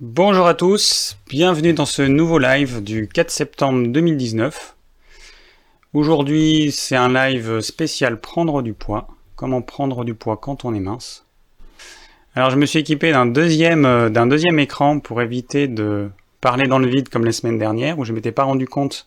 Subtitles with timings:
[0.00, 4.76] Bonjour à tous, bienvenue dans ce nouveau live du 4 septembre 2019.
[5.92, 9.08] Aujourd'hui, c'est un live spécial prendre du poids.
[9.34, 11.26] Comment prendre du poids quand on est mince.
[12.36, 16.10] Alors, je me suis équipé d'un deuxième, euh, écran pour éviter de
[16.40, 19.04] parler dans le vide comme la semaine dernière où je m'étais pas rendu compte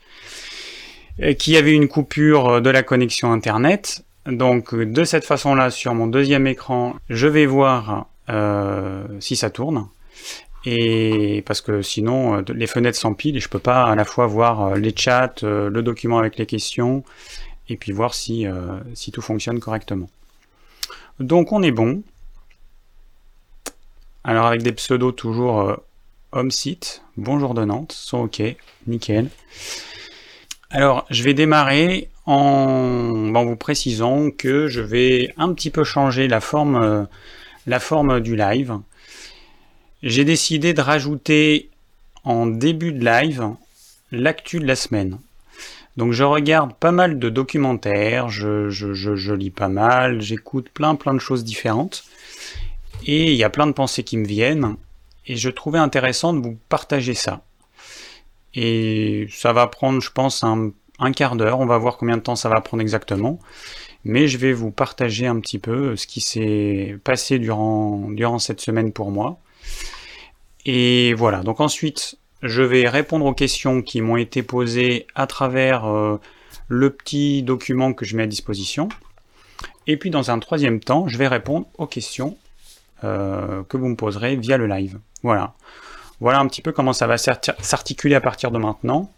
[1.21, 4.03] euh, qu'il y avait une coupure de la connexion internet.
[4.25, 9.87] Donc, de cette façon-là, sur mon deuxième écran, je vais voir euh, si ça tourne
[10.65, 14.27] et parce que sinon euh, les fenêtres s'empilent et je peux pas à la fois
[14.27, 17.03] voir euh, les chats, euh, le document avec les questions
[17.69, 18.45] et puis voir si,
[18.95, 20.09] si tout fonctionne correctement.
[21.21, 22.03] Donc on est bon.
[24.25, 25.77] Alors avec des pseudos toujours
[26.33, 28.41] home site, bonjour de Nantes, sont ok,
[28.87, 29.29] nickel.
[30.69, 36.27] Alors je vais démarrer en, en vous précisant que je vais un petit peu changer
[36.27, 37.07] la forme,
[37.67, 38.81] la forme du live
[40.03, 41.69] j'ai décidé de rajouter
[42.23, 43.49] en début de live
[44.11, 45.19] l'actu de la semaine.
[45.97, 51.19] Donc je regarde pas mal de documentaires, je, lis pas mal, j'écoute plein plein de
[51.19, 52.03] choses différentes.
[53.05, 54.75] Et il y a plein de pensées qui me viennent.
[55.27, 57.41] Et je trouvais intéressant de vous partager ça.
[58.53, 61.59] Et ça va prendre, je pense, un, un quart d'heure.
[61.59, 63.39] On va voir combien de temps ça va prendre exactement.
[64.03, 68.61] Mais je vais vous partager un petit peu ce qui s'est passé durant, durant cette
[68.61, 69.39] semaine pour moi.
[70.65, 75.85] Et voilà, donc ensuite, je vais répondre aux questions qui m'ont été posées à travers
[75.85, 76.19] euh,
[76.67, 78.89] le petit document que je mets à disposition.
[79.87, 82.37] Et puis dans un troisième temps, je vais répondre aux questions
[83.03, 84.99] euh, que vous me poserez via le live.
[85.23, 85.53] Voilà.
[86.19, 89.11] Voilà un petit peu comment ça va s'articuler à partir de maintenant.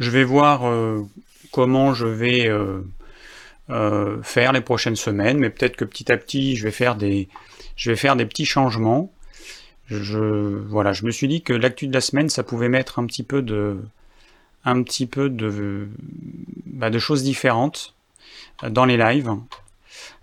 [0.00, 1.06] Je vais voir euh,
[1.52, 2.50] comment je vais
[4.22, 7.28] faire les prochaines semaines, mais peut-être que petit à petit, je vais faire des,
[7.76, 9.12] je vais faire des petits changements
[9.88, 13.06] je, voilà, je me suis dit que l'actu de la semaine, ça pouvait mettre un
[13.06, 13.82] petit peu de,
[14.64, 15.88] un petit peu de,
[16.66, 17.94] bah, de choses différentes
[18.62, 19.34] dans les lives.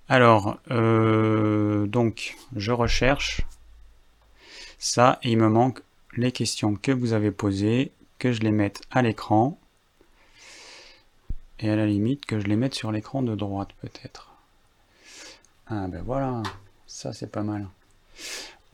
[0.07, 3.41] Alors, euh, donc, je recherche
[4.77, 5.81] ça et il me manque
[6.15, 9.57] les questions que vous avez posées, que je les mette à l'écran
[11.59, 14.31] et à la limite que je les mette sur l'écran de droite peut-être.
[15.67, 16.43] Ah ben voilà,
[16.85, 17.67] ça c'est pas mal.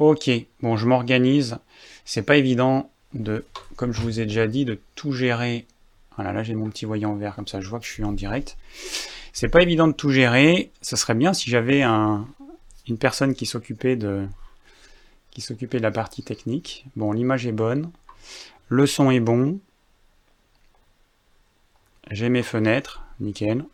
[0.02, 0.32] Ok,
[0.64, 1.60] bon, je m'organise.
[2.06, 3.46] C'est pas évident de,
[3.76, 5.68] comme je vous ai déjà dit, de tout gérer.
[6.16, 8.12] Voilà, là j'ai mon petit voyant vert, comme ça je vois que je suis en
[8.12, 8.58] direct.
[9.32, 10.72] C'est pas évident de tout gérer.
[10.82, 12.26] Ce serait bien si j'avais un,
[12.88, 14.28] une personne qui s'occupait de,
[15.30, 16.88] qui s'occupait de la partie technique.
[16.96, 17.92] Bon, l'image est bonne,
[18.70, 19.60] le son est bon.
[22.10, 23.66] J'ai mes fenêtres, nickel.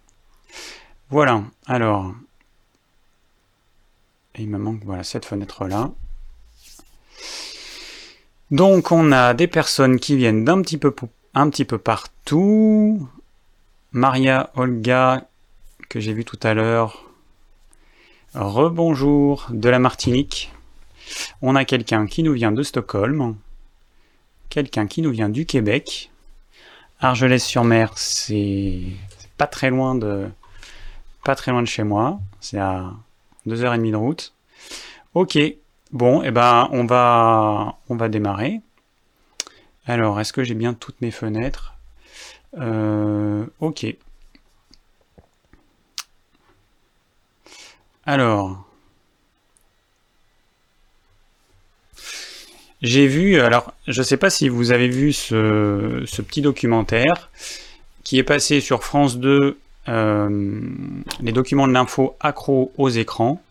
[1.10, 2.14] Voilà, alors,
[4.38, 5.90] il me manque voilà cette fenêtre là.
[8.50, 10.94] Donc on a des personnes qui viennent d'un petit peu
[11.34, 13.10] un petit peu partout.
[13.92, 15.28] Maria Olga,
[15.90, 17.04] que j'ai vu tout à l'heure.
[18.34, 20.54] Rebonjour de la Martinique.
[21.42, 23.36] On a quelqu'un qui nous vient de Stockholm.
[24.50, 26.10] Quelqu'un qui nous vient du Québec.
[27.02, 28.82] Argelès-sur-Mer, c'est
[29.38, 30.30] pas très loin de
[31.26, 32.20] pas très loin de chez moi.
[32.40, 32.94] C'est à
[33.46, 34.34] 2h30 de route.
[35.14, 35.38] Ok,
[35.92, 38.62] Bon, eh ben, on va, on va démarrer.
[39.86, 41.76] Alors, est-ce que j'ai bien toutes mes fenêtres?
[42.58, 43.86] Euh, Ok.
[48.06, 48.66] Alors,
[52.82, 57.30] j'ai vu, alors, je ne sais pas si vous avez vu ce, petit documentaire
[58.04, 59.58] qui est passé sur France 2,
[59.90, 60.62] euh,
[61.22, 63.42] les documents de l'info accro aux écrans.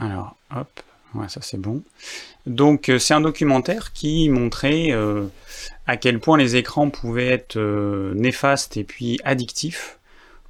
[0.00, 0.80] Alors, hop,
[1.28, 1.82] ça c'est bon.
[2.46, 5.26] Donc euh, c'est un documentaire qui montrait euh,
[5.86, 9.98] à quel point les écrans pouvaient être euh, néfastes et puis addictifs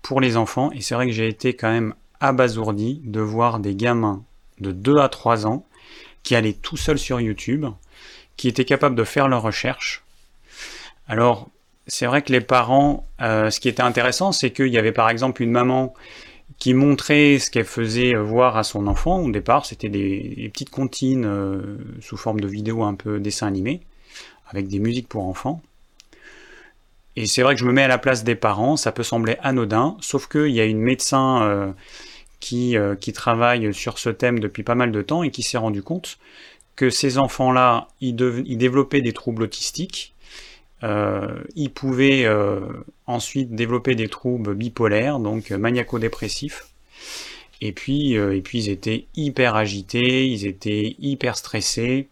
[0.03, 0.71] pour les enfants.
[0.73, 4.23] Et c'est vrai que j'ai été quand même abasourdi de voir des gamins
[4.61, 5.67] de 2 à 3 ans
[6.23, 7.67] qui allaient tout seuls sur YouTube,
[8.37, 10.05] qui étaient capables de faire leurs recherches.
[11.09, 11.49] Alors,
[11.87, 15.43] c'est vrai que les parents, ce qui était intéressant, c'est qu'il y avait par exemple
[15.43, 15.95] une maman
[16.61, 19.21] qui montrait ce qu'elle faisait voir à son enfant.
[19.21, 23.81] Au départ, c'était des, petites comptines euh, sous forme de vidéos un peu dessin animé,
[24.47, 25.63] avec des musiques pour enfants.
[27.17, 29.37] Et c'est vrai que je me mets à la place des parents, ça peut sembler
[29.43, 31.73] anodin, sauf qu'il y a une médecin euh,
[32.41, 35.59] qui, euh, qui travaille sur ce thème depuis pas mal de temps et qui s'est
[35.59, 36.19] rendu compte
[36.77, 40.10] que ces enfants-là, ils, développaient des troubles autistiques,
[40.83, 42.61] il pouvait euh,
[43.07, 46.69] ensuite développer des troubles bipolaires, donc maniaco-dépressifs.
[47.61, 52.09] Et puis, et puis ils étaient hyper agités, ils étaient hyper stressés.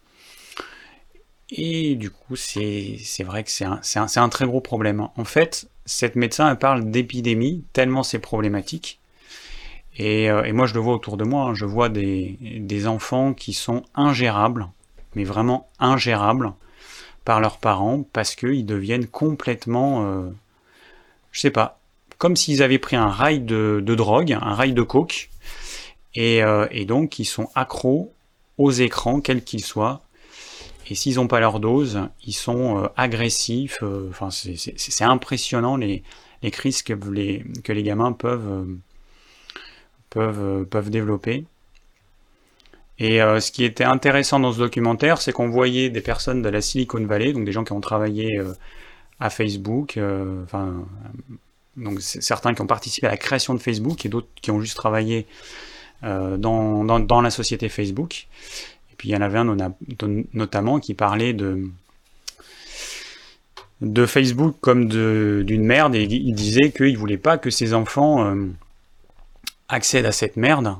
[1.49, 5.07] Et du coup, c'est vrai que c'est un, un, un, très gros problème.
[5.17, 8.99] En fait, cette médecin, elle parle d'épidémie, tellement c'est problématique.
[9.97, 11.53] Et, et, moi, je le vois autour de moi, hein.
[11.55, 14.67] je vois des, des, enfants qui sont ingérables,
[15.15, 16.53] mais vraiment ingérables
[17.29, 20.31] par leurs parents, parce qu'ils deviennent complètement, euh,
[21.31, 21.79] je sais pas,
[22.17, 25.29] comme s'ils avaient pris un rail de, drogue, un rail de coke,
[26.15, 28.11] et, euh, et donc ils sont accros
[28.57, 30.01] aux écrans, quels qu'ils soient,
[30.89, 33.83] et s'ils n'ont pas leur dose, ils sont euh, agressifs.
[34.09, 36.01] Enfin, c'est impressionnant les,
[36.45, 38.65] crises que les, que les gamins peuvent,
[40.09, 41.45] peuvent, peuvent développer.
[42.99, 46.59] Et ce qui était intéressant dans ce documentaire, c'est qu'on voyait des personnes de la
[46.59, 48.41] Silicon Valley, donc des gens qui ont travaillé
[49.21, 49.97] à Facebook,
[50.43, 50.85] enfin,
[51.77, 54.75] donc certains qui ont participé à la création de Facebook et d'autres qui ont juste
[54.75, 55.27] travaillé
[56.03, 58.27] dans, dans, la société Facebook.
[58.97, 59.55] Puis il y en avait un
[60.33, 61.69] notamment qui parlait de,
[63.81, 68.25] de Facebook comme d'une merde et il disait qu'il ne voulait pas que ses enfants
[68.25, 68.47] euh,
[69.69, 70.75] accèdent à cette merde.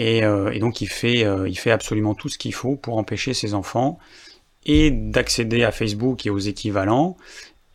[0.00, 3.34] Et, euh, donc il fait, euh, il fait absolument tout ce qu'il faut pour empêcher
[3.34, 3.98] ses enfants
[4.64, 7.18] et d'accéder à Facebook et aux équivalents,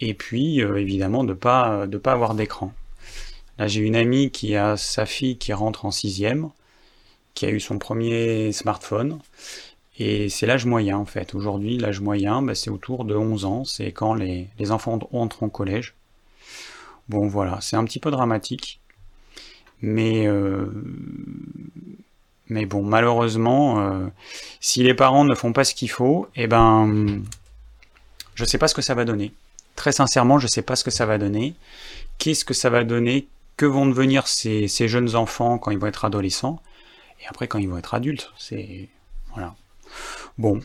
[0.02, 2.74] et puis évidemment de ne pas, de pas avoir d'écran.
[3.60, 6.50] Là j'ai une amie qui a sa fille qui rentre en sixième,
[7.36, 9.20] qui a eu son premier smartphone.
[10.00, 11.36] Et c'est l'âge moyen en fait.
[11.36, 13.66] Aujourd'hui, l'âge moyen, bah, c'est autour de 11 ans.
[13.66, 15.94] C'est quand les, enfants entrent au collège.
[17.08, 18.82] Bon voilà, c'est un petit peu dramatique.
[19.82, 20.72] Mais, euh,
[22.48, 24.08] mais bon, malheureusement, euh,
[24.60, 27.24] si les parents ne font pas ce qu'il faut, eh ben,
[28.36, 29.34] je ne sais pas ce que ça va donner.
[29.76, 31.56] Très sincèrement, je ne sais pas ce que ça va donner.
[32.18, 33.28] Qu'est-ce que ça va donner?
[33.58, 36.62] Que vont devenir ces jeunes enfants quand ils vont être adolescents?
[37.22, 38.90] Et après, quand ils vont être adultes, c'est.
[39.34, 39.56] Voilà.
[40.38, 40.60] Bon.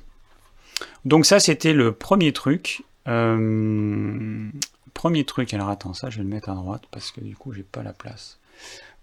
[1.05, 2.83] Donc, ça, c'était le premier truc.
[3.09, 4.49] Euh,
[4.95, 7.53] premier truc, alors attends, ça, je vais le mettre à droite parce que du coup,
[7.53, 8.39] j'ai pas la place.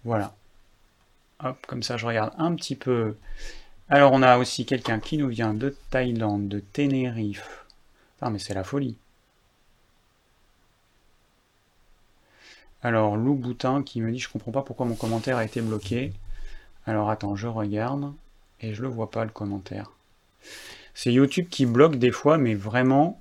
[0.03, 0.35] Voilà.
[1.43, 3.15] Hop, comme ça, je regarde un petit peu.
[3.89, 7.65] Alors, on a aussi quelqu'un qui nous vient de Thaïlande, de Tenerife.
[8.21, 8.97] Ah, mais c'est la folie.
[12.81, 16.13] Alors, Lou Boutin qui me dit Je comprends pas pourquoi mon commentaire a été bloqué.
[16.87, 18.13] Alors attends, je regarde
[18.61, 19.91] et je le vois pas le commentaire.
[20.93, 23.19] C'est YouTube qui bloque des fois, mais vraiment,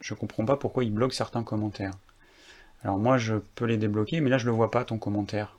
[0.00, 1.94] je comprends pas pourquoi il bloque certains commentaires.
[2.84, 5.57] Alors moi, je peux les débloquer, mais là, je le vois pas ton commentaire.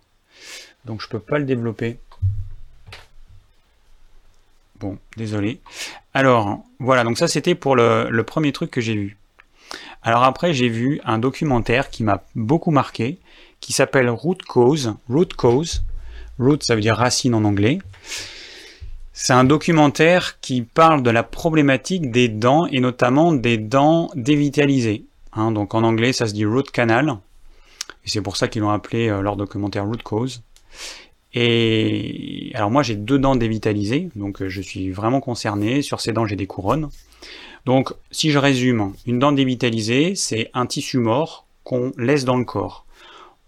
[0.85, 1.99] Donc je peux pas le développer.
[4.79, 5.59] Bon, désolé.
[6.13, 9.17] Alors, voilà, donc ça c'était pour le, le, premier truc que j'ai vu.
[10.01, 13.17] Alors après, j'ai vu un documentaire qui m'a beaucoup marqué,
[13.59, 15.83] qui s'appelle Root Cause, Root Cause,
[16.39, 17.79] Root, ça veut dire racine en anglais.
[19.11, 25.03] C'est un documentaire qui parle de la problématique des dents et notamment des dents dévitalisées.
[25.33, 27.17] Hein, donc en anglais, ça se dit root canal.
[28.05, 30.43] Et c'est pour ça qu'ils l'ont appelé euh, leur documentaire root cause.
[31.33, 35.81] Et alors moi j'ai deux dents dévitalisées, donc euh, je suis vraiment concerné.
[35.81, 36.89] Sur ces dents j'ai des couronnes.
[37.65, 42.45] Donc si je résume, une dent dévitalisée, c'est un tissu mort qu'on laisse dans le
[42.45, 42.85] corps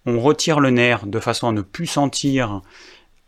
[0.06, 2.62] on retire le nerf de façon à ne plus sentir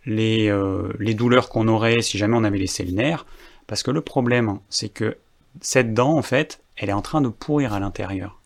[0.05, 3.25] les, euh, les douleurs qu'on aurait si jamais on avait laissé le nerf.
[3.67, 5.17] Parce que le problème, c'est que
[5.62, 8.39] cette dent, en fait, elle est en train de pourrir à l'intérieur.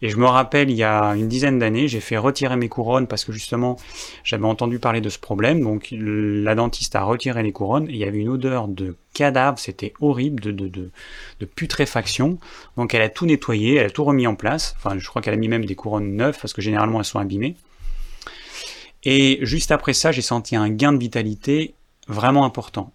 [0.00, 3.06] Et je me rappelle, il y a une dizaine d'années, j'ai fait retirer mes couronnes
[3.06, 3.76] parce que justement,
[4.24, 5.62] j'avais entendu parler de ce problème.
[5.62, 9.58] Donc, la dentiste a retiré les couronnes et il y avait une odeur de cadavre,
[9.58, 10.90] c'était horrible, de,
[11.54, 12.38] putréfaction.
[12.76, 14.74] Donc, elle a tout nettoyé, elle a tout remis en place.
[14.76, 17.20] Enfin, je crois qu'elle a mis même des couronnes neuves parce que généralement, elles sont
[17.20, 17.56] abîmées.
[19.04, 21.74] Et juste après ça, j'ai senti un gain de vitalité
[22.08, 22.92] vraiment important.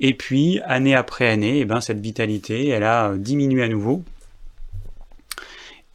[0.00, 4.02] Et puis, année après année, eh ben, cette vitalité, elle a diminué à nouveau.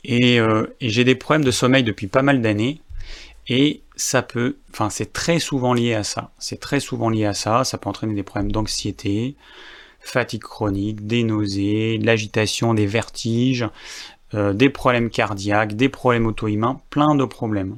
[0.10, 2.82] Euh, et, j'ai des problèmes de sommeil depuis pas mal d'années.
[3.48, 6.32] Et ça peut, enfin, c'est très souvent lié à ça.
[6.40, 7.64] C'est très souvent lié à ça.
[7.64, 9.36] Ça peut entraîner des problèmes d'anxiété,
[10.00, 13.68] fatigue chronique, des nausées, de l'agitation, des vertiges,
[14.34, 17.78] euh, des problèmes cardiaques, des problèmes auto-immuns, plein de problèmes.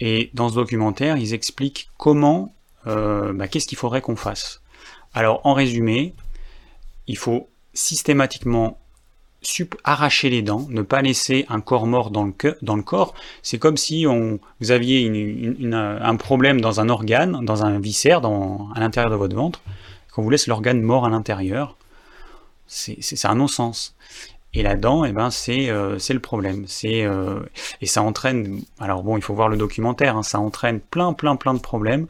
[0.00, 2.54] Et dans ce documentaire, ils expliquent comment,
[2.86, 4.62] euh, bah, qu'est-ce qu'il faudrait qu'on fasse.
[5.12, 6.14] Alors, en résumé,
[7.08, 8.78] il faut systématiquement
[9.84, 13.14] arracher les dents, ne pas laisser un corps mort dans le, dans le corps.
[13.42, 19.10] C'est comme si vous aviez un problème dans un organe, dans un viscère, à l'intérieur
[19.10, 19.60] de votre ventre,
[20.12, 21.76] qu'on vous laisse l'organe mort à l'intérieur.
[22.66, 23.94] C'est un non-sens.
[24.54, 26.66] Et là-dedans, eh ben, c'est euh, le problème.
[26.84, 27.40] Euh,
[27.80, 28.62] et ça entraîne.
[28.80, 30.16] Alors bon, il faut voir le documentaire.
[30.16, 32.06] Hein, ça entraîne plein, plein, plein de problèmes.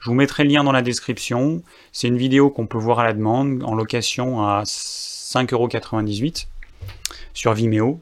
[0.00, 1.62] Je vous mettrai le lien dans la description.
[1.92, 6.46] C'est une vidéo qu'on peut voir à la demande en location à 5,98€
[7.34, 8.00] sur Vimeo.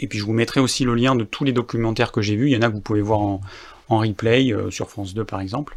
[0.00, 2.48] Et puis je vous mettrai aussi le lien de tous les documentaires que j'ai vus.
[2.48, 3.40] Il y en a que vous pouvez voir en,
[3.88, 5.76] replay euh, sur France 2 par exemple.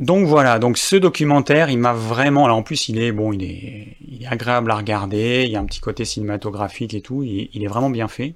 [0.00, 3.44] Donc voilà, donc ce documentaire, il m'a vraiment, là en plus il est bon, il
[3.44, 7.62] est, il agréable à regarder, il y a un petit côté cinématographique et tout, il,
[7.62, 8.34] est vraiment bien fait.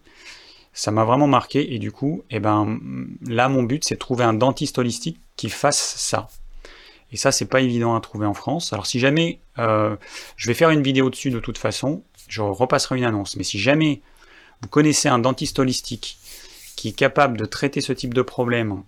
[0.73, 2.79] Ça m'a vraiment marqué et du coup, eh ben
[3.27, 6.29] là mon but c'est de trouver un dentiste holistique qui fasse ça.
[7.13, 8.73] Et ça c'est pas évident à trouver en France.
[8.73, 9.97] Alors si jamais, euh,
[10.37, 13.37] je vais faire une vidéo dessus de toute façon, je repasserai une annonce.
[13.37, 14.01] Mais si jamais
[14.63, 16.19] vous connaissez un dentiste holistique
[16.77, 18.83] qui est capable de traiter ce type de problème,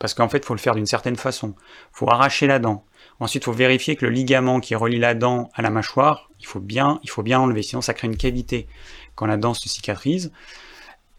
[0.00, 1.54] parce qu'en fait, il faut le faire d'une certaine façon.
[1.58, 2.84] Il faut arracher la dent.
[3.20, 6.46] Ensuite, il faut vérifier que le ligament qui relie la dent à la mâchoire, il
[6.46, 8.66] faut bien, il faut bien enlever, sinon ça crée une cavité
[9.14, 10.32] quand la dent se cicatrise.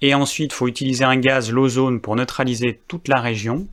[0.01, 3.67] Et ensuite, il faut utiliser un gaz, l'ozone, pour neutraliser toute la région.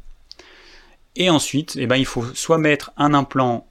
[1.20, 3.66] Et ensuite, eh ben, il faut soit mettre un implant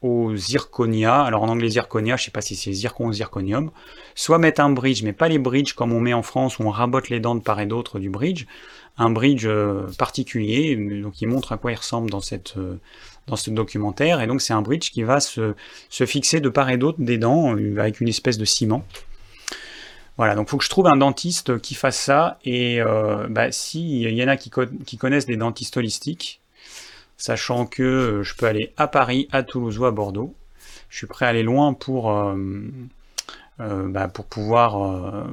[0.00, 3.72] au zirconia, alors en anglais zirconia, je ne sais pas si c'est zircon ou zirconium,
[4.14, 6.70] soit mettre un bridge, mais pas les bridges comme on met en France où on
[6.70, 8.46] rabote les dents de part et d'autre du bridge,
[8.96, 12.78] un bridge euh, particulier, donc il montre à quoi il ressemble dans, cette, euh,
[13.26, 15.54] dans ce documentaire, et donc c'est un bridge qui va se,
[15.90, 18.84] fixer de part et d'autre des dents euh, avec une espèce de ciment.
[20.16, 22.78] Voilà, donc il faut que je trouve un dentiste qui fasse ça, et
[23.30, 26.40] bah, s'il y en a qui connaissent des dentistes holistiques,
[27.16, 30.34] sachant que euh, je peux aller à Paris, à Toulouse ou à Bordeaux.
[30.88, 32.36] Je suis prêt à aller loin pour, euh,
[33.60, 35.26] euh, bah, pour pouvoir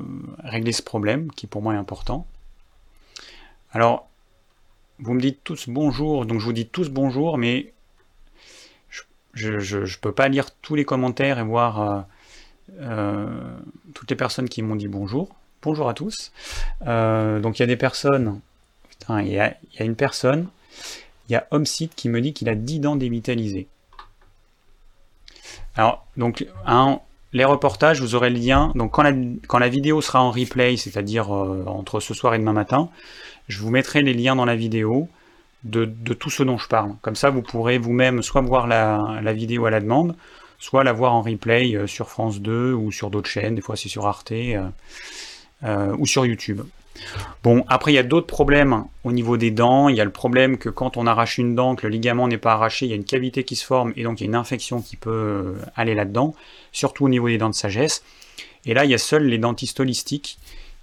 [0.43, 2.25] régler ce problème qui pour moi est important.
[3.71, 4.09] Alors,
[5.00, 7.73] vous me dites tous bonjour, donc je vous dis tous bonjour, mais
[9.33, 12.05] je ne peux pas lire tous les commentaires et voir
[13.93, 15.35] toutes les personnes qui m'ont dit bonjour.
[15.61, 16.31] Bonjour à tous.
[16.81, 18.41] donc il y a des personnes,
[18.89, 20.50] putain, il y il y a une personne
[21.31, 23.69] il y a Homesite qui me dit qu'il a 10 dents dévitalisées.
[25.77, 26.45] Alors, donc,
[27.31, 28.73] les reportages, vous aurez le lien.
[28.75, 32.89] Donc, quand la, vidéo sera en replay, c'est-à-dire euh, entre ce soir et demain matin,
[33.47, 35.07] je vous mettrai les liens dans la vidéo
[35.63, 36.95] de, tout ce dont je parle.
[37.01, 40.17] Comme ça, vous pourrez vous-même soit voir la, vidéo à la demande,
[40.59, 43.55] soit la voir en replay euh, sur France 2 ou sur d'autres chaînes.
[43.55, 46.59] Des fois, c'est sur Arte euh, ou sur YouTube.
[47.43, 49.89] Bon, après, il y a d'autres problèmes au niveau des dents.
[49.89, 52.38] Il y a le problème que quand on arrache une dent, que le ligament n'est
[52.38, 54.29] pas arraché, il y a une cavité qui se forme et donc il y a
[54.29, 56.36] une infection qui peut euh, aller là-dedans,
[56.71, 58.03] surtout au niveau des dents de sagesse.
[58.65, 60.38] Et là, il y a seuls les dentistes holistiques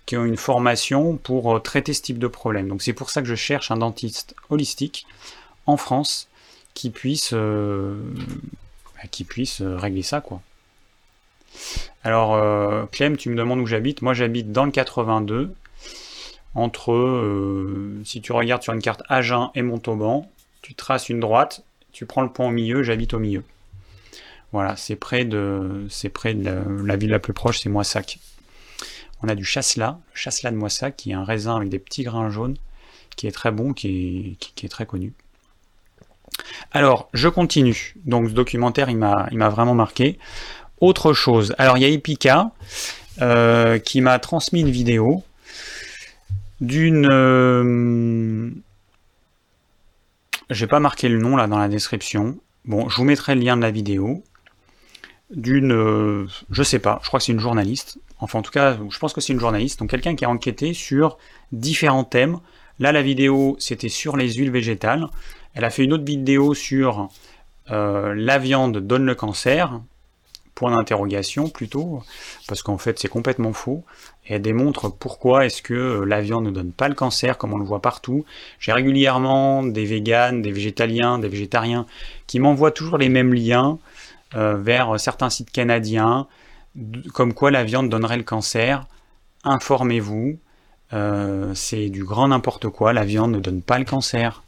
[0.06, 2.68] qui ont une formation pour euh, traiter ce type de problème.
[2.68, 5.06] Donc c'est pour ça que je cherche un dentiste holistique
[5.66, 6.28] en France
[6.74, 8.00] qui puisse, euh,
[8.96, 10.24] bah, régler ça.
[12.04, 14.02] Alors, Clem, tu me demandes où j'habite.
[14.02, 15.54] Moi, j'habite dans le 82
[16.54, 20.30] entre, euh, si tu regardes sur une carte Agen et Montauban,
[20.62, 23.42] tu traces une droite, tu prends le point au milieu, j'habite au milieu.
[24.52, 26.50] Voilà, c'est près de, c'est près de
[26.84, 28.18] la, ville la plus proche, c'est Moissac.
[29.22, 32.02] On a du chasselas, le chasselas de Moissac, qui est un raisin avec des petits
[32.02, 32.56] grains jaunes,
[33.16, 35.12] qui est très bon, qui est, très connu.
[36.72, 37.94] Alors, je continue.
[38.04, 40.18] Donc, ce documentaire, il m'a, il m'a vraiment marqué.
[40.80, 41.54] Autre chose.
[41.58, 42.52] Alors, il y a Epica
[43.20, 45.24] euh, qui m'a transmis une vidéo
[46.60, 47.08] d'une...
[47.10, 48.50] Euh,
[50.50, 52.38] j'ai pas marqué le nom là dans la description.
[52.64, 54.24] Bon, je vous mettrai le lien de la vidéo.
[55.30, 55.72] D'une...
[55.72, 57.98] Euh, je sais pas, je crois que c'est une journaliste.
[58.20, 59.78] Enfin, en tout cas, je pense que c'est une journaliste.
[59.78, 61.18] Donc, quelqu'un qui a enquêté sur
[61.52, 62.38] différents thèmes.
[62.78, 65.06] Là, la vidéo, c'était sur les huiles végétales.
[65.54, 67.08] Elle a fait une autre vidéo sur
[67.70, 69.80] euh, la viande donne le cancer
[70.58, 72.02] point d'interrogation plutôt,
[72.48, 73.84] parce qu'en fait c'est complètement faux,
[74.26, 77.52] et elle démontre pourquoi est-ce que euh, la viande ne donne pas le cancer comme
[77.52, 78.24] on le voit partout.
[78.58, 81.86] J'ai régulièrement des véganes, des végétaliens, des végétariens
[82.26, 83.78] qui m'envoient toujours les mêmes liens
[84.34, 86.26] euh, vers certains sites canadiens,
[87.14, 88.84] comme quoi la viande donnerait le cancer.
[89.44, 90.38] Informez-vous,
[90.92, 94.42] euh, c'est du grand n'importe quoi, la viande ne donne pas le cancer.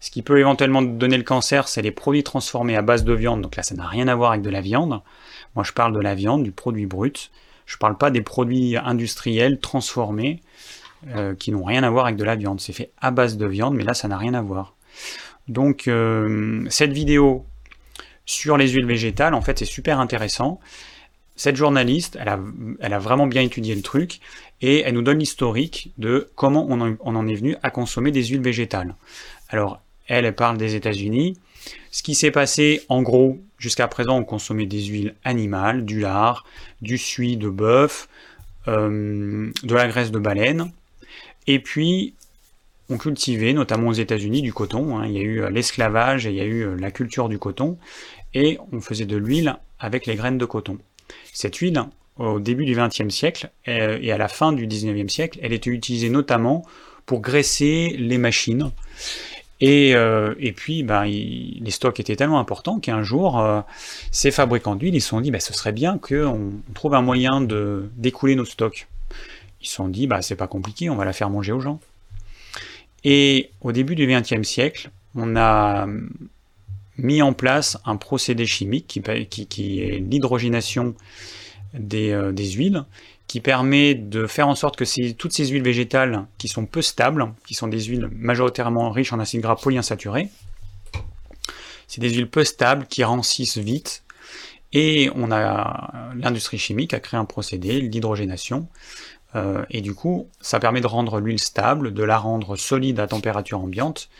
[0.00, 3.40] Ce qui peut éventuellement donner le cancer, c'est les produits transformés à base de viande,
[3.40, 5.00] donc là ça n'a rien à voir avec de la viande.
[5.54, 7.30] Moi, je parle de la viande, du produit brut.
[7.66, 10.40] Je ne parle pas des produits industriels transformés
[11.08, 12.60] euh, qui n'ont rien à voir avec de la viande.
[12.60, 14.74] C'est fait à base de viande, mais là, ça n'a rien à voir.
[15.48, 17.44] Donc, euh, cette vidéo
[18.26, 20.60] sur les huiles végétales, en fait, c'est super intéressant.
[21.36, 24.20] Cette journaliste, elle a, vraiment bien étudié le truc
[24.60, 28.12] et elle nous donne l'historique de comment on en, on en, est venu à consommer
[28.12, 28.94] des huiles végétales.
[29.48, 31.36] Alors, elle, elle parle des États-Unis.
[31.90, 36.44] Ce qui s'est passé, en gros, jusqu'à présent, on consommait des huiles animales, du lard,
[36.82, 38.08] du suie de bœuf,
[38.66, 40.72] euh, de la graisse de baleine.
[41.46, 42.14] Et puis,
[42.90, 44.98] on cultivait, notamment aux États-Unis, du coton.
[44.98, 45.06] Hein.
[45.06, 47.38] Il y a eu euh, l'esclavage et il y a eu euh, la culture du
[47.38, 47.78] coton.
[48.34, 50.78] Et on faisait de l'huile avec les graines de coton.
[51.32, 51.80] Cette huile,
[52.16, 56.10] au début du XXe siècle et à la fin du XIXe siècle, elle était utilisée
[56.10, 56.64] notamment
[57.06, 58.70] pour graisser les machines.
[59.66, 63.42] Et, puis, ben, les stocks étaient tellement importants qu'un jour,
[64.10, 67.40] ces fabricants d'huile, ils se sont dit, ben, ce serait bien qu'on trouve un moyen
[67.40, 68.86] de d'écouler nos stocks.
[69.62, 71.80] Ils se sont dit, bah, c'est pas compliqué, on va la faire manger aux gens.
[73.04, 75.86] Et au début du XXe siècle, on a
[76.98, 80.94] mis en place un procédé chimique qui, est l'hydrogénation
[81.74, 82.84] euh, des, huiles,
[83.34, 87.34] qui permet de faire en sorte que toutes ces huiles végétales qui sont peu stables,
[87.44, 90.28] qui sont des huiles majoritairement riches en acides gras polyinsaturés,
[91.88, 94.04] c'est des huiles peu stables qui rancissent vite.
[94.72, 98.68] Et on a l'industrie chimique a créé un procédé, l'hydrogénation,
[99.34, 103.08] euh, et du coup, ça permet de rendre l'huile stable, de la rendre solide à
[103.08, 104.10] température ambiante.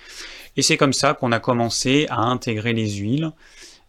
[0.57, 3.31] Et c'est comme ça qu'on a commencé à intégrer les huiles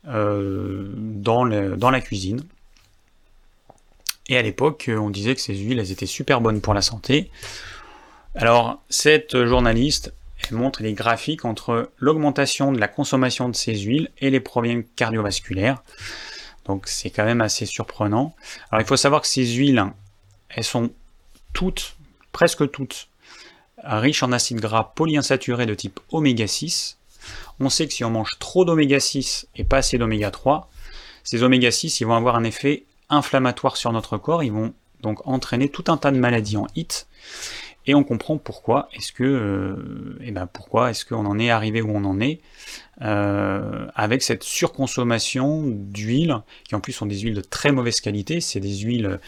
[0.07, 2.43] euh, dans, dans, la cuisine.
[4.27, 7.29] Et à l'époque, on disait que ces huiles, étaient super bonnes pour la santé.
[8.35, 10.13] Alors, cette journaliste,
[10.51, 15.81] montre les graphiques entre l'augmentation de la consommation de ces huiles et les problèmes cardiovasculaires.
[16.65, 18.35] Donc, c'est quand même assez surprenant.
[18.71, 19.83] Alors, il faut savoir que ces huiles,
[20.49, 20.91] elles sont
[21.53, 21.95] toutes,
[22.31, 23.07] presque toutes,
[23.83, 26.97] riches en acides gras polyinsaturés de type oméga 6.
[27.59, 30.69] On sait que si on mange trop d'oméga 6 et pas assez d'oméga 3,
[31.23, 35.25] ces oméga 6 ils vont avoir un effet inflammatoire sur notre corps, ils vont donc
[35.27, 37.07] entraîner tout un tas de maladies en HIT.
[37.87, 41.83] Et on comprend pourquoi est-ce que, euh, eh ben pourquoi est-ce qu'on en est arrivé
[41.83, 42.41] où on en est
[43.01, 48.41] euh, avec cette surconsommation d'huiles qui en plus sont des huiles de très mauvaise qualité.
[48.41, 49.19] C'est des huiles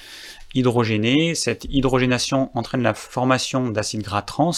[0.56, 1.36] hydrogénées.
[1.36, 4.52] Cette hydrogénation entraîne la formation d'acides gras trans.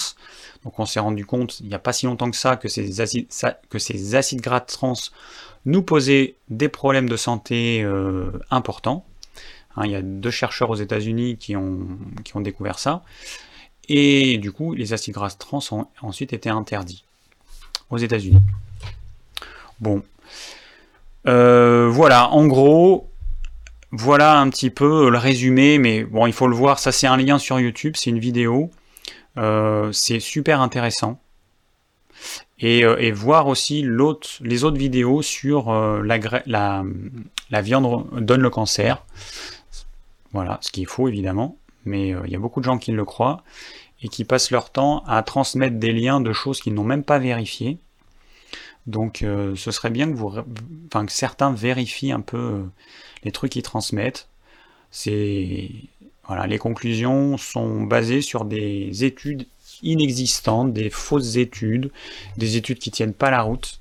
[0.64, 3.02] Donc on s'est rendu compte il n'y a pas si longtemps que ça que ces
[3.02, 3.28] acides,
[3.70, 4.94] que ces acides gras trans
[5.66, 9.06] nous posaient des problèmes de santé euh, importants.
[9.76, 11.88] Hein, il y a deux chercheurs aux États-Unis qui ont,
[12.36, 13.04] découvert ça.
[13.88, 17.04] Et du coup, les acides gras trans ont ensuite été interdits
[17.90, 18.42] aux États-Unis.
[19.80, 20.04] Bon.
[21.28, 23.10] Euh, voilà, en gros,
[23.92, 27.18] voilà un petit peu le résumé, mais bon, il faut le voir, ça c'est un
[27.18, 28.70] lien sur YouTube, c'est une vidéo.
[29.38, 31.20] Euh, c'est super intéressant.
[32.60, 36.84] Et, euh, voir aussi les autres vidéos sur la,
[37.62, 39.06] viande donne le cancer.
[40.34, 43.06] Voilà, ce qui est faux évidemment, mais il y a beaucoup de gens qui le
[43.06, 43.44] croient
[44.02, 47.20] et qui passent leur temps à transmettre des liens de choses qu'ils n'ont même pas
[47.20, 47.80] vérifiées.
[48.88, 50.34] Donc euh, ce serait bien que, vous,
[51.10, 52.64] certains vérifient un peu euh,
[53.24, 54.30] les trucs qu'ils transmettent.
[56.28, 59.48] Voilà, les conclusions sont basées sur des études
[59.82, 61.92] inexistantes, des fausses études,
[62.38, 63.80] des études qui tiennent pas la route.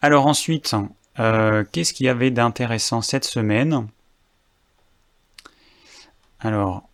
[0.00, 0.74] Alors ensuite,
[1.20, 3.86] euh, qu'est-ce qu'il y avait d'intéressant cette semaine?
[6.42, 6.84] Alors,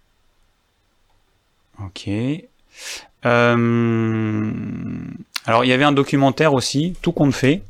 [1.84, 2.08] Ok.
[3.26, 4.52] Euh,
[5.46, 7.62] alors il y avait un documentaire aussi, tout compte fait.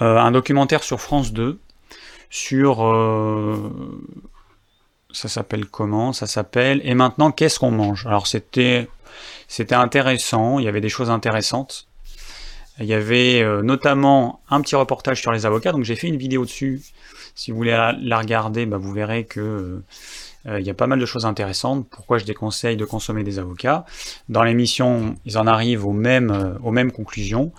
[0.00, 1.60] Euh, un documentaire sur France 2
[2.30, 3.70] sur euh,
[5.12, 6.12] ça s'appelle comment?
[6.12, 8.06] Ça s'appelle Et maintenant qu'est-ce qu'on mange?
[8.06, 8.88] Alors c'était
[9.48, 11.88] c'était intéressant, il y avait des choses intéressantes.
[12.78, 16.44] Il y avait notamment un petit reportage sur les avocats, donc j'ai fait une vidéo
[16.44, 16.80] dessus.
[17.34, 19.82] Si vous voulez la, regarder, bah, vous verrez que
[20.46, 21.86] euh, y a pas mal de choses intéressantes.
[21.90, 23.84] Pourquoi je déconseille de consommer des avocats?
[24.28, 27.52] Dans l'émission, ils en arrivent aux mêmes, euh, aux mêmes conclusions.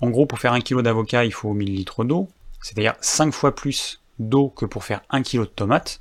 [0.00, 2.28] En gros, pour faire un kilo d'avocat, il faut 1000 litres d'eau,
[2.60, 6.00] c'est-à-dire 5 fois plus d'eau que pour faire un kilo de tomates.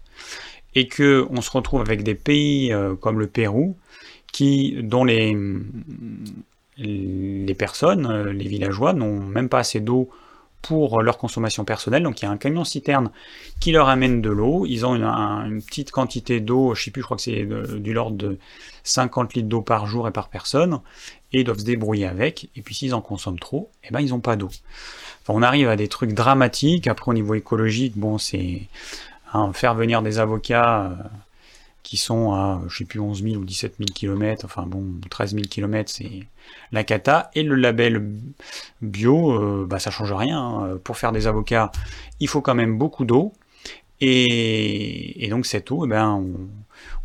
[0.76, 3.78] Et que on se retrouve avec des pays euh, comme le Pérou,
[4.32, 5.38] qui, dont les,
[6.78, 10.10] les personnes, les villageois, n'ont même pas assez d'eau
[10.64, 12.04] pour leur consommation personnelle.
[12.04, 13.12] Donc il y a un camion citerne
[13.60, 14.66] qui leur amène de l'eau.
[14.66, 17.46] Ils ont une, petite quantité d'eau, je sais plus, je crois que c'est
[17.80, 18.40] du l'ordre de
[18.84, 20.80] 50 litres d'eau par jour et par personne,
[21.34, 22.50] et ils doivent se débrouiller avec.
[22.56, 24.50] Et puis s'ils en consomment trop, eh ben ils n'ont pas d'eau.
[25.28, 26.88] On arrive à des trucs dramatiques.
[26.88, 28.64] Après au niveau écologique, bon c'est
[29.34, 30.86] hein, faire venir des avocats.
[30.86, 30.96] Euh,
[31.84, 35.34] qui sont à, je sais plus, 11 000 ou 17 000 km, enfin bon, 13
[35.34, 36.24] 000 km, c'est
[36.72, 37.30] la cata.
[37.36, 38.02] Et le label
[38.82, 40.40] bio, euh, bah, ça change rien.
[40.40, 40.78] Hein.
[40.84, 41.72] Pour faire des avocats,
[42.20, 43.34] il faut quand même beaucoup d'eau.
[44.02, 46.26] Et, donc cette eau, eh ben,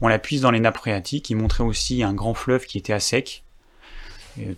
[0.00, 1.30] on, la puise dans les nappes phréatiques.
[1.30, 3.44] Il montrait aussi un grand fleuve qui était à sec.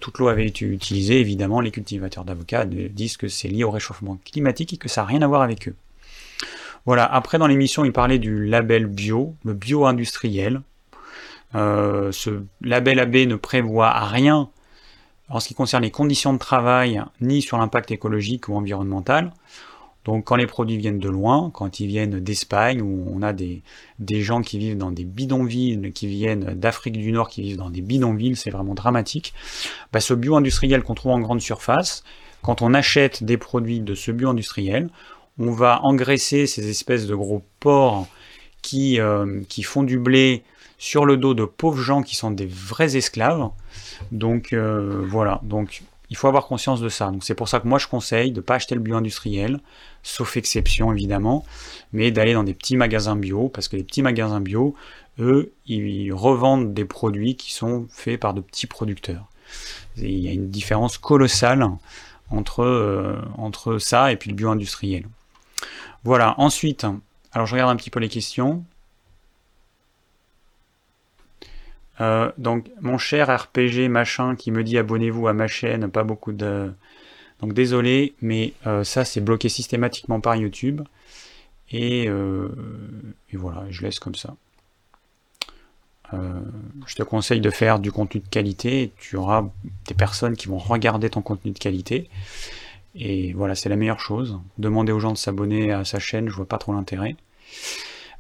[0.01, 4.19] toute l'eau avait été utilisée, évidemment, les cultivateurs d'avocats disent que c'est lié au réchauffement
[4.25, 5.75] climatique et que ça n'a rien à voir avec eux.
[6.87, 10.63] Voilà, après dans l'émission, il parlait du label bio, le bio-industriel.
[11.55, 14.49] Euh, ce label AB ne prévoit rien
[15.29, 19.33] en ce qui concerne les conditions de travail, ni sur l'impact écologique ou environnemental.
[20.05, 23.63] Donc quand les produits viennent de loin, quand ils viennent d'Espagne, où on a des,
[24.23, 27.83] gens qui vivent dans des bidonvilles, qui viennent d'Afrique du Nord, qui vivent dans des
[27.83, 29.35] bidonvilles, c'est vraiment dramatique.
[29.93, 32.03] Bah, ce bio-industriel qu'on trouve en grande surface,
[32.43, 34.89] quand on achète des produits de ce bio-industriel,
[35.41, 38.07] on va engraisser ces espèces de gros porcs
[38.63, 40.45] qui, euh, qui font du blé
[40.79, 43.49] sur le dos de pauvres gens qui sont des vrais esclaves.
[44.13, 47.11] Donc euh, voilà, donc il faut avoir conscience de ça.
[47.23, 49.61] C'est pour ça que moi je conseille de ne pas acheter le bio industriel,
[50.03, 51.45] sauf exception évidemment,
[51.93, 54.75] mais d'aller dans des petits magasins bio, parce que les petits magasins bio,
[55.19, 59.27] eux, ils revendent des produits qui sont faits par de petits producteurs.
[59.97, 61.67] il y a une différence colossale
[62.31, 65.07] entre, euh, entre ça et puis le bio industriel.
[66.05, 66.87] Voilà, ensuite,
[67.33, 68.65] alors je regarde un petit peu les questions.
[72.01, 76.33] Euh, donc, mon cher RPG machin qui me dit abonnez-vous à ma chaîne, pas beaucoup
[76.33, 76.73] de.
[77.41, 80.83] Donc, désolé, mais euh, ça, c'est bloqué systématiquement par YouTube.
[81.71, 82.49] Et, euh,
[83.33, 84.35] et, voilà, je laisse comme ça.
[86.13, 88.93] je te conseille de faire du contenu de qualité.
[88.99, 89.45] Tu auras
[89.87, 92.09] des personnes qui vont regarder ton contenu de qualité.
[92.95, 94.39] Et voilà, c'est la meilleure chose.
[94.59, 97.17] Demander aux gens de s'abonner à sa chaîne, je vois pas trop l'intérêt.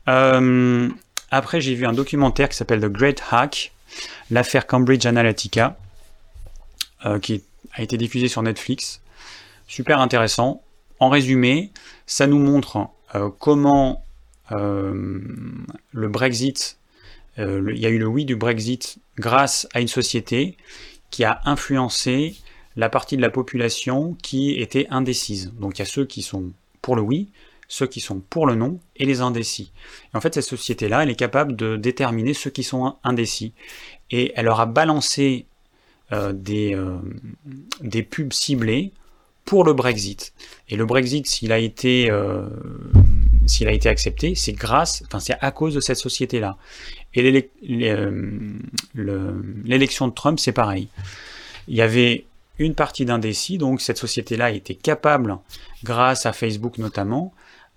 [0.08, 0.88] Euh,
[1.30, 3.72] après, j'ai vu un documentaire qui s'appelle The Great Hack,
[4.30, 5.76] l'affaire Cambridge Analytica,
[7.04, 9.00] euh, qui a été diffusé sur Netflix.
[9.66, 10.62] Super intéressant.
[10.98, 11.70] En résumé,
[12.06, 14.04] ça nous montre euh, comment
[14.52, 16.76] le Brexit,
[17.38, 20.56] il y a eu le oui du Brexit grâce à une société
[21.12, 22.34] qui a influencé
[22.76, 25.52] la partie de la population qui était indécise.
[25.58, 26.52] Donc il y a ceux qui sont
[26.82, 27.28] pour le oui,
[27.68, 29.72] ceux qui sont pour le non et les indécis.
[30.12, 33.52] Et en fait, cette société-là, elle est capable de déterminer ceux qui sont indécis.
[34.10, 35.46] Et elle leur a balancé
[36.12, 36.98] euh, des, euh,
[37.80, 38.92] des pubs ciblées
[39.44, 40.32] pour le Brexit.
[40.68, 42.48] Et le Brexit, s'il a été, euh,
[43.46, 46.56] s'il a été accepté, c'est grâce, enfin c'est à cause de cette société-là.
[47.14, 47.50] Et
[48.94, 50.88] l'élection de Trump, c'est pareil.
[51.68, 52.24] Il y avait
[52.60, 53.58] une partie d'indécis.
[53.58, 55.38] Donc cette société-là était capable,
[55.82, 57.32] grâce à Facebook notamment,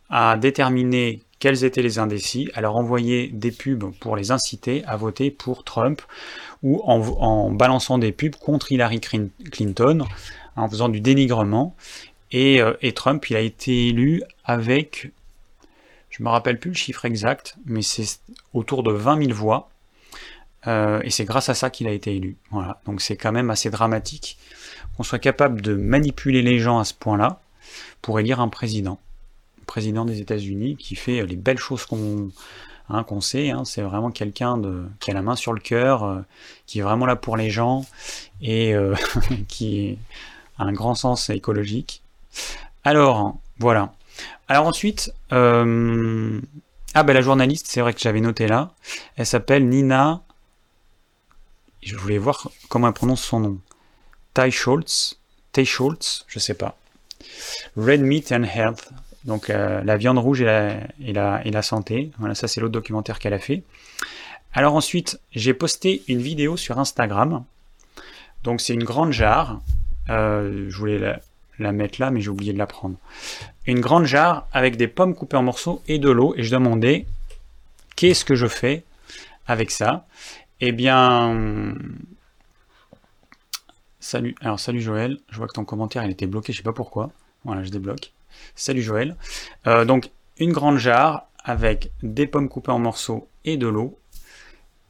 [0.09, 4.95] à déterminer quels étaient les indécis, à leur envoyer des pubs pour les inciter à
[4.95, 6.01] voter pour Trump
[6.61, 10.05] ou en, balançant des pubs contre Hillary Clinton,
[10.55, 11.75] en faisant du dénigrement.
[12.31, 15.11] Et, euh, et, Trump, il a été élu avec,
[16.09, 18.21] je me rappelle plus le chiffre exact, mais c'est
[18.53, 19.69] autour de 20 000 voix.
[20.67, 22.37] Euh, et c'est grâce à ça qu'il a été élu.
[22.51, 22.79] Voilà.
[22.85, 24.37] Donc c'est quand même assez dramatique
[24.95, 27.39] qu'on soit capable de manipuler les gens à ce point-là
[28.01, 28.99] pour élire un président.
[29.65, 32.29] président des États-Unis qui fait les belles choses qu'on
[32.89, 33.49] hein, sait.
[33.49, 33.65] Hein.
[33.65, 34.61] c'est vraiment quelqu'un
[34.99, 36.21] qui a la main sur le cœur, euh,
[36.65, 37.85] qui est vraiment là pour les gens
[38.41, 38.95] et euh,
[39.47, 39.97] qui
[40.57, 42.01] a un grand sens écologique.
[42.83, 43.93] Alors, voilà.
[44.47, 46.39] Alors ensuite, euh,
[46.93, 48.73] ah ben la journaliste, c'est vrai que j'avais noté là,
[49.15, 50.21] elle s'appelle Nina,
[51.81, 53.57] je voulais voir comment elle prononce son nom.
[54.33, 55.17] Ty Schultz,
[55.51, 56.77] Ty Schultz, je sais pas.
[57.77, 58.89] Red Meat and Health,
[59.25, 62.11] donc euh, la viande rouge et la, santé.
[62.19, 63.63] Voilà, ça c'est l'autre documentaire qu'elle a fait.
[64.53, 67.43] Alors ensuite, j'ai posté une vidéo sur Instagram.
[68.43, 69.61] Donc c'est une grande jarre.
[70.09, 71.19] Euh, je voulais la,
[71.59, 72.97] la, mettre là, mais j'ai oublié de la prendre.
[73.65, 76.33] Une grande jarre avec des pommes coupées en morceaux et de l'eau.
[76.37, 77.05] Et je demandais
[77.95, 78.83] qu'est-ce que je fais
[79.47, 80.05] avec ça?
[80.59, 81.75] Eh bien,
[84.03, 86.73] Salut, alors salut Joël, je vois que ton commentaire il était bloqué, je sais pas
[86.73, 87.11] pourquoi.
[87.45, 88.11] Voilà, je débloque.
[88.53, 89.15] Salut Joël.
[89.65, 93.97] Euh, donc une grande jarre avec des pommes coupées en morceaux et de l'eau.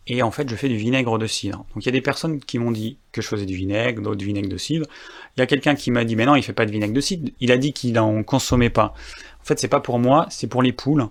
[0.08, 1.66] Et en fait, je fais du vinaigre de cidre.
[1.74, 4.18] Donc il y a des personnes qui m'ont dit que je faisais du vinaigre, d'autres
[4.18, 4.86] du vinaigre de cidre.
[5.38, 7.02] Il y a quelqu'un qui m'a dit mais non, il fait pas de vinaigre de
[7.02, 7.32] cidre.
[7.40, 8.94] Il a dit qu'il en consommait pas.
[9.44, 11.06] En fait, c'est pas pour moi, c'est pour les poules,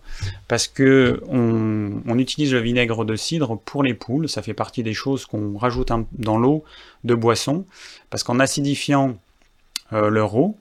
[0.49, 4.27] parce que on, utilise le vinaigre de cidre pour les poules.
[4.27, 6.65] Ça fait partie des choses qu'on rajoute dans l'eau
[7.05, 7.67] de boisson,
[8.09, 9.19] parce qu'en acidifiant
[9.93, 10.57] euh, leur eau,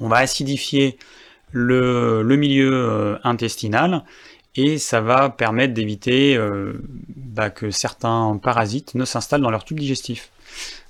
[0.00, 0.98] on va acidifier
[1.50, 4.04] le, milieu euh, intestinal
[4.56, 6.80] et ça va permettre d'éviter euh,
[7.16, 10.30] bah, que certains parasites ne s'installent dans leur tube digestif.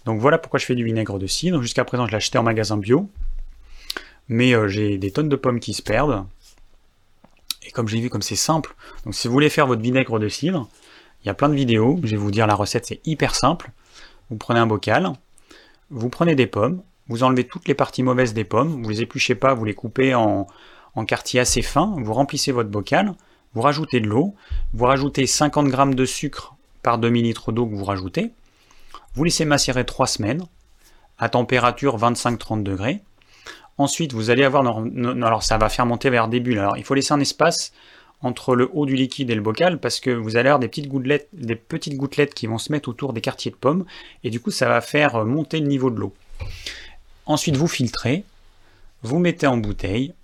[0.04, 1.62] Donc voilà pourquoi je fais du vinaigre de cidre.
[1.62, 3.08] Jusqu'à présent, je l'achetais en magasin bio
[4.28, 6.24] mais euh, j'ai des tonnes de pommes qui se perdent.
[7.66, 8.74] Et comme j'ai vu, comme c'est simple,
[9.04, 10.68] donc si vous voulez faire votre vinaigre de cidre,
[11.22, 13.70] il y a plein de vidéos, je vais vous dire la recette, c'est hyper simple.
[14.30, 15.12] Vous prenez un bocal,
[15.90, 19.34] vous prenez des pommes, vous enlevez toutes les parties mauvaises des pommes, vous les épluchez
[19.34, 20.46] pas, vous les coupez en,
[20.94, 23.14] en quartiers assez fins, vous remplissez votre bocal,
[23.54, 24.34] vous rajoutez de l'eau,
[24.72, 28.32] vous rajoutez 50 g de sucre par demi-litre d'eau que vous rajoutez,
[29.14, 30.44] vous laissez macérer 3 semaines
[31.18, 33.00] à température 25-30 degrés.
[33.78, 36.58] Ensuite, vous allez avoir, alors ça va faire monter vers bulles.
[36.58, 37.72] Alors il faut laisser un espace
[38.22, 40.88] entre le haut du liquide et le bocal parce que vous allez avoir des petites
[40.88, 43.84] gouttelettes, des petites gouttelettes qui vont se mettre autour des quartiers de pommes
[44.22, 46.14] et du coup ça va faire monter le niveau de l'eau.
[47.26, 48.24] Ensuite, vous filtrez,
[49.02, 50.14] vous mettez en bouteille,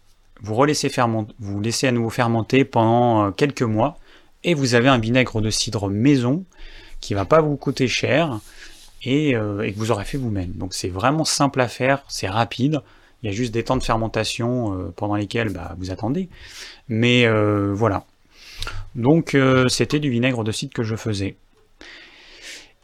[0.42, 3.98] vous laissez à nouveau fermenter pendant euh, quelques mois
[4.44, 6.44] et vous avez un vinaigre de cidre maison
[7.00, 8.40] qui va pas vous coûter cher
[9.02, 10.52] et, euh, que vous aurez fait vous-même.
[10.52, 12.80] Donc c'est vraiment simple à faire, c'est rapide.
[13.22, 16.28] Il y a juste des temps de fermentation euh, pendant lesquels bah, vous attendez.
[16.88, 17.26] Mais
[17.72, 18.04] voilà.
[18.94, 19.36] Donc
[19.68, 21.36] c'était du vinaigre de cidre que je faisais.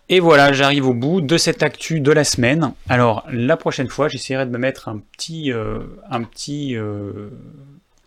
[0.09, 2.73] Et voilà, j'arrive au bout de cette actu de la semaine.
[2.89, 7.31] Alors, la prochaine fois, j'essaierai de me mettre un petit, euh, un petit, euh,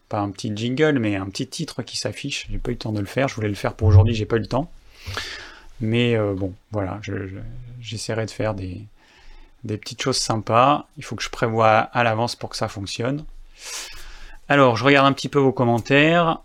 [0.08, 2.48] pas un petit jingle, mais un petit titre qui s'affiche.
[2.50, 3.28] J'ai pas eu le temps de le faire.
[3.28, 4.72] Je voulais le faire pour aujourd'hui, j'ai pas eu le temps.
[5.82, 7.02] Mais euh, bon, voilà,
[7.82, 8.82] j'essaierai de faire des,
[9.66, 10.88] des petites choses sympas.
[10.98, 13.26] Il faut que je prévoie à l'avance pour que ça fonctionne.
[14.48, 16.40] Alors, je regarde un petit peu vos commentaires.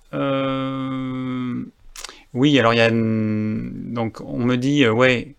[2.35, 5.37] Oui, alors il y a donc on me dit ouais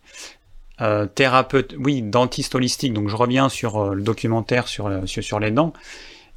[0.80, 2.92] euh, thérapeute, oui, dentiste holistique.
[2.92, 5.72] Donc je reviens sur euh, le documentaire sur, sur, les dents.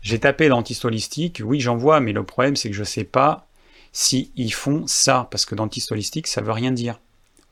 [0.02, 3.04] J'ai tapé dentiste holistique, oui, j'en vois, mais le problème c'est que je ne sais
[3.04, 3.48] pas
[3.92, 7.00] si font ça, parce que dentiste holistique, ça veut rien dire,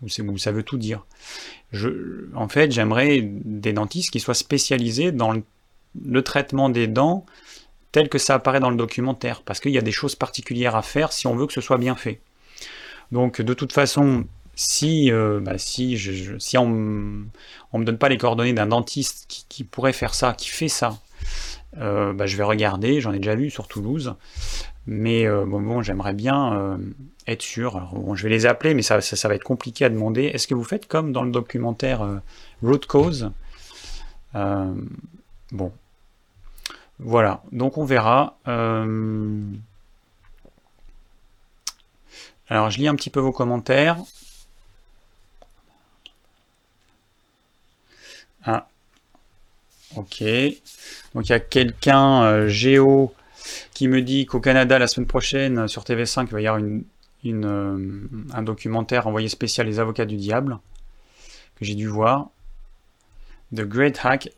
[0.01, 1.05] ou, ça veut tout dire.
[2.35, 7.25] En fait, j'aimerais des dentistes qui soient spécialisés dans le, traitement des dents
[7.91, 10.81] tel que ça apparaît dans le documentaire, parce qu'il y a des choses particulières à
[10.81, 12.21] faire si on veut que ce soit bien fait.
[13.11, 14.25] Donc de toute façon,
[14.57, 15.95] si, euh, bah, si,
[16.57, 17.23] on ne
[17.77, 20.97] me donne pas les coordonnées d'un dentiste qui, pourrait faire ça, qui fait ça,
[21.77, 24.15] euh, bah, je vais regarder, j'en ai déjà vu sur Toulouse,
[24.87, 26.79] mais euh, bon, j'aimerais bien
[27.27, 27.87] être sûr.
[28.15, 30.23] Je vais les appeler, mais ça, ça, va être compliqué à demander.
[30.23, 32.19] Est-ce que vous faites comme dans le documentaire
[32.63, 33.31] Root Cause?
[34.33, 35.71] Bon,
[36.97, 38.39] voilà, donc on verra.
[42.49, 43.97] Alors je lis un petit peu vos commentaires.
[48.47, 48.67] Ah.
[49.95, 50.23] Ok.
[51.13, 53.13] Donc il y a quelqu'un, euh, Géo,
[53.73, 56.85] qui me dit qu'au Canada, la semaine prochaine, sur TV5, il va y avoir une,
[57.45, 60.59] euh, un documentaire envoyé spécial Les Avocats du Diable,
[61.57, 62.29] que j'ai dû voir.
[63.53, 64.29] The Great Hack.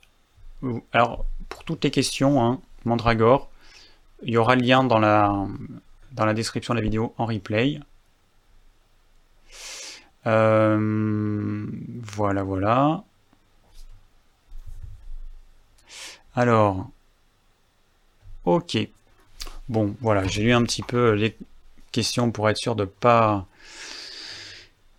[0.92, 3.50] Alors, pour toutes les questions, hein, Mandragore,
[4.24, 5.34] il y aura le lien dans la,
[6.14, 7.80] dans la description de la vidéo en replay.
[10.28, 11.66] Euh,
[12.02, 13.04] voilà, voilà.
[16.36, 16.90] Alors,
[18.46, 18.78] ok.
[19.70, 21.38] Bon, voilà, j'ai lu un petit peu les
[21.92, 23.46] questions pour être sûr de pas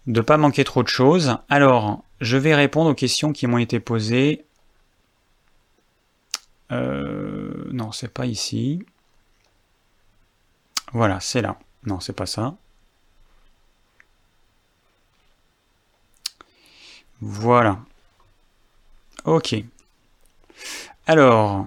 [0.07, 1.37] de pas manquer trop de choses.
[1.49, 4.45] Alors, je vais répondre aux questions qui m'ont été posées.
[6.73, 8.81] Euh, non, c'est pas ici.
[10.93, 11.59] Voilà, c'est là.
[11.85, 12.57] Non, c'est pas ça.
[17.21, 17.79] Voilà.
[19.25, 19.65] Ok.
[21.13, 21.67] Alors,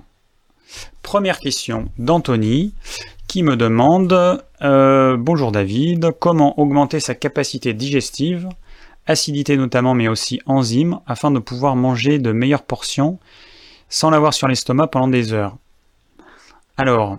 [1.02, 2.74] première question d'Anthony
[3.28, 8.48] qui me demande euh, Bonjour David, comment augmenter sa capacité digestive,
[9.06, 13.20] acidité notamment, mais aussi enzymes, afin de pouvoir manger de meilleures portions
[13.90, 15.58] sans l'avoir sur l'estomac pendant des heures?
[16.78, 17.18] Alors,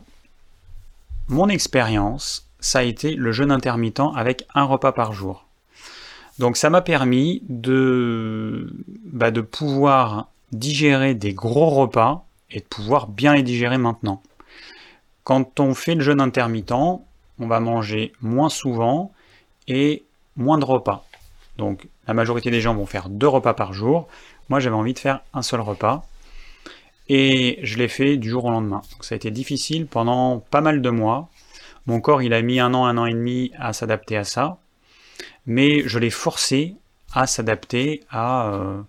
[1.28, 5.44] mon expérience, ça a été le jeûne intermittent avec un repas par jour.
[6.38, 8.74] Donc ça m'a permis de,
[9.12, 14.22] bah, de pouvoir digérer des gros repas et de pouvoir bien les digérer maintenant.
[15.22, 19.12] Quand on fait le jeûne intermittent, on va manger moins souvent
[19.68, 20.04] et
[20.36, 21.04] moins de repas.
[21.56, 24.08] Donc la majorité des gens vont faire deux repas par jour.
[24.48, 26.06] Moi j'avais envie de faire un seul repas.
[27.08, 28.82] Et je l'ai fait du jour au lendemain.
[28.92, 31.28] Donc ça a été difficile pendant pas mal de mois.
[31.86, 34.58] Mon corps il a mis un an, un an et demi à s'adapter à ça
[35.46, 36.74] mais je l'ai forcé
[37.12, 38.80] à s'adapter euh,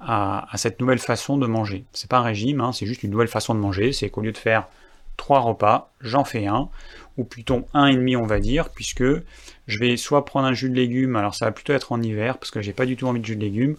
[0.00, 1.84] à, cette nouvelle façon de manger.
[1.92, 3.92] C'est pas un régime, hein, c'est juste une nouvelle façon de manger.
[3.92, 4.68] C'est qu'au lieu de faire
[5.16, 6.68] trois repas, j'en fais un,
[7.16, 10.70] ou plutôt un et demi on va dire, puisque je vais soit prendre un jus
[10.70, 13.06] de légumes, alors ça va plutôt être en hiver, parce que j'ai pas du tout
[13.06, 13.76] envie de jus de légumes.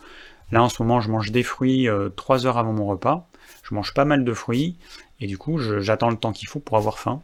[0.51, 3.29] Là en ce moment je mange des fruits euh, trois heures avant mon repas,
[3.63, 4.75] je mange pas mal de fruits,
[5.21, 7.21] et du coup j'attends le temps qu'il faut pour avoir faim.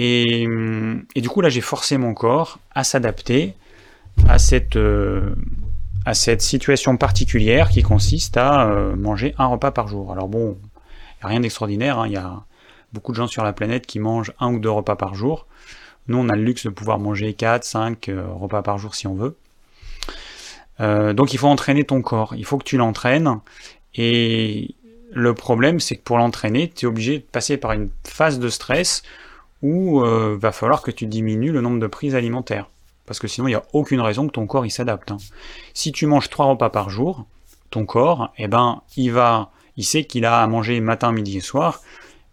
[0.00, 0.46] Et,
[1.16, 3.54] du coup, là, j'ai forcé mon corps à s'adapter
[4.28, 5.34] à cette, euh,
[6.08, 10.10] à cette situation particulière qui consiste à euh, manger un repas par jour.
[10.10, 10.56] Alors bon,
[11.20, 12.06] il a rien d'extraordinaire, hein.
[12.06, 12.44] il y a
[12.94, 15.46] beaucoup de gens sur la planète qui mangent un ou deux repas par jour.
[16.06, 19.06] Nous, on a le luxe de pouvoir manger 4, 5 euh, repas par jour si
[19.06, 19.36] on veut.
[20.80, 23.40] Euh, donc il faut entraîner ton corps, il faut que tu l'entraînes.
[23.94, 24.76] Et
[25.12, 28.48] le problème, c'est que pour l'entraîner, tu es obligé de passer par une phase de
[28.48, 29.02] stress
[29.60, 32.70] où va falloir que tu diminues le nombre de prises alimentaires.
[33.08, 35.10] Parce que sinon, il n'y a aucune raison que ton corps il s'adapte.
[35.10, 35.16] Hein.
[35.72, 37.26] Si tu manges trois repas par jour,
[37.70, 41.40] ton corps, eh ben, il va, il sait qu'il a à manger matin, midi et
[41.40, 41.80] soir,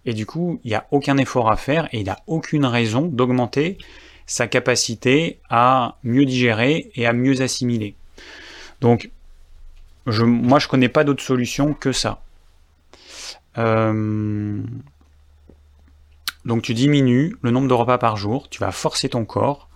[0.06, 3.04] et du coup, il n'y a aucun effort à faire et il n'a aucune raison
[3.04, 3.78] d'augmenter
[4.26, 7.96] sa capacité à mieux digérer et à mieux assimiler.
[8.82, 9.10] Donc,
[10.08, 12.22] je, moi, je connais pas d'autre solution que ça.
[13.58, 14.62] Euh,
[16.44, 19.70] donc, tu diminues le nombre de repas par jour, tu vas forcer ton corps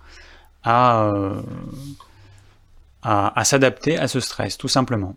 [0.67, 1.41] euh,
[3.01, 5.15] à, à, s'adapter à ce stress, tout simplement.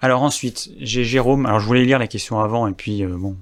[0.00, 1.46] Alors ensuite, j'ai Jérôme.
[1.46, 3.36] Alors je voulais lire la question avant et puis euh, bon,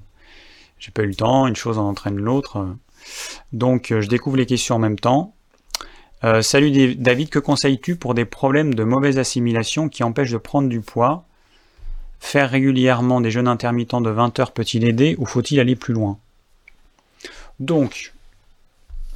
[0.79, 1.47] j'ai pas eu le temps.
[1.47, 2.77] Une chose en entraîne l'autre.
[3.53, 5.35] Donc euh, je découvre les questions en même temps.
[6.43, 10.81] salut David, que conseilles-tu pour des problèmes de mauvaise assimilation qui empêchent de prendre du
[10.81, 11.25] poids?
[12.21, 16.19] Faire régulièrement des jeûnes intermittents de 20 heures peut-il aider ou faut-il aller plus loin?
[17.59, 18.13] Donc,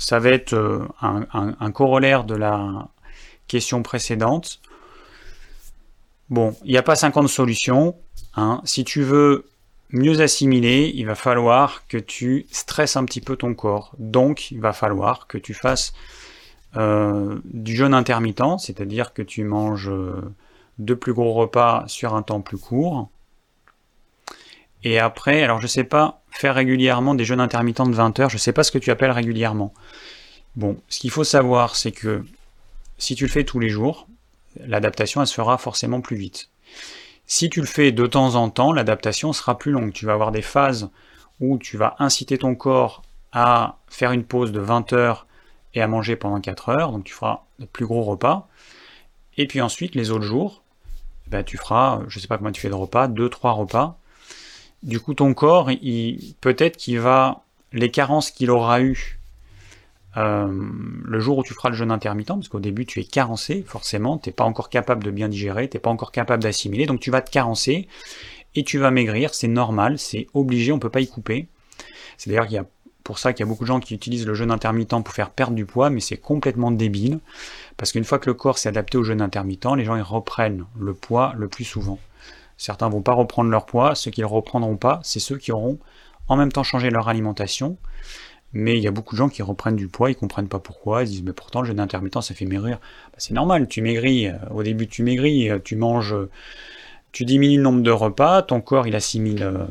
[0.04, 2.88] ça va être euh, un, corollaire de la
[3.48, 4.60] question précédente.
[6.28, 7.96] Bon, il n'y a pas 50 solutions.
[8.36, 8.60] Hein.
[8.64, 9.46] Si tu veux
[9.92, 13.92] mieux assimiler, il va falloir que tu stresses un petit peu ton corps.
[13.98, 15.94] Donc, il va falloir que tu fasses
[16.76, 20.20] euh, du jeûne intermittent, c'est-à-dire que tu manges euh,
[20.78, 23.08] deux plus gros repas sur un temps plus court.
[24.84, 28.38] Et après, alors je sais pas, faire régulièrement des jeûnes intermittents de 20 heures, je
[28.38, 29.72] sais pas ce que tu appelles régulièrement.
[30.56, 32.24] Bon, ce qu'il faut savoir, c'est que
[32.98, 34.06] si tu le fais tous les jours,
[34.60, 36.50] l'adaptation, elle se fera forcément plus vite.
[37.26, 39.92] Si tu le fais de temps en temps, l'adaptation sera plus longue.
[39.92, 40.90] Tu vas avoir des phases
[41.40, 45.26] où tu vas inciter ton corps à faire une pause de 20 heures
[45.72, 48.48] et à manger pendant 4 heures, donc tu feras de plus gros repas.
[49.36, 50.62] Et puis ensuite, les autres jours,
[51.26, 53.98] ben, tu feras, je ne sais pas comment tu fais de repas, 2-3 repas,
[54.84, 55.70] du coup, ton corps,
[56.40, 57.42] peut-être qu'il va,
[57.72, 59.18] les carences qu'il aura eues
[60.16, 60.46] euh,
[61.04, 64.18] le jour où tu feras le jeûne intermittent, parce qu'au début tu es carencé, forcément,
[64.18, 67.00] tu n'es pas encore capable de bien digérer, tu n'es pas encore capable d'assimiler, donc
[67.00, 67.88] tu vas te carencer
[68.54, 71.48] et tu vas maigrir, c'est normal, c'est obligé, on ne peut pas y couper.
[72.16, 72.66] C'est d'ailleurs qu'il y a
[73.02, 75.30] pour ça qu'il y a beaucoup de gens qui utilisent le jeûne intermittent pour faire
[75.30, 77.18] perdre du poids, mais c'est complètement débile,
[77.76, 80.64] parce qu'une fois que le corps s'est adapté au jeûne intermittent, les gens ils reprennent
[80.78, 81.98] le poids le plus souvent.
[82.64, 85.52] Certains vont pas reprendre leur poids, ceux qui ne le reprendront pas, c'est ceux qui
[85.52, 85.78] auront
[86.28, 87.76] en même temps changé leur alimentation.
[88.54, 91.02] Mais il y a beaucoup de gens qui reprennent du poids, ils comprennent pas pourquoi,
[91.02, 92.78] ils disent mais pourtant le jeûne intermittent ça fait maigrir.
[92.78, 96.16] Bah, c'est normal, tu maigris, euh, au début tu maigris, euh, tu manges,
[97.12, 99.66] tu diminues le nombre de repas, ton corps il assimile euh,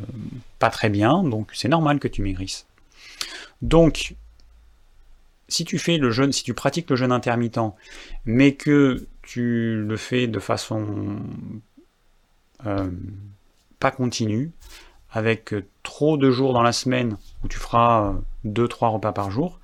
[0.60, 2.64] pas très bien, donc c'est normal que tu maigrisses.
[3.60, 4.14] Donc,
[5.48, 7.74] si tu fais le jeûne, si tu pratiques le jeûne intermittent,
[8.24, 11.18] mais que tu le fais de façon
[12.66, 12.90] euh,
[13.80, 14.52] pas continu,
[15.10, 18.14] avec trop de jours dans la semaine où tu feras
[18.44, 19.60] 2-3 repas par jour,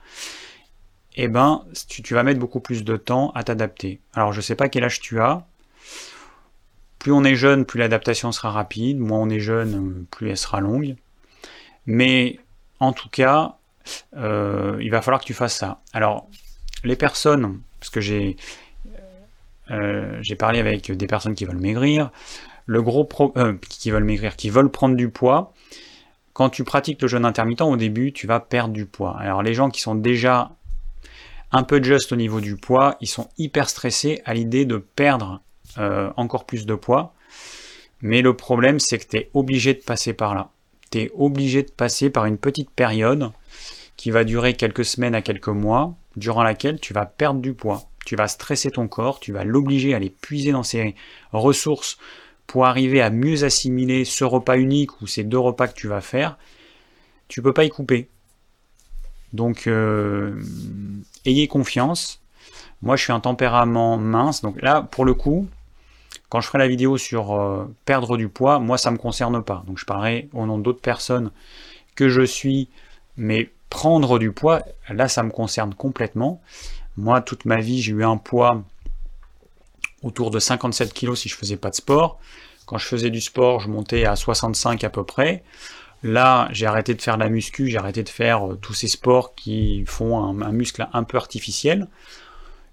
[1.16, 4.00] eh ben tu, vas mettre beaucoup plus de temps à t'adapter.
[4.14, 5.44] Alors je sais pas quel âge tu as.
[6.98, 8.98] Plus on est jeune, plus l'adaptation sera rapide.
[8.98, 10.96] Moins on est jeune, plus elle sera longue.
[11.86, 12.38] Mais
[12.78, 13.56] en tout cas,
[14.16, 15.80] euh, il va falloir que tu fasses ça.
[15.92, 16.28] Alors
[16.84, 18.00] les personnes, parce que
[19.70, 22.10] euh, j'ai parlé avec des personnes qui veulent maigrir,
[22.70, 25.52] le gros euh, qui veulent maigrir, qui veulent prendre du poids,
[26.32, 29.16] quand tu pratiques le jeûne intermittent, au début, tu vas perdre du poids.
[29.18, 30.52] Alors les gens qui sont déjà
[31.50, 35.42] un peu juste au niveau du poids, ils sont hyper stressés à l'idée de perdre
[35.78, 37.12] euh, encore plus de poids.
[38.02, 40.50] Mais le problème, c'est que tu es obligé de passer par là.
[40.92, 43.32] Tu es obligé de passer par une petite période
[43.96, 47.82] qui va durer quelques semaines à quelques mois, durant laquelle tu vas perdre du poids.
[48.06, 50.94] Tu vas stresser ton corps, tu vas l'obliger à aller puiser dans ses
[51.32, 51.98] ressources
[52.50, 56.00] pour arriver à mieux assimiler ce repas unique ou ces deux repas que tu vas
[56.00, 56.36] faire,
[57.28, 58.08] tu peux pas y couper.
[59.32, 60.34] Donc euh,
[61.24, 62.20] ayez confiance.
[62.82, 65.46] Moi je suis un tempérament mince, donc là pour le coup,
[66.28, 69.62] quand je ferai la vidéo sur euh, perdre du poids, moi ça me concerne pas.
[69.68, 71.30] Donc je parlerai au nom d'autres personnes
[71.94, 72.68] que je suis,
[73.16, 76.42] mais prendre du poids, là ça me concerne complètement.
[76.96, 78.64] Moi toute ma vie j'ai eu un poids
[80.02, 82.18] autour de 57 kg si je faisais pas de sport.
[82.70, 85.42] Quand je faisais du sport, je montais à 65 à peu près.
[86.04, 89.34] Là, j'ai arrêté de faire la muscu, j'ai arrêté de faire euh, tous ces sports
[89.34, 91.88] qui font un, muscle un peu artificiel.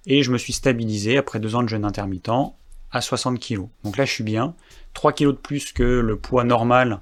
[0.06, 2.30] Et je me suis stabilisé après deux ans de jeûne intermittent.
[2.92, 3.70] à 60 kg.
[3.84, 4.54] Donc là, je suis bien.
[4.94, 7.00] 3 kg de plus que le poids normal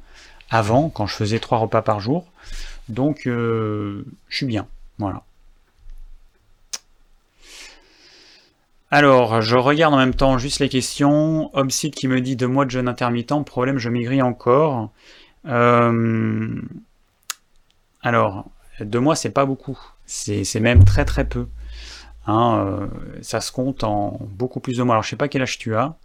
[0.50, 2.32] avant, quand je faisais 3 repas par jour.
[2.88, 4.70] Donc, euh, je suis bien.
[5.00, 5.24] Voilà.
[8.96, 11.54] Alors, je regarde en même temps juste les questions.
[11.54, 14.90] Homsite qui me dit deux mois de jeûne intermittent, problème, je maigris encore.
[15.46, 16.62] Euh,
[18.02, 18.46] alors,
[18.80, 19.78] deux mois, c'est pas beaucoup.
[20.06, 21.48] C'est même très très peu.
[22.26, 22.88] Hein, euh,
[23.22, 24.96] ça se compte en beaucoup plus de mois.
[24.96, 25.98] Alors, je sais pas quel âge tu as,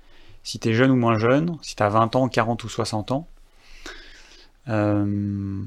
[0.42, 3.12] si tu es jeune ou moins jeune, si tu as 20 ans, 40 ou 60
[3.12, 3.28] ans.
[4.66, 5.62] Euh,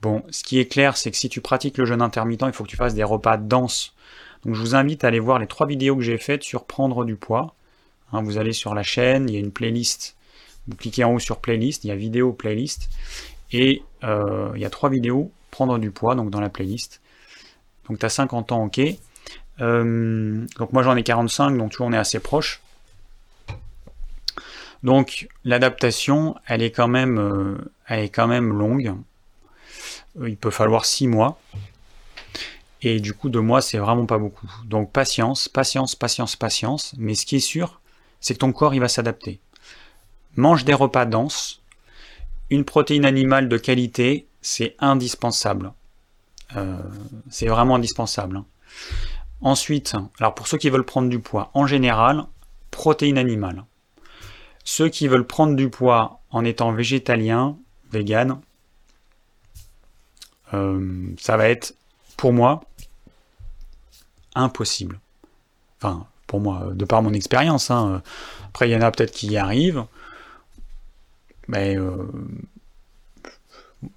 [0.00, 2.62] bon, ce qui est clair, c'est que si tu pratiques le jeûne intermittent, il faut
[2.62, 3.96] que tu fasses des repas denses.
[4.44, 7.04] Donc, je vous invite à aller voir les trois vidéos que j'ai faites sur prendre
[7.04, 7.54] du poids.
[8.12, 10.16] Hein, vous allez sur la chaîne, il y a une playlist.
[10.68, 12.88] Vous cliquez en haut sur playlist, il y a vidéo playlist.
[13.52, 17.00] Et euh, il y a trois vidéos prendre du poids, donc dans la playlist.
[17.88, 18.80] Donc tu as 50 ans, ok.
[19.60, 22.62] Euh, donc moi j'en ai 45, donc tu on est assez proche.
[24.82, 28.94] Donc l'adaptation, elle est quand même, euh, elle est quand même longue.
[30.20, 31.40] Il peut falloir 6 mois.
[32.82, 34.50] Et du coup, 2 mois, c'est vraiment pas beaucoup.
[34.64, 36.94] Donc patience, patience, patience, patience.
[36.98, 37.80] Mais ce qui est sûr,
[38.20, 39.40] c'est que ton corps, il va s'adapter.
[40.36, 41.62] Mange des repas denses.
[42.50, 45.72] Une protéine animale de qualité, c'est indispensable.
[47.30, 48.36] c'est vraiment indispensable.
[48.36, 48.46] Hein.
[49.40, 52.26] Ensuite, alors pour ceux qui veulent prendre du poids, en général,
[52.70, 53.64] protéines animales.
[54.64, 57.56] Ceux qui veulent prendre du poids en étant végétalien,
[57.90, 58.40] vegan,
[60.54, 61.74] euh, ça va être,
[62.16, 62.60] pour moi,
[64.34, 65.00] impossible.
[65.78, 67.70] Enfin, pour moi, de par mon expérience.
[67.70, 68.02] Hein.
[68.48, 69.84] Après, il y en a peut-être qui y arrivent.
[71.48, 72.08] Mais euh,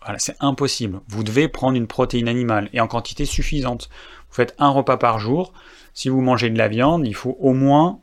[0.02, 1.00] voilà, c'est impossible.
[1.08, 3.90] Vous devez prendre une protéine animale et en quantité suffisante.
[4.30, 5.54] Vous faites un repas par jour.
[5.94, 8.00] Si vous mangez de la viande, il faut au moins,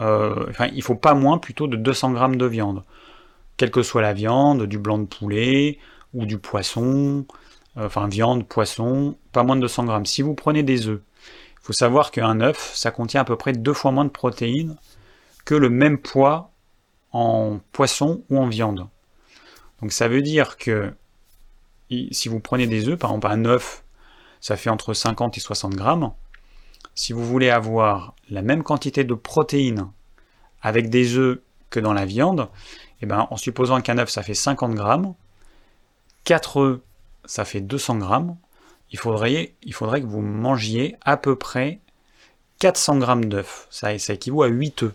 [0.00, 2.82] euh, enfin, il faut pas moins plutôt de 200 grammes de viande.
[3.56, 5.78] Quelle que soit la viande, du blanc de poulet
[6.14, 7.26] ou du poisson,
[7.76, 10.06] euh, enfin viande, poisson, pas moins de 200 grammes.
[10.06, 11.00] Si vous prenez des œufs,
[11.64, 14.76] faut savoir qu'un œuf, ça contient à peu près deux fois moins de protéines
[15.46, 16.50] que le même poids
[17.10, 18.86] en poisson ou en viande.
[19.80, 20.92] Donc ça veut dire que
[22.10, 23.82] si vous prenez des œufs, par exemple un œuf
[24.42, 26.12] ça fait entre 50 et 60 grammes.
[26.94, 29.90] Si vous voulez avoir la même quantité de protéines
[30.60, 31.40] avec des œufs
[31.70, 32.50] que dans la viande,
[33.00, 35.14] eh ben, en supposant qu'un œuf ça fait 50 grammes,
[36.24, 36.80] 4 œufs
[37.24, 38.36] ça fait 200 grammes,
[38.90, 39.52] il faudrait,
[40.00, 41.80] que vous mangiez à peu près
[42.60, 43.66] 400 grammes d'œufs.
[43.70, 44.94] Ça, équivaut à 8 œufs.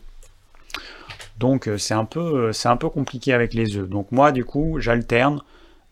[1.38, 3.88] Donc euh, c'est un, peu, un peu compliqué avec les œufs.
[3.88, 5.42] Donc moi du coup j'alterne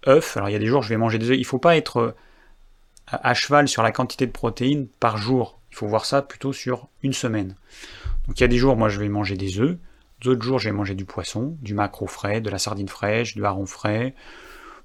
[0.05, 0.35] œufs.
[0.35, 1.37] Alors il y a des jours je vais manger des œufs.
[1.37, 2.15] Il ne faut pas être
[3.07, 5.59] à cheval sur la quantité de protéines par jour.
[5.71, 7.55] Il faut voir ça plutôt sur une semaine.
[8.27, 9.77] Donc il y a des jours, moi je vais manger des œufs,
[10.21, 13.45] d'autres jours je vais manger du poisson, du maquereau frais, de la sardine fraîche, du
[13.45, 14.13] hareng frais.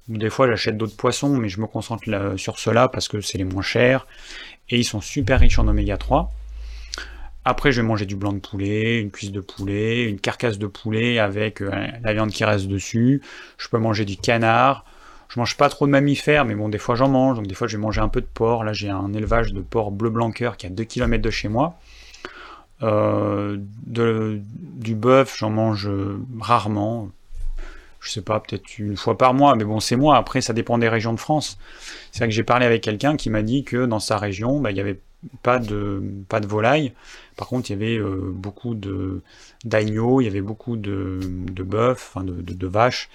[0.07, 2.03] Des fois j'achète d'autres poissons, mais je me concentre
[2.37, 4.05] sur ceux-là parce que c'est les moins chers
[4.69, 6.31] et ils sont super riches en oméga 3.
[7.45, 10.67] Après, je vais manger du blanc de poulet, une cuisse de poulet, une carcasse de
[10.67, 13.21] poulet avec euh, la viande qui reste dessus.
[13.57, 14.85] Je peux manger du canard,
[15.27, 17.67] je mange pas trop de mammifères, mais bon, des fois j'en mange, donc des fois
[17.67, 18.63] je vais manger un peu de porc.
[18.63, 21.49] Là, j'ai un élevage de porc bleu blanc qui est à 2 km de chez
[21.49, 21.77] moi.
[22.81, 27.09] Euh, du bœuf, j'en mange euh, rarement.
[28.03, 30.17] Je sais pas, peut-être une fois par mois, mais bon, c'est moi.
[30.17, 31.57] Après, ça dépend des régions de France.
[32.11, 34.71] C'est vrai que j'ai parlé avec quelqu'un qui m'a dit que dans sa région, bah,
[34.71, 34.99] il n'y avait
[35.41, 36.93] pas de, pas de volaille.
[37.35, 38.75] Par contre, il y avait euh, beaucoup
[39.65, 43.09] d'agneaux, il y avait beaucoup de, de bœufs, enfin de, de, vaches.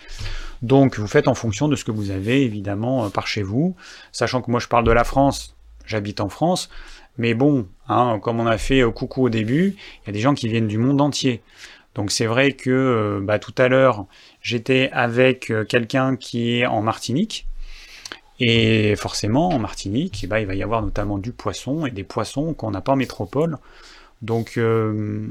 [0.62, 3.76] Donc, vous faites en fonction de ce que vous avez, évidemment, euh, par chez vous.
[4.10, 6.68] Sachant que moi, je parle de la France, j'habite en France.
[7.16, 10.20] Mais bon, hein, comme on a fait euh, coucou au début, il y a des
[10.20, 11.42] gens qui viennent du monde entier.
[11.94, 14.06] Donc c'est vrai que bah, tout à l'heure,
[14.48, 17.46] j'étais avec quelqu'un qui est en Martinique.
[18.40, 22.54] Et forcément, en Martinique, bah, il va y avoir notamment du poisson et des poissons
[22.54, 23.58] qu'on n'a pas en métropole.
[24.22, 25.26] Donc euh,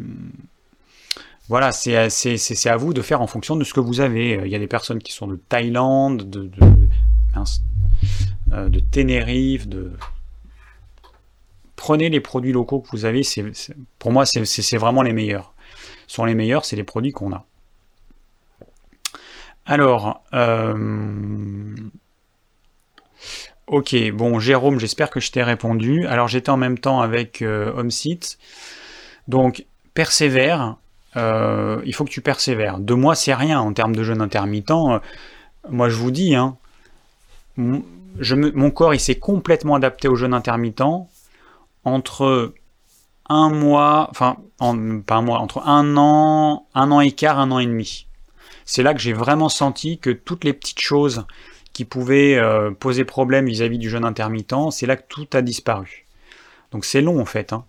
[1.47, 4.41] voilà, c'est à vous de faire en fonction de ce que vous avez.
[4.45, 6.89] Il y a des personnes qui sont de Thaïlande, de, de,
[8.51, 9.93] euh, de Tenerife, de...
[11.75, 13.21] Prenez les produits locaux que vous avez,
[13.99, 15.53] pour moi c'est vraiment les meilleurs.
[16.07, 17.45] Ce sont les meilleurs, c'est les produits qu'on a.
[19.69, 21.75] Alors, euh,
[23.67, 26.07] ok, bon Jérôme, j'espère que je t'ai répondu.
[26.07, 27.73] Alors j'étais en même temps avec euh.
[29.27, 30.77] Donc, persévère.
[31.17, 32.79] Euh, il faut que tu persévères.
[32.79, 34.71] Deux mois, c'est rien en termes de jeûne intermittent.
[34.71, 34.99] Euh,
[35.69, 36.55] moi, je vous dis, hein,
[37.57, 40.83] mon, corps, il s'est complètement adapté au jeûne intermittent
[41.83, 42.53] entre
[43.27, 47.59] un mois, enfin, pas un mois, entre un an, un an et quart, un an
[47.59, 48.06] et demi.
[48.67, 51.25] C'est là que j'ai vraiment senti que toutes les petites choses
[51.71, 56.05] qui pouvaient euh, poser problème vis-à-vis du jeûne intermittent, c'est là que tout a disparu.
[56.71, 57.53] Donc c'est long en fait.
[57.53, 57.63] Hein.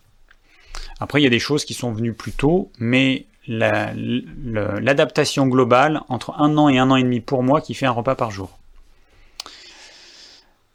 [0.99, 6.35] Après, il y a des choses qui sont venues plus tôt, mais l'adaptation globale entre
[6.37, 8.59] un an et un an et demi pour moi qui fait un repas par jour.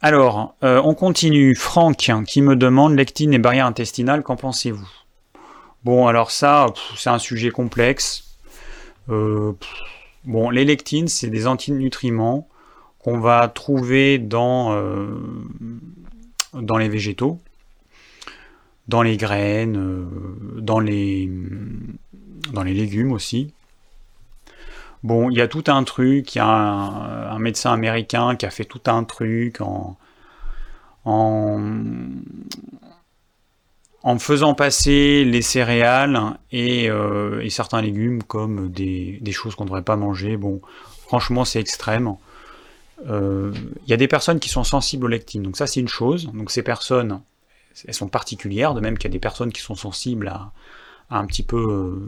[0.00, 1.54] Alors, euh, on continue.
[1.54, 4.88] Franck qui me demande lectine et barrière intestinale, qu'en pensez-vous?
[5.84, 6.66] Bon, alors ça,
[6.96, 8.24] c'est un sujet complexe.
[9.10, 9.52] Euh,
[10.24, 12.48] bon, les lectines, c'est des antinutriments
[12.98, 15.06] qu'on va trouver dans, euh,
[16.52, 17.40] les végétaux,
[18.88, 20.08] dans les graines,
[20.58, 21.30] dans les,
[22.52, 23.52] dans les légumes aussi.
[25.02, 28.50] Bon, il y a tout un truc, il y a un, médecin américain qui a
[28.50, 29.98] fait tout un truc en,
[31.04, 31.60] en,
[34.18, 36.20] faisant passer les céréales
[36.52, 40.36] euh, et, certains légumes comme des, choses qu'on ne devrait pas manger.
[40.36, 40.60] Bon,
[41.06, 42.14] franchement, c'est extrême.
[43.08, 43.52] Euh,
[43.86, 46.30] il y a des personnes qui sont sensibles aux lectines, donc ça c'est une chose.
[46.32, 47.20] Donc ces personnes,
[47.86, 50.52] elles sont particulières, de même qu'il y a des personnes qui sont sensibles à,
[51.10, 51.98] un petit peu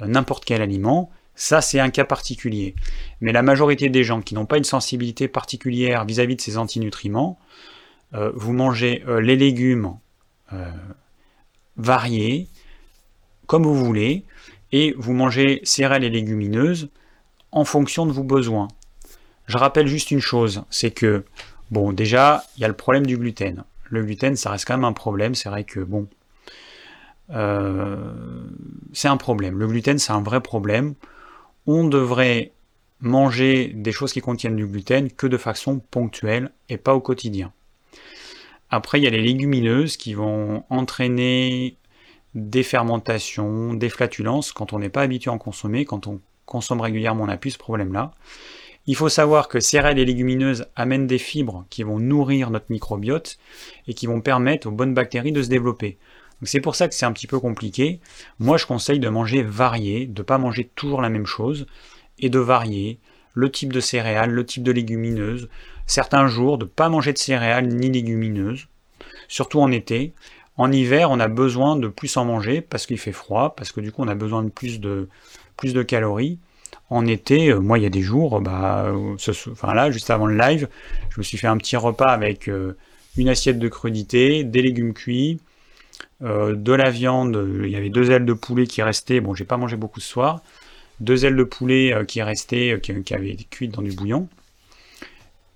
[0.00, 1.10] euh, n'importe quel aliment.
[1.36, 2.74] Ça, c'est un cas particulier.
[3.20, 7.38] Mais la majorité des gens qui n'ont pas une sensibilité particulière vis-à-vis de ces antinutriments,
[8.14, 9.96] euh, vous mangez euh, les légumes
[10.52, 10.70] euh,
[11.76, 12.48] variés,
[13.46, 14.24] comme vous voulez,
[14.72, 16.88] et vous mangez céréales et légumineuses
[17.52, 18.68] en fonction de vos besoins.
[19.46, 21.24] Je rappelle juste une chose, c'est que,
[21.70, 23.64] bon, déjà, il y a le problème du gluten.
[23.90, 26.08] Le gluten, ça reste quand même un problème, c'est vrai que, bon,
[28.92, 29.58] c'est un problème.
[29.58, 30.94] Le gluten, c'est un vrai problème
[31.66, 32.52] on devrait
[33.00, 37.52] manger des choses qui contiennent du gluten que de façon ponctuelle et pas au quotidien.
[38.70, 41.76] Après, il y a les légumineuses qui vont entraîner
[42.34, 46.80] des fermentations, des flatulences quand on n'est pas habitué à en consommer, quand on consomme
[46.80, 48.12] régulièrement, on n'a plus ce problème-là.
[48.86, 53.38] Il faut savoir que céréales et légumineuses amènent des fibres qui vont nourrir notre microbiote
[53.86, 55.96] et qui vont permettre aux bonnes bactéries de se développer
[56.42, 58.00] c'est pour ça que c'est un petit peu compliqué.
[58.38, 61.66] Moi, je conseille de manger varié, de ne pas manger toujours la même chose,
[62.18, 62.98] et de varier
[63.34, 65.48] le type de céréales, le type de légumineuses.
[65.86, 68.68] Certains jours, de ne pas manger de céréales ni légumineuses,
[69.28, 70.12] surtout en été.
[70.56, 73.80] En hiver, on a besoin de plus en manger parce qu'il fait froid, parce que
[73.80, 75.08] du coup, on a besoin de plus de,
[75.56, 76.38] plus de calories.
[76.90, 78.92] En été, euh, moi, il y a des jours, bah,
[79.50, 80.68] enfin là, juste avant le live,
[81.10, 82.76] je me suis fait un petit repas avec euh,
[83.16, 85.40] une assiette de crudité, des légumes cuits,
[86.22, 89.44] euh, de la viande, il y avait deux ailes de poulet qui restaient, bon j'ai
[89.44, 90.42] pas mangé beaucoup ce soir,
[91.00, 94.28] deux ailes de poulet euh, qui restaient, euh, qui, avaient été cuites dans du bouillon,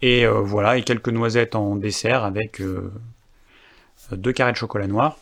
[0.03, 2.62] et voilà, et quelques noisettes en dessert avec
[4.12, 5.18] deux carrés de chocolat noir.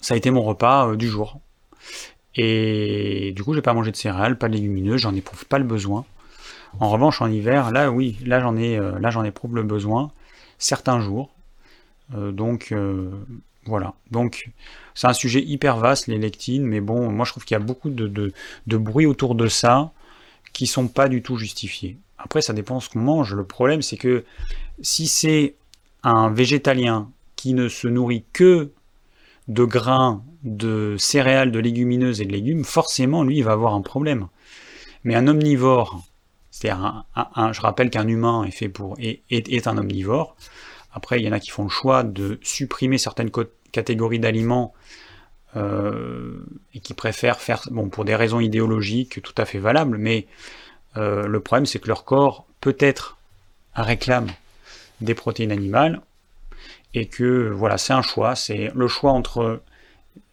[0.00, 1.40] Ça a été mon repas du jour.
[2.34, 5.64] Et du coup, j'ai pas mangé de céréales, pas de légumineuses, j'en éprouve pas le
[5.64, 6.04] besoin.
[6.80, 10.12] En revanche, en hiver, là, oui, là j'en ai, là j'en éprouve le besoin
[10.58, 11.30] certains jours.
[12.12, 12.72] donc,
[13.68, 13.94] voilà.
[14.10, 14.50] Donc,
[14.94, 17.64] c'est un sujet hyper vaste, les lectines, mais bon, moi je trouve qu'il y a
[17.64, 18.32] beaucoup de,
[18.66, 19.92] bruit autour de ça
[20.52, 21.98] qui sont pas du tout justifiés.
[22.18, 23.34] Après, ça dépend ce qu'on mange.
[23.34, 24.24] Le problème, c'est que
[24.80, 25.54] si c'est
[26.02, 28.70] un végétalien qui ne se nourrit que
[29.46, 33.82] de grains, de céréales, de légumineuses et de légumes, forcément, lui, il va avoir un
[33.82, 34.28] problème.
[35.04, 36.02] Mais un omnivore,
[36.50, 40.36] c'est-à-dire un, je rappelle qu'un humain est fait pour est, un omnivore.
[40.92, 43.30] Après, il y en a qui font le choix de supprimer certaines
[43.72, 44.74] catégories d'aliments
[45.56, 46.44] euh,
[46.74, 50.26] et qui préfèrent faire, bon, pour des raisons idéologiques tout à fait valables, mais
[50.96, 53.18] euh, le problème c'est que leur corps peut-être
[53.74, 54.28] réclame
[55.00, 56.00] des protéines animales
[56.94, 59.60] et que voilà, c'est un choix, c'est le choix entre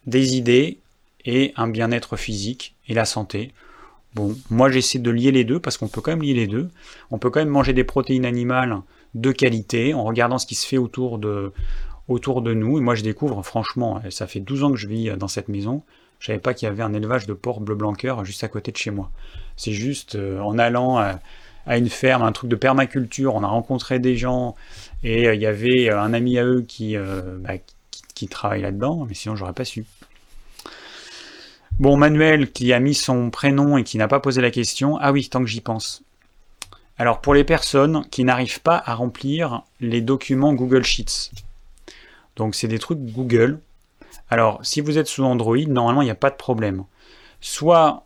[0.08, 0.80] des idées
[1.26, 3.52] et un bien-être physique et la santé.
[4.14, 6.70] Bon, moi j'essaie de lier les deux parce qu'on peut quand même lier les deux.
[7.12, 8.78] On peut quand même manger des protéines animales
[9.14, 11.52] de qualité en regardant ce qui se fait autour de,
[12.08, 12.78] autour de nous.
[12.78, 15.84] Et moi, je découvre, franchement, ça fait 12 ans que je vis dans cette maison.
[16.20, 17.94] Je savais pas qu'il y avait un élevage de porcs bleu blanc
[18.24, 19.12] juste à côté de chez moi.
[19.58, 21.20] C'est juste euh, en allant à,
[21.78, 24.56] une ferme, un truc de permaculture, on a rencontré des gens
[25.04, 26.96] et euh, il y avait euh, un ami à eux qui,
[27.40, 27.54] bah,
[28.14, 29.86] qui, travaille là-dedans, mais sinon j'aurais pas su.
[31.80, 34.98] Bon, Manuel qui a mis son prénom et qui n'a pas posé la question.
[35.02, 36.04] Ah oui, tant que j'y pense.
[36.98, 41.32] Alors pour les personnes qui n'arrivent pas à remplir les documents Google Sheets,
[42.36, 43.60] donc c'est des trucs Google.
[44.30, 46.84] Alors si vous êtes sous Android, normalement il n'y a pas de problème.
[47.42, 48.06] Soit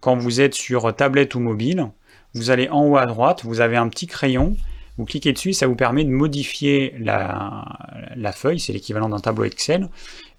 [0.00, 1.88] quand vous êtes sur tablette ou mobile,
[2.34, 4.56] vous allez en haut à droite, vous avez un petit crayon,
[4.98, 9.88] Vous cliquez dessus, ça vous permet de modifier la, feuille, c'est l'équivalent d'un tableau Excel,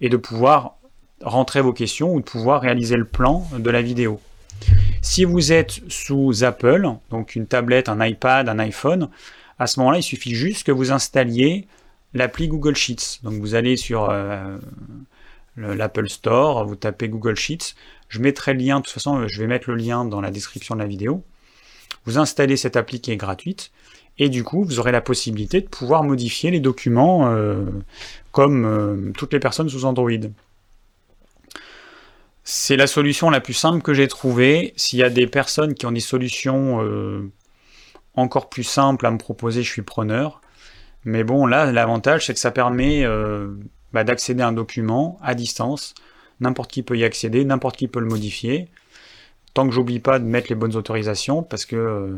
[0.01, 0.77] et de pouvoir
[1.21, 4.19] rentrer vos questions ou de pouvoir réaliser le plan de la vidéo.
[5.01, 9.09] Si vous êtes sous Apple, donc une tablette, un iPad, un iPhone,
[9.59, 11.67] à ce moment-là, il suffit juste que vous installiez
[12.13, 13.19] l'appli Google Sheets.
[13.23, 14.57] Donc vous allez sur euh,
[15.57, 17.75] l'Apple Store, vous tapez Google Sheets.
[18.09, 20.75] Je mettrai le lien, de toute façon, je vais mettre le lien dans la description
[20.75, 21.23] de la vidéo.
[22.05, 23.71] Vous installez cette appli qui est gratuite.
[24.19, 27.65] Et du coup, vous aurez la possibilité de pouvoir modifier les documents euh,
[28.31, 30.09] comme euh, toutes les personnes sous Android.
[32.43, 34.73] C'est la solution la plus simple que j'ai trouvée.
[34.77, 37.29] S'il y a des personnes qui ont des solutions euh,
[38.15, 40.41] encore plus simples à me proposer, je suis preneur.
[41.03, 43.53] Mais bon, là, l'avantage, c'est que ça permet euh,
[43.93, 45.95] bah, d'accéder à un document à distance.
[46.39, 48.67] N'importe qui peut y accéder, n'importe qui peut le modifier.
[49.53, 52.17] Tant que j'oublie pas de mettre les bonnes autorisations, parce que euh,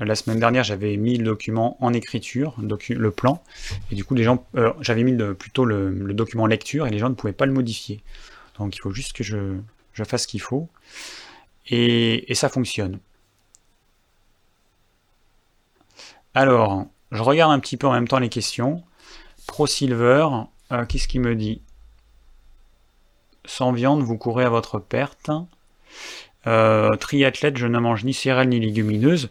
[0.00, 3.42] la semaine dernière, j'avais mis le document en écriture, le plan,
[3.90, 4.46] et du coup, les gens,
[4.80, 7.52] j'avais mis plutôt le, le, document en lecture, et les gens ne pouvaient pas le
[7.52, 8.02] modifier.
[8.58, 9.60] Donc il faut juste que je,
[10.04, 10.68] fasse ce qu'il faut.
[11.68, 12.98] Et, ça fonctionne.
[16.34, 18.82] Alors, je regarde un petit peu en même temps les questions.
[19.46, 20.28] Pro Silver,
[20.72, 21.62] euh, qu'est-ce qu'il me dit?
[23.44, 25.30] Sans viande, vous courez à votre perte.
[26.46, 29.30] Euh, triathlète, je ne mange ni céréales ni légumineuses.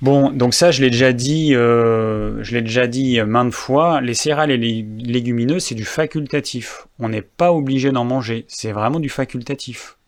[0.00, 4.00] Bon, donc ça, je l'ai déjà dit, euh, je l'ai déjà dit maintes fois.
[4.00, 6.88] Les céréales et les légumineuses, c'est du facultatif.
[6.98, 8.46] On n'est pas obligé d'en manger.
[8.48, 9.98] C'est vraiment du facultatif.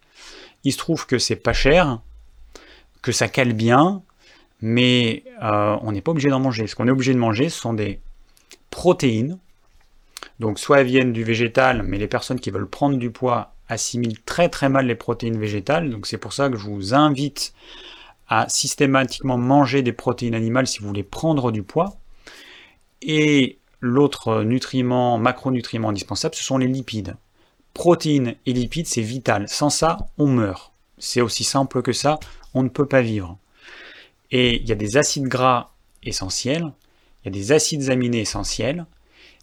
[0.64, 2.00] Il se trouve que c'est pas cher,
[3.02, 4.02] que ça cale bien,
[4.62, 6.66] mais on n'est pas obligé d'en manger.
[6.66, 8.00] Ce qu'on est obligé de manger, ce sont des
[8.70, 9.38] protéines.
[10.40, 14.20] Donc soit elles viennent du végétal, mais les personnes qui veulent prendre du poids assimilent
[14.22, 15.90] très très mal les protéines végétales.
[15.90, 17.54] Donc c'est pour ça que je vous invite
[18.28, 21.96] à systématiquement manger des protéines animales si vous voulez prendre du poids.
[23.02, 27.16] Et l'autre nutriment, macronutriment indispensable, ce sont les lipides.
[27.74, 29.48] Protéines et lipides, c'est vital.
[29.48, 30.72] Sans ça, on meurt.
[30.98, 32.18] C'est aussi simple que ça,
[32.54, 33.38] on ne peut pas vivre.
[34.30, 35.72] Et il y a des acides gras
[36.02, 36.72] essentiels,
[37.22, 38.86] il y a des acides aminés essentiels,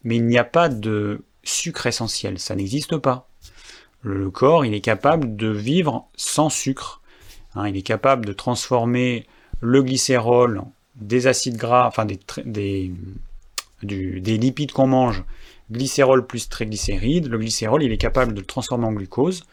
[0.03, 3.27] mais il n'y a pas de sucre essentiel, ça n'existe pas.
[4.01, 7.01] Le corps, il est capable de vivre sans sucre.
[7.55, 9.27] Hein, il est capable de transformer
[9.59, 10.63] le glycérol,
[10.95, 12.91] des acides gras, enfin des, des,
[13.83, 15.23] des lipides qu'on mange,
[15.69, 17.27] glycérol plus triglycérides.
[17.27, 19.43] Le glycérol, il est capable de le transformer en glucose.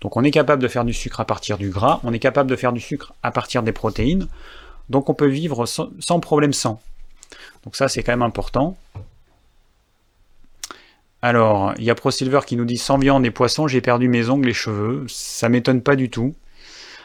[0.00, 2.48] Donc on est capable de faire du sucre à partir du gras, on est capable
[2.50, 4.28] de faire du sucre à partir des protéines.
[4.90, 6.80] Donc on peut vivre sans, sans problème sans.
[7.64, 8.76] Donc ça c'est quand même important.
[11.20, 14.28] Alors, il y a ProSilver qui nous dit sans viande et poisson, j'ai perdu mes
[14.28, 15.04] ongles et cheveux.
[15.08, 16.34] Ça m'étonne pas du tout.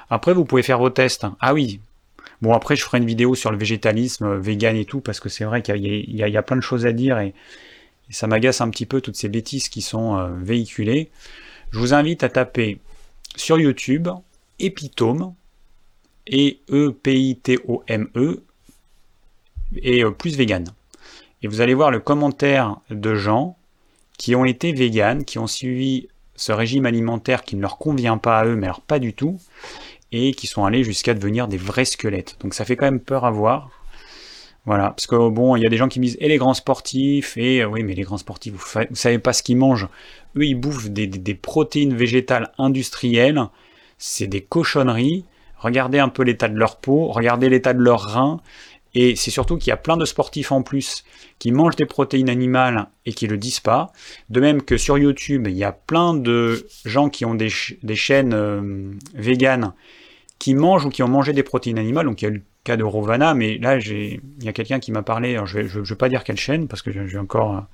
[0.09, 1.25] Après, vous pouvez faire vos tests.
[1.39, 1.79] Ah oui.
[2.41, 5.29] Bon, après, je ferai une vidéo sur le végétalisme, euh, vegan et tout, parce que
[5.29, 7.33] c'est vrai qu'il y, a plein de choses à dire et,
[8.09, 11.09] ça m'agace un petit peu toutes ces bêtises qui sont euh, véhiculées.
[11.71, 12.79] Je vous invite à taper
[13.35, 14.09] sur YouTube
[14.59, 15.33] épitome
[16.27, 18.43] et e e
[19.77, 20.65] et euh, plus vegan.
[21.41, 23.57] Et vous allez voir le commentaire de gens
[24.23, 26.07] qui ont été vegan, qui ont suivi
[26.37, 29.37] ce régime alimentaire qui ne leur convient pas à eux, mais alors pas du tout,
[30.13, 32.37] et qui sont allés jusqu'à devenir des vrais squelettes.
[32.39, 33.69] Donc ça fait quand même peur à voir.
[34.65, 37.35] Voilà, parce que bon, il y a des gens qui disent, et les grands sportifs,
[37.35, 39.89] et euh, oui, mais les grands sportifs, vous, ne savez pas ce qu'ils mangent.
[40.37, 43.41] Eux, ils bouffent des, des protéines végétales industrielles,
[43.97, 45.25] c'est des cochonneries.
[45.57, 48.39] Regardez un peu l'état de leur peau, regardez l'état de leurs reins,
[48.95, 51.03] et c'est surtout qu'il y a plein de sportifs en plus
[51.39, 53.91] qui mangent des protéines animales et qui le disent pas.
[54.29, 58.33] De même que sur YouTube, il y a plein de gens qui ont des, chaînes
[58.33, 59.73] euh, véganes
[60.37, 62.05] qui mangent ou qui ont mangé des protéines animales.
[62.05, 64.91] Donc il y a le cas de Rovana, mais là il y a quelqu'un qui
[64.91, 65.39] m'a parlé.
[65.45, 67.65] je ne vais, pas dire quelle chaîne parce que je vais encore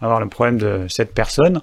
[0.00, 1.60] avoir le problème de cette personne.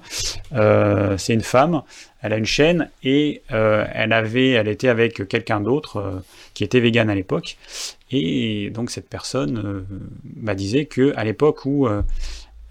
[0.54, 1.82] Euh, c'est une femme,
[2.28, 6.21] elle a une chaîne et euh, elle avait, elle était avec quelqu'un d'autre
[6.53, 7.57] qui était vegan à l'époque
[8.11, 9.86] et donc cette personne euh,
[10.38, 12.01] m'a disait que à l'époque où euh,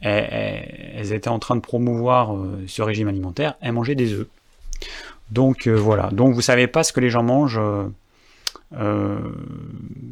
[0.00, 4.26] elles, étaient en train de promouvoir euh, ce régime alimentaire, elles mangeaient des œufs.
[5.30, 6.11] Donc voilà.
[6.12, 7.61] Donc vous savez pas ce que les gens mangent.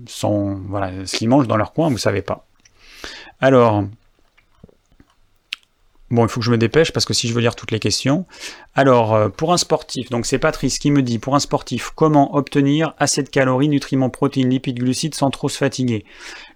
[0.06, 2.44] sont, voilà, ce qu'ils mangent dans leur coin, vous savez pas.
[3.40, 3.84] Alors,
[6.10, 7.80] Bon, il faut que je me dépêche parce que si je veux lire toutes les
[7.80, 8.26] questions.
[8.74, 12.36] Alors, euh, pour un sportif, donc c'est Patrice qui me dit, pour un sportif, comment
[12.36, 16.04] obtenir assez de calories, nutriments, protéines, lipides, glucides sans trop se fatiguer?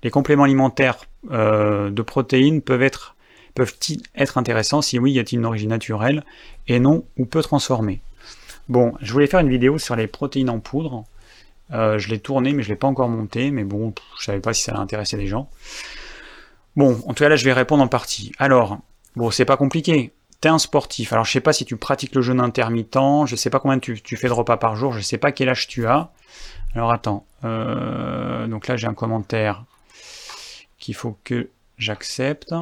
[0.03, 0.99] Les compléments alimentaires
[1.31, 3.17] euh, de protéines peuvent être
[3.55, 4.83] peuvent-ils être intéressants?
[4.83, 6.25] Si oui, y a-t-il une origine naturelle?
[6.69, 8.01] Et non, ou peu transformée?
[8.69, 11.05] Bon, je voulais faire une vidéo sur les protéines en poudre.
[11.73, 13.51] Euh, je l'ai tourné, mais je l'ai pas encore monté.
[13.51, 15.51] Mais bon, je savais pas si ça allait intéresser des gens.
[16.77, 18.31] Bon, en tout cas là, je vais répondre en partie.
[18.39, 18.79] Alors,
[19.19, 20.13] bon, c'est pas compliqué.
[20.41, 21.13] T'es un sportif.
[21.13, 23.27] Alors, je sais pas si tu pratiques le jeûne intermittent.
[23.27, 24.93] Je sais pas combien tu, fais de repas par jour.
[24.93, 26.11] Je sais pas quel âge tu as.
[26.75, 27.27] Alors, attends.
[27.45, 29.65] Euh, donc là, j'ai un commentaire
[30.79, 32.55] qu'il faut que j'accepte.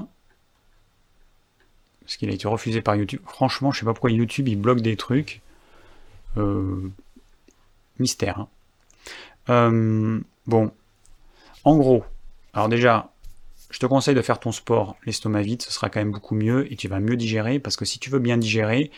[2.00, 3.20] Parce qu'il a été refusé par YouTube.
[3.26, 5.42] Franchement, je sais pas pourquoi YouTube il bloque des trucs.
[6.38, 6.90] Euh,
[7.98, 8.40] mystère.
[8.40, 8.48] Hein.
[9.48, 10.72] Euh, bon,
[11.64, 12.04] en gros,
[12.54, 13.10] alors déjà,
[13.70, 16.70] je te conseille de faire ton sport l'estomac vide, ce sera quand même beaucoup mieux
[16.72, 18.90] et tu vas mieux digérer parce que si tu veux bien digérer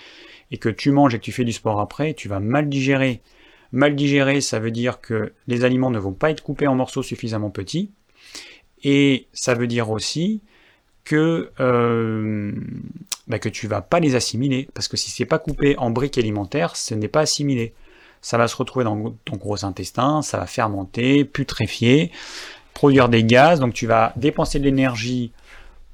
[0.50, 3.20] et que tu manges et que tu fais du sport après, tu vas mal digérer.
[3.72, 7.02] Mal digérer, ça veut dire que les aliments ne vont pas être coupés en morceaux
[7.02, 7.90] suffisamment petits
[8.82, 10.42] et ça veut dire aussi
[11.04, 12.52] que, euh,
[13.26, 16.18] bah que tu vas pas les assimiler parce que si c'est pas coupé en briques
[16.18, 17.74] alimentaires, ce n'est pas assimilé
[18.20, 22.10] ça va se retrouver dans ton gros intestin, ça va fermenter, putréfier,
[22.78, 25.32] produire des gaz, donc tu vas dépenser de l'énergie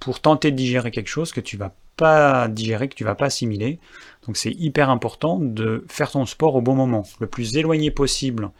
[0.00, 3.24] pour tenter de digérer quelque chose que tu vas pas digérer, que tu vas pas
[3.24, 3.78] assimiler.
[4.26, 8.50] Donc c'est hyper important de faire ton sport au bon moment, le plus éloigné possible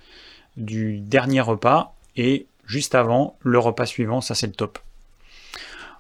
[0.56, 4.78] du dernier repas et juste avant le repas suivant, ça c'est le top.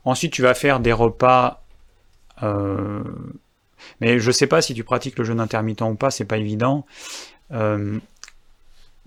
[0.06, 1.62] Ensuite tu vas faire des repas
[2.42, 3.02] euh,
[4.00, 6.86] mais je sais pas si tu pratiques le jeûne intermittent ou pas, c'est pas évident.
[7.52, 7.98] Euh,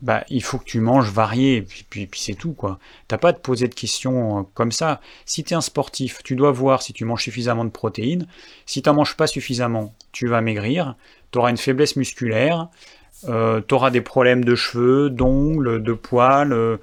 [0.01, 2.79] bah, il faut que tu manges varié, et puis, c'est tout, quoi.
[3.07, 5.01] T'as pas à te poser de questions euh, comme ça.
[5.25, 8.27] Si tu es un sportif, tu dois voir si tu manges suffisamment de protéines.
[8.65, 10.95] Si tu manges pas suffisamment, tu vas maigrir,
[11.31, 12.69] tu auras une faiblesse musculaire,
[13.27, 16.79] euh, tu auras des problèmes de cheveux, d'ongles, de poils,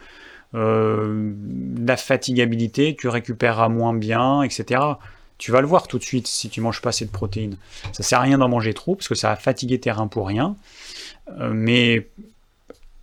[0.54, 4.80] euh, de la fatigabilité, tu récupéreras moins bien, etc.
[5.38, 7.56] Tu vas le voir tout de suite si tu manges pas assez de protéines.
[7.92, 10.28] Ça sert à rien d'en manger trop, parce que ça va fatiguer tes reins pour
[10.28, 10.56] rien.
[11.40, 12.08] Euh, mais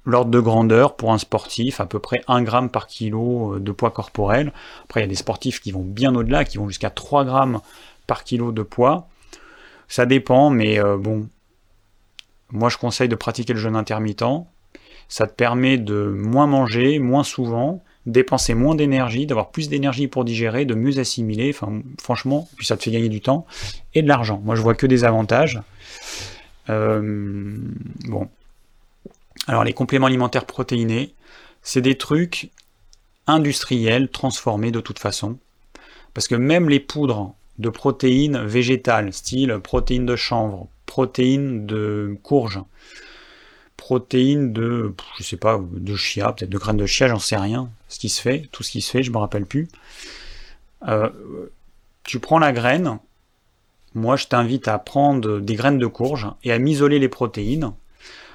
[0.05, 3.71] l'ordre de grandeur pour un sportif, à peu près 1 gramme par kilo euh, de
[3.71, 4.51] poids corporel.
[4.83, 7.59] Après, il y a des sportifs qui vont bien au-delà, qui vont jusqu'à 3 grammes
[8.07, 9.07] par kilo de poids.
[9.87, 11.27] Ça dépend, mais euh, bon,
[12.51, 14.23] moi je conseille de pratiquer le jeûne intermittent.
[15.07, 20.23] Ça te permet de moins manger, moins souvent, dépenser moins d'énergie, d'avoir plus d'énergie pour
[20.23, 21.51] digérer, de mieux assimiler.
[21.53, 23.45] Enfin, franchement, puis ça te fait gagner du temps
[23.93, 24.41] et de l'argent.
[24.43, 25.61] Moi, je vois que des avantages.
[26.69, 27.57] Euh,
[28.07, 28.29] bon.
[29.47, 31.13] Alors les compléments alimentaires protéinés,
[31.61, 32.51] c'est des trucs
[33.27, 35.37] industriels, transformés de toute façon.
[36.13, 42.59] Parce que même les poudres de protéines végétales, style protéines de chanvre, protéines de courge,
[43.77, 47.69] protéines de, je sais pas, de chia, peut-être de graines de chia, j'en sais rien,
[47.87, 49.67] ce qui se fait, tout ce qui se fait, je me rappelle plus.
[50.87, 51.09] Euh,
[52.03, 52.99] tu prends la graine,
[53.93, 57.71] moi je t'invite à prendre des graines de courge et à m'isoler les protéines.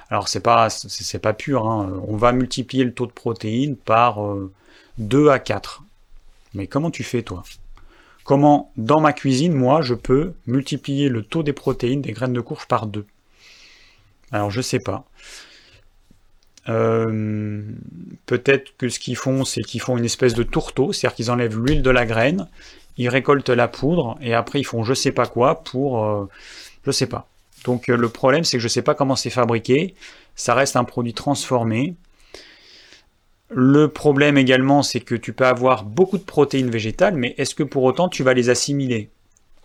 [0.09, 2.01] Alors c'est pas c'est pas pur, hein.
[2.07, 4.19] on va multiplier le taux de protéines par
[4.97, 5.83] 2 euh, à 4.
[6.53, 7.43] Mais comment tu fais toi?
[8.23, 12.41] Comment dans ma cuisine, moi, je peux multiplier le taux des protéines des graines de
[12.41, 13.05] courge par 2
[14.31, 15.05] Alors je sais pas.
[16.69, 17.61] Euh,
[18.25, 21.57] peut-être que ce qu'ils font, c'est qu'ils font une espèce de tourteau, c'est-à-dire qu'ils enlèvent
[21.57, 22.47] l'huile de la graine,
[22.97, 26.25] ils récoltent la poudre et après ils font je sais pas quoi pour euh,
[26.85, 27.27] je sais pas.
[27.67, 29.93] Donc euh, le problème c'est que je sais pas comment c'est fabriqué,
[30.35, 31.95] ça reste un produit transformé.
[33.49, 37.63] Le problème également c'est que tu peux avoir beaucoup de protéines végétales mais est-ce que
[37.63, 39.11] pour autant tu vas les assimiler?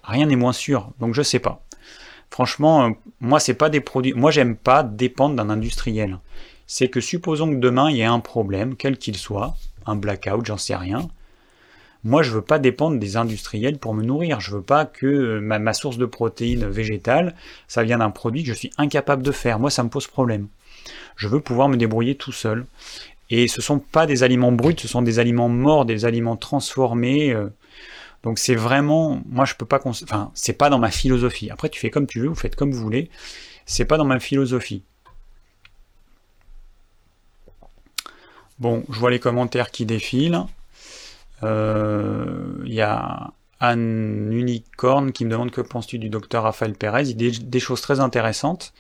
[0.02, 1.64] Rien n'est moins sûr, donc je sais pas.
[2.28, 2.90] Franchement, euh,
[3.20, 6.18] moi c'est pas des produits, moi j'aime pas dépendre d'un industriel.
[6.66, 9.54] C'est que supposons que demain il y ait un problème, quel qu'il soit,
[9.86, 11.08] un blackout, j'en sais rien,
[12.04, 14.40] moi, je veux pas dépendre des industriels pour me nourrir.
[14.40, 17.36] Je veux pas que euh, ma, source de protéines végétales,
[17.68, 19.60] ça vient d'un produit que je suis incapable de faire.
[19.60, 20.48] Moi, ça me pose problème.
[21.16, 22.66] Je veux pouvoir me débrouiller tout seul.
[23.30, 27.32] Et ce sont pas des aliments bruts, ce sont des aliments morts, des aliments transformés.
[27.32, 27.48] Euh.
[28.24, 31.50] Donc c'est vraiment, moi je peux pas, enfin c'est pas dans ma philosophie.
[31.50, 33.10] Après tu fais comme tu veux, vous faites comme vous voulez.
[33.64, 34.82] C'est pas dans ma philosophie.
[38.58, 40.44] Bon, je vois les commentaires qui défilent.
[41.42, 42.24] Il euh,
[42.66, 47.08] y a Anne Unicorn qui me demande que penses-tu du docteur Raphaël Pérez.
[47.08, 48.72] Il dit des choses très intéressantes.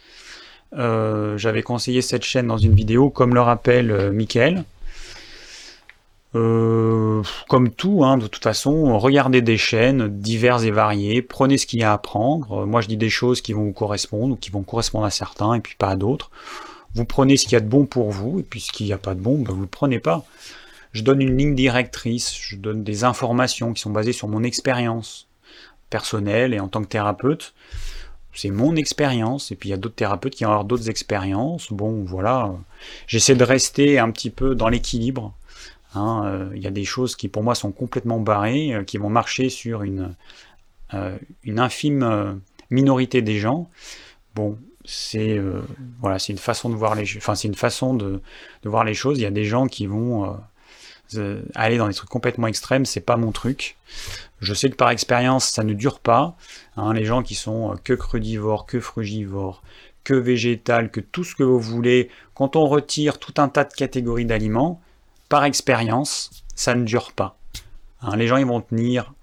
[0.74, 4.64] Euh, j'avais conseillé cette chaîne dans une vidéo, comme le rappelle euh, Michael.
[6.32, 11.80] comme tout, hein, de toute façon, regardez des chaînes diverses et variées, prenez ce qu'il
[11.80, 12.64] y a à prendre.
[12.64, 15.54] Moi, je dis des choses qui vont vous correspondre ou qui vont correspondre à certains
[15.54, 16.30] et puis pas à d'autres.
[16.94, 18.92] Vous prenez ce qu'il y a de bon pour vous et puis ce qu'il n'y
[18.92, 20.24] a pas de bon, ben, vous ne le prenez pas
[20.92, 25.28] je donne une ligne directrice, je donne des informations qui sont basées sur mon expérience
[25.90, 27.54] personnelle et en tant que thérapeute.
[28.34, 31.70] c'est mon expérience, et puis il y a d'autres thérapeutes qui ont avoir d'autres expériences.
[31.70, 32.54] Bon, voilà,
[33.06, 35.34] j'essaie de rester un petit peu dans l'équilibre.
[35.94, 36.22] Hein.
[36.24, 39.10] Euh, il y a des choses qui pour moi sont complètement barrées, euh, qui vont
[39.10, 40.14] marcher sur une,
[40.94, 42.40] euh, une infime
[42.70, 43.68] minorité des gens.
[44.34, 45.38] Bon, c'est
[46.00, 48.22] voilà, une façon de voir les, enfin c'est une façon de,
[48.62, 49.18] de, voir les choses.
[49.18, 50.36] Il y a des gens qui vont
[51.54, 53.76] aller dans des trucs complètement extrêmes, c'est pas mon truc.
[54.40, 56.36] Je sais que par expérience, ça ne dure pas.
[56.76, 59.62] Hein, les gens qui sont euh, que crudivores, que frugivores,
[60.04, 63.72] que végétal, que tout ce que vous voulez, quand on retire tout un tas de
[63.72, 64.80] catégories d'aliments,
[65.28, 67.38] par expérience, ça ne dure pas.
[68.02, 69.14] Hein, les gens ils vont tenir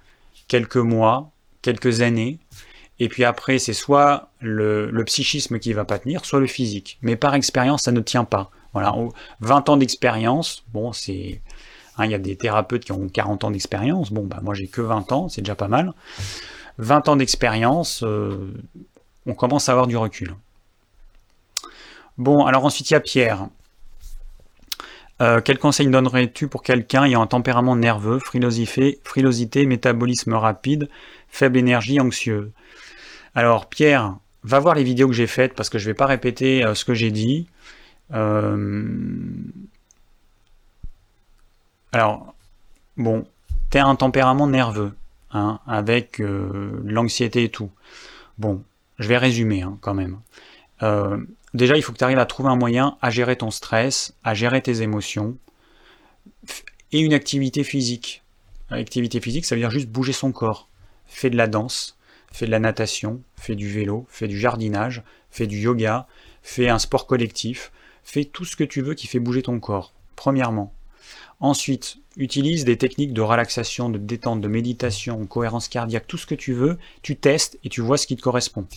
[0.47, 1.31] quelques mois,
[1.61, 2.39] quelques années,
[2.99, 6.97] et puis après c'est soit le, psychisme qui va pas tenir, soit le physique.
[7.01, 8.51] Mais par expérience, ça ne tient pas.
[8.71, 8.95] Voilà,
[9.41, 11.41] 20 ans d'expérience, bon c'est
[11.99, 14.11] Hein, il y a des thérapeutes qui ont 40 ans d'expérience.
[14.11, 15.93] Bon, bah, moi j'ai que 20 ans, c'est déjà pas mal.
[16.77, 18.53] 20 ans d'expérience, euh,
[19.25, 20.33] on commence à avoir du recul.
[22.17, 23.47] Bon, alors ensuite il y a Pierre.
[25.21, 30.89] Euh, quel conseil donnerais-tu pour quelqu'un ayant un tempérament nerveux, frilosité, métabolisme rapide,
[31.27, 32.53] faible énergie, anxieux?
[33.35, 36.05] Alors Pierre, va voir les vidéos que j'ai faites parce que je ne vais pas
[36.05, 37.47] répéter euh, ce que j'ai dit.
[41.91, 42.35] Alors,
[42.97, 43.25] bon,
[43.69, 44.93] t'as un tempérament nerveux,
[45.31, 47.71] hein, avec euh, l'anxiété et tout.
[48.37, 48.63] Bon,
[48.99, 50.19] je vais résumer hein, quand même.
[50.83, 51.17] Euh,
[51.53, 54.33] déjà, il faut que tu arrives à trouver un moyen à gérer ton stress, à
[54.33, 55.35] gérer tes émotions,
[56.91, 58.23] et une activité physique.
[58.69, 60.67] L'activité physique, ça veut dire juste bouger son corps.
[61.07, 61.97] Fais de la danse,
[62.31, 66.07] fais de la natation, fais du vélo, fais du jardinage, fais du yoga,
[66.43, 67.71] fais un sport collectif,
[68.03, 70.71] fais tout ce que tu veux qui fait bouger ton corps, premièrement.
[71.39, 76.35] Ensuite, utilise des techniques de relaxation, de détente, de méditation, cohérence cardiaque, tout ce que
[76.35, 76.77] tu veux.
[77.01, 78.67] Tu testes et tu vois ce qui te correspond.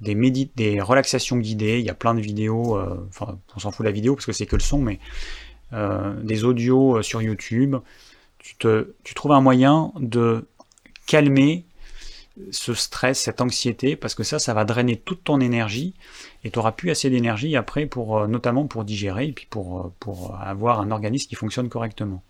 [0.00, 3.88] Des, relaxations guidées, il y a plein de vidéos, euh, enfin, on s'en fout de
[3.88, 4.98] la vidéo parce que c'est que le son, mais
[5.72, 7.76] euh, des audios euh, sur YouTube.
[8.38, 10.46] Tu trouves un moyen de
[11.06, 11.64] calmer
[12.50, 15.94] ce stress, cette anxiété, parce que ça, ça va drainer toute ton énergie,
[16.44, 19.80] et tu n'auras plus assez d'énergie après, pour, euh, notamment pour digérer, et puis pour,
[19.80, 22.22] euh, pour avoir un organisme qui fonctionne correctement.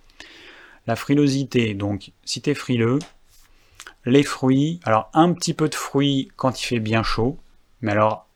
[0.86, 2.98] La frilosité, donc si tu es frileux,
[4.05, 7.38] les fruits, alors un petit peu de fruits quand il fait bien chaud,
[7.80, 8.26] mais alors,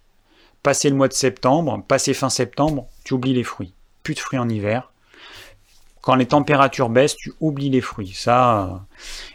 [0.63, 3.73] passer le mois de septembre, passer fin septembre, tu oublies les fruits.
[4.03, 4.93] Plus de fruits en hiver.
[6.01, 8.13] Quand les températures baissent, tu oublies les fruits.
[8.15, 8.77] Ça, euh,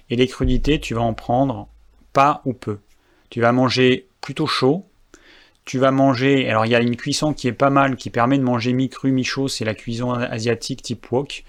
[0.10, 1.68] et les crudités, tu vas en prendre
[2.14, 2.80] pas ou peu.
[3.30, 4.86] Tu vas manger plutôt chaud.
[5.64, 8.38] Tu vas manger, alors il y a une cuisson qui est pas mal, qui permet
[8.38, 11.44] de manger mi-cru, mi-chaud, c'est la cuisson asiatique type wok.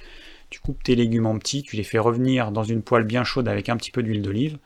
[0.50, 3.48] Tu coupes tes légumes en petits, tu les fais revenir dans une poêle bien chaude
[3.48, 4.58] avec un petit peu d'huile d'olive.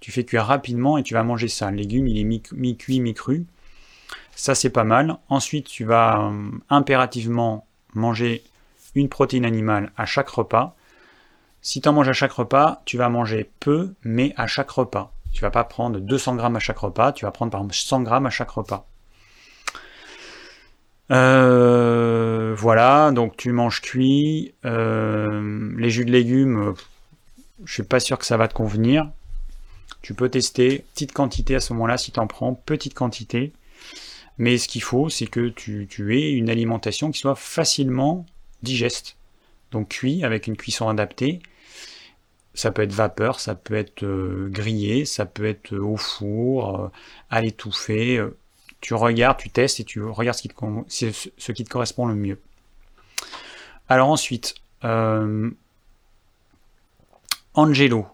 [0.00, 1.70] Tu fais cuire rapidement et tu vas manger ça.
[1.70, 3.44] Le légume, il est mi-cuit, mi-cru.
[4.34, 5.18] Ça, c'est pas mal.
[5.28, 8.42] Ensuite, tu vas euh, impérativement manger
[8.94, 10.74] une protéine animale à chaque repas.
[11.60, 15.12] Si tu en manges à chaque repas, tu vas manger peu, mais à chaque repas.
[15.36, 18.00] Tu vas pas prendre 200 grammes à chaque repas, tu vas prendre par exemple 100
[18.04, 18.88] grammes à chaque repas.
[21.10, 24.54] Euh, voilà, donc tu manges cuit.
[24.64, 26.72] Euh, les jus de légumes,
[27.66, 29.10] je suis pas sûr que ça va te convenir.
[30.00, 33.52] Tu peux tester petite quantité à ce moment-là si tu en prends, petite quantité.
[34.38, 38.24] Mais ce qu'il faut, c'est que tu, tu aies une alimentation qui soit facilement
[38.62, 39.18] digeste.
[39.70, 41.42] Donc cuit avec une cuisson adaptée
[42.56, 46.80] ça peut être vapeur, ça peut être euh, grillé, ça peut être euh, au four,
[46.80, 46.88] euh,
[47.30, 48.20] à l'étouffer.
[48.80, 52.40] tu regardes, tu testes et tu regardes ce qui te, correspond le mieux.
[53.88, 54.54] Alors ensuite,
[57.54, 58.06] Angelo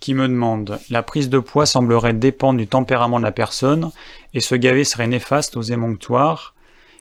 [0.00, 3.90] qui me demande La prise de poids semblerait dépendre du tempérament de la personne
[4.34, 6.54] et se gaver serait néfaste aux émonctoires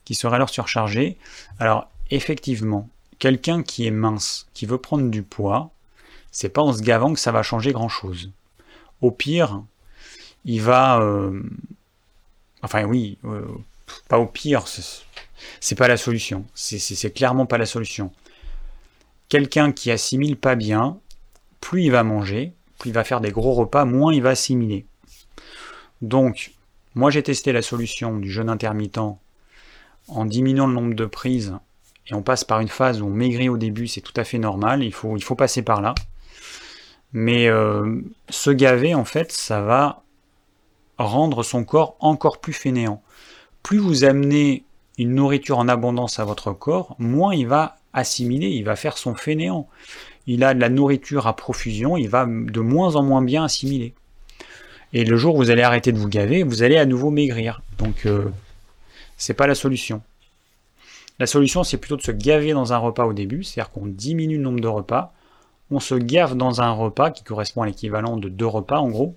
[0.06, 1.18] qui seraient alors surchargés.
[1.60, 2.88] Alors effectivement,
[3.20, 5.72] quelqu'un qui est mince, qui veut prendre du poids,
[6.36, 8.30] c'est pas en se gavant que ça va changer grand chose.
[9.00, 9.64] Au pire,
[10.44, 11.00] il va.
[11.00, 11.42] Euh,
[12.62, 13.48] enfin, oui, euh,
[14.10, 16.46] pas au pire, c'est pas la solution.
[16.54, 18.12] C'est clairement pas la solution.
[19.30, 21.00] Quelqu'un qui assimile pas bien,
[21.62, 24.86] plus il va manger, plus il va faire des gros repas, moins il va assimiler.
[26.02, 26.52] Donc,
[26.96, 29.00] moi j'ai testé la solution du jeûne intermittent
[30.10, 31.58] en diminuant le nombre de prises
[32.08, 34.38] et on passe par une phase où on maigrit au début, c'est tout à fait
[34.38, 35.96] normal, il faut, il faut passer par là.
[37.16, 40.04] Mais euh, se gaver, en fait, ça va
[40.98, 43.02] rendre son corps encore plus fainéant.
[43.64, 44.66] Plus vous amenez
[44.98, 49.16] une nourriture en abondance à votre corps, moins il va assimiler, il va faire son
[49.16, 49.70] fainéant.
[50.28, 53.94] Il a de la nourriture à profusion, il va de moins en moins bien assimiler.
[54.92, 57.62] Et le jour où vous allez arrêter de vous gaver, vous allez à nouveau maigrir.
[57.78, 58.26] Donc, euh,
[59.16, 60.02] c'est pas la solution.
[61.20, 64.36] La solution, c'est plutôt de se gaver dans un repas au début, c'est-à-dire qu'on diminue
[64.36, 65.14] le nombre de repas,
[65.72, 69.16] on se gave dans un repas qui correspond à l'équivalent de deux repas en gros,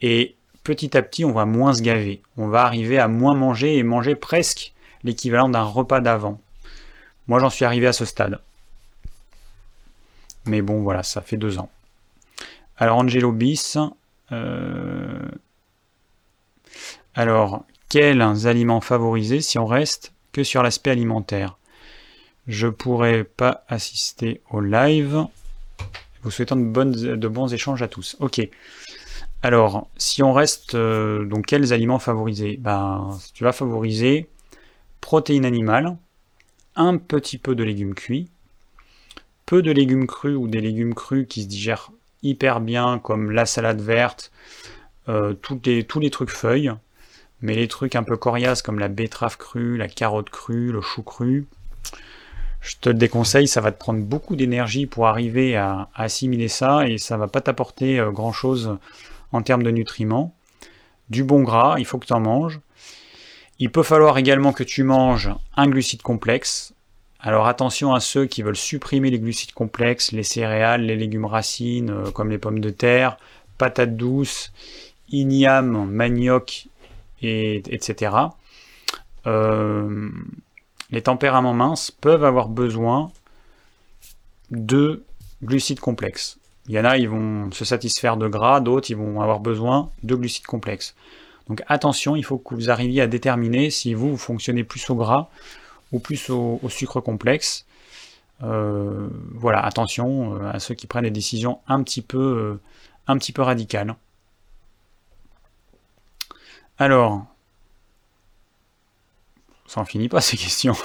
[0.00, 2.22] et petit à petit, on va moins se gaver.
[2.36, 4.72] On va arriver à moins manger et manger presque
[5.02, 6.40] l'équivalent d'un repas d'avant.
[7.26, 8.40] Moi, j'en suis arrivé à ce stade.
[10.46, 11.70] Mais bon, voilà, ça fait deux ans.
[12.76, 13.76] Alors, Angelo Bis.
[14.32, 15.28] Euh,
[17.14, 21.57] alors, quels aliments favoriser si on reste que sur l'aspect alimentaire?
[22.48, 25.24] Je pourrais pas assister au live.
[26.22, 28.16] Vous souhaitant de, de bons échanges à tous.
[28.20, 28.40] Ok.
[29.42, 32.56] Alors, si on reste, euh, donc quels aliments favoriser?
[32.56, 34.28] Ben, Tu vas favoriser
[35.00, 35.96] protéines animales,
[36.74, 38.28] un petit peu de légumes cuits,
[39.46, 41.92] peu de légumes crus ou des légumes crus qui se digèrent
[42.22, 44.32] hyper bien, comme la salade verte,
[45.08, 46.72] euh, tous, les, tous les trucs feuilles,
[47.40, 51.02] mais les trucs un peu coriaces comme la betterave crue, la carotte crue, le chou
[51.02, 51.46] cru,
[52.60, 56.88] je te le déconseille, ça va te prendre beaucoup d'énergie pour arriver à, assimiler ça
[56.88, 58.78] et ça va pas t'apporter euh, grand chose
[59.32, 60.34] en termes de nutriments.
[61.10, 62.60] Du bon gras, il faut que tu en manges.
[63.58, 66.74] Il peut falloir également que tu manges un glucide complexe.
[67.20, 71.90] Alors attention à ceux qui veulent supprimer les glucides complexes, les céréales, les légumes racines
[71.90, 73.16] euh, comme les pommes de terre,
[73.56, 74.52] patates douces,
[75.10, 76.68] igname, manioc,
[77.22, 78.14] et, etc.
[79.26, 80.10] Euh,
[80.90, 83.10] les tempéraments minces peuvent avoir besoin
[84.50, 85.04] de
[85.42, 86.38] glucides complexes.
[86.68, 89.90] Il y en a, ils vont se satisfaire de gras, d'autres, ils vont avoir besoin
[90.02, 90.94] de glucides complexes.
[91.48, 95.28] Donc attention, il faut que vous arriviez à déterminer si vous, fonctionnez plus au gras
[95.92, 97.64] ou plus au, sucre complexe.
[98.42, 102.60] Euh, voilà, attention euh, à ceux qui prennent des décisions un petit peu, euh,
[103.06, 103.96] un petit peu radicales.
[106.78, 107.24] Alors,
[109.68, 110.76] ça en finit pas ces questions.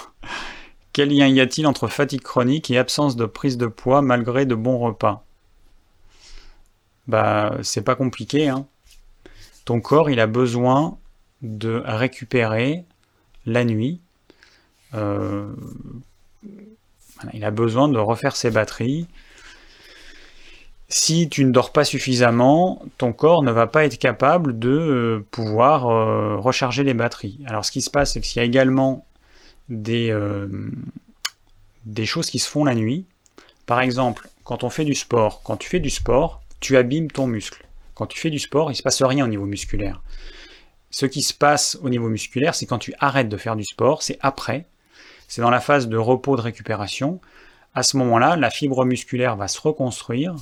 [0.92, 4.54] Quel lien y a-t-il entre fatigue chronique et absence de prise de poids malgré de
[4.54, 5.26] bons repas?
[7.08, 8.50] Bah c'est pas compliqué.
[8.50, 8.68] Hein.
[9.66, 10.98] Ton corps, il a besoin
[11.42, 12.86] de récupérer
[13.46, 14.00] la nuit.
[14.94, 15.52] Euh,
[17.34, 19.08] il a besoin de refaire ses batteries.
[20.96, 25.26] Si tu ne dors pas suffisamment, ton corps ne va pas être capable de euh,
[25.32, 27.40] pouvoir euh, recharger les batteries.
[27.48, 29.04] Alors ce qui se passe, c'est qu'il y a également
[29.70, 30.16] des,
[31.86, 33.08] des choses qui se font la nuit.
[33.66, 37.26] Par exemple, quand on fait du sport, quand tu fais du sport, tu abîmes ton
[37.26, 37.66] muscle.
[37.96, 40.04] Quand tu fais du sport, il ne se passe rien au niveau musculaire.
[40.92, 44.04] Ce qui se passe au niveau musculaire, c'est quand tu arrêtes de faire du sport,
[44.04, 44.68] c'est après,
[45.28, 47.20] c'est dans la phase de repos de récupération.
[47.74, 50.36] À ce moment-là, la fibre musculaire va se reconstruire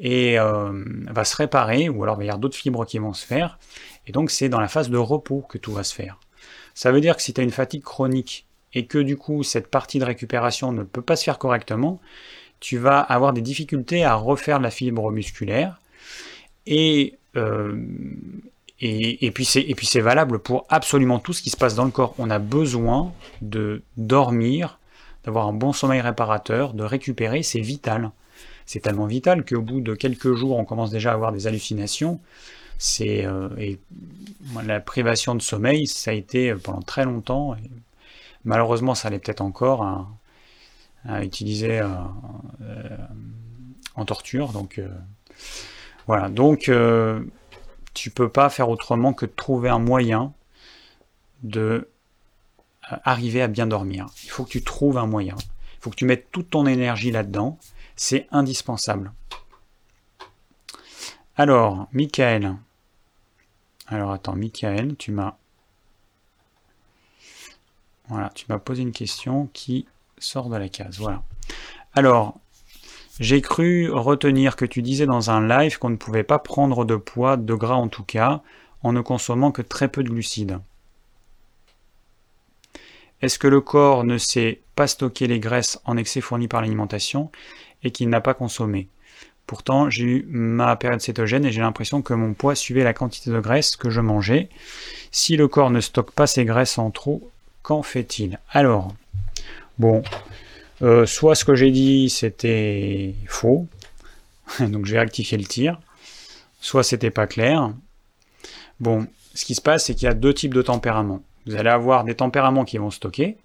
[0.00, 0.72] et euh,
[1.08, 3.58] va se réparer, ou alors il y avoir d'autres fibres qui vont se faire.
[4.06, 6.18] Et donc c'est dans la phase de repos que tout va se faire.
[6.74, 9.68] Ça veut dire que si tu as une fatigue chronique et que du coup cette
[9.68, 12.00] partie de récupération ne peut pas se faire correctement,
[12.60, 15.80] tu vas avoir des difficultés à refaire la fibre musculaire.
[16.66, 17.78] Et, euh,
[18.80, 22.14] et, puis c'est valable pour absolument tout ce qui se passe dans le corps.
[22.18, 24.78] On a besoin de dormir,
[25.24, 28.10] d'avoir un bon sommeil réparateur, de récupérer, c'est vital.
[28.66, 32.20] C'est tellement vital qu'au bout de quelques jours, on commence déjà à avoir des hallucinations.
[32.78, 33.48] C'est euh,
[34.64, 37.56] la privation de sommeil, ça a été pendant très longtemps.
[38.44, 40.08] Malheureusement, ça l'est peut-être encore un,
[41.08, 41.88] à utiliser euh,
[42.62, 42.96] euh,
[43.94, 44.52] en torture.
[44.52, 44.88] Donc euh,
[46.06, 46.70] voilà, donc
[47.94, 50.32] tu peux pas faire autrement que de trouver un moyen
[51.42, 51.88] de
[52.82, 54.06] arriver à bien dormir.
[54.24, 55.36] Il faut que tu trouves un moyen.
[55.38, 57.58] Il faut que tu mettes toute ton énergie là-dedans.
[58.02, 59.12] C'est indispensable.
[61.36, 62.56] Alors, Michael.
[63.88, 65.36] Alors attends, Michael, tu m'as.
[68.08, 69.86] Voilà, tu m'as posé une question qui
[70.16, 70.98] sort de la case.
[70.98, 71.22] Voilà.
[71.92, 72.40] Alors,
[73.20, 76.96] j'ai cru retenir que tu disais dans un live qu'on ne pouvait pas prendre de
[76.96, 78.40] poids, de gras en tout cas,
[78.82, 80.58] en ne consommant que très peu de glucides.
[83.20, 87.30] Est-ce que le corps ne sait pas stocker les graisses en excès fournies par l'alimentation?
[87.82, 88.88] Et qu'il n'a pas consommé
[89.46, 93.30] Pourtant, j'ai eu ma période cétogène et j'ai l'impression que mon poids suivait la quantité
[93.30, 94.48] de graisse que je mangeais.
[95.10, 97.28] Si le corps ne stocke pas ses graisses en trop,
[97.62, 98.38] qu'en fait-il?
[98.52, 98.94] Alors,
[99.80, 100.02] Bon,
[100.82, 103.66] euh, soit ce que j'ai dit c'était faux,
[104.60, 105.80] donc j'ai rectifié le tir,
[106.60, 107.72] soit c'était pas clair.
[108.78, 111.22] Bon, ce qui se passe, c'est qu'il y a deux types de tempéraments.
[111.46, 113.38] Vous allez avoir des tempéraments qui vont stocker,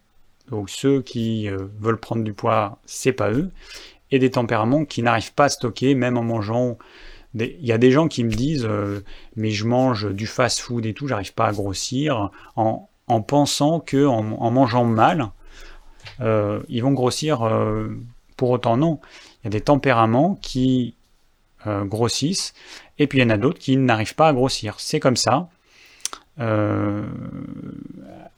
[0.50, 3.50] donc ceux qui euh, veulent prendre du poids, c'est pas eux,
[4.12, 6.78] et des tempéraments qui n'arrivent pas à stocker, même en mangeant
[7.38, 9.02] il y a des gens qui me disent euh,
[9.36, 12.88] mais je mange du fast-food et tout, j'arrive pas à grossir, en,
[13.22, 15.30] pensant que en, mangeant mal,
[16.22, 17.44] euh, ils vont grossir.
[17.44, 17.90] Euh,
[18.38, 19.00] pour autant, non.
[19.42, 20.96] Il y a des tempéraments qui
[21.66, 22.54] grossissent,
[23.00, 24.76] et puis il y en a d'autres qui n'arrivent pas à grossir.
[24.78, 25.50] C'est comme ça.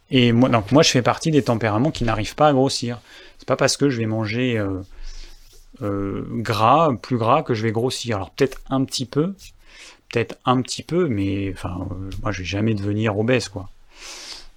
[0.09, 3.01] et moi, donc moi, je fais partie des tempéraments qui n'arrivent pas à grossir.
[3.37, 4.63] C'est pas parce que je vais manger
[5.81, 8.17] euh, gras, plus gras, que je vais grossir.
[8.17, 9.33] Alors peut-être un petit peu,
[10.09, 13.69] peut-être un petit peu, mais enfin, euh, moi je vais jamais devenir obèse, quoi.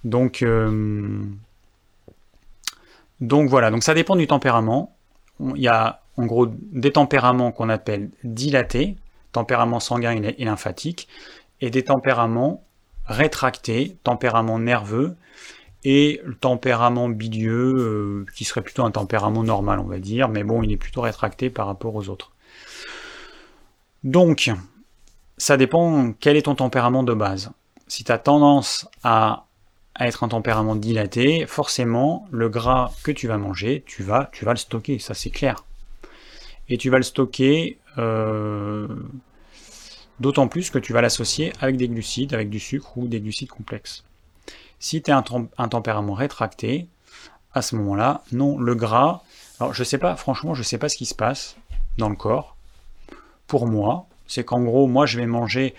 [0.03, 1.21] Donc, euh,
[3.19, 4.95] donc voilà, donc ça dépend du tempérament.
[5.39, 8.95] Il y a en gros des tempéraments qu'on appelle dilatés,
[9.31, 11.07] tempérament sanguin et lymphatique,
[11.61, 12.63] et des tempéraments
[13.05, 15.15] rétractés, tempérament nerveux,
[15.83, 20.43] et le tempérament bilieux, euh, qui serait plutôt un tempérament normal, on va dire, mais
[20.43, 22.31] bon, il est plutôt rétracté par rapport aux autres.
[24.03, 24.51] Donc,
[25.37, 27.51] ça dépend quel est ton tempérament de base.
[27.87, 29.45] Si tu as tendance à,
[29.99, 34.51] être un tempérament dilaté, forcément, le gras que tu vas manger, tu vas, tu vas
[34.51, 35.65] le stocker, ça c'est clair.
[36.69, 38.87] Et tu vas le stocker euh,
[40.19, 43.49] d'autant plus que tu vas l'associer avec des glucides, avec du sucre ou des glucides
[43.49, 44.05] complexes.
[44.81, 45.23] Si tu as
[45.57, 46.87] un, tempérament rétracté,
[47.53, 49.21] à ce moment-là, non, le gras.
[49.59, 51.55] Alors je sais pas, franchement, je sais pas ce qui se passe
[51.99, 52.57] dans le corps.
[53.45, 55.75] Pour moi, c'est qu'en gros, moi je vais manger.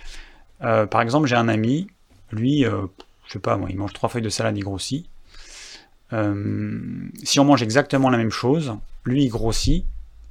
[0.63, 1.89] Euh, par exemple, j'ai un ami,
[2.31, 2.87] lui, euh,
[3.27, 5.09] je sais pas, moi, il mange trois feuilles de salade, il grossit.
[6.13, 6.81] Euh,
[7.25, 9.85] si on mange exactement la même chose, lui il grossit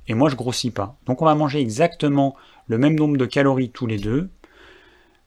[0.07, 0.95] et moi je grossis pas.
[1.07, 4.29] Donc on va manger exactement le même nombre de calories tous les deux.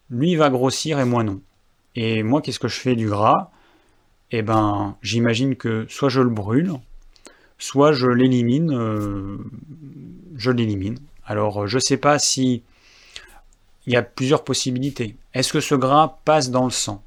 [0.09, 1.43] Lui il va grossir et moi non.
[1.97, 3.51] Et moi, qu'est-ce que je fais du gras?
[4.31, 6.73] Eh ben, j'imagine que soit je le brûle,
[7.59, 8.73] soit je l'élimine.
[8.73, 9.39] Euh,
[10.37, 10.99] je l'élimine.
[11.25, 12.63] Alors, je ne sais pas si
[13.87, 15.17] il y a plusieurs possibilités.
[15.35, 17.03] Est-ce que ce gras passe dans le sang?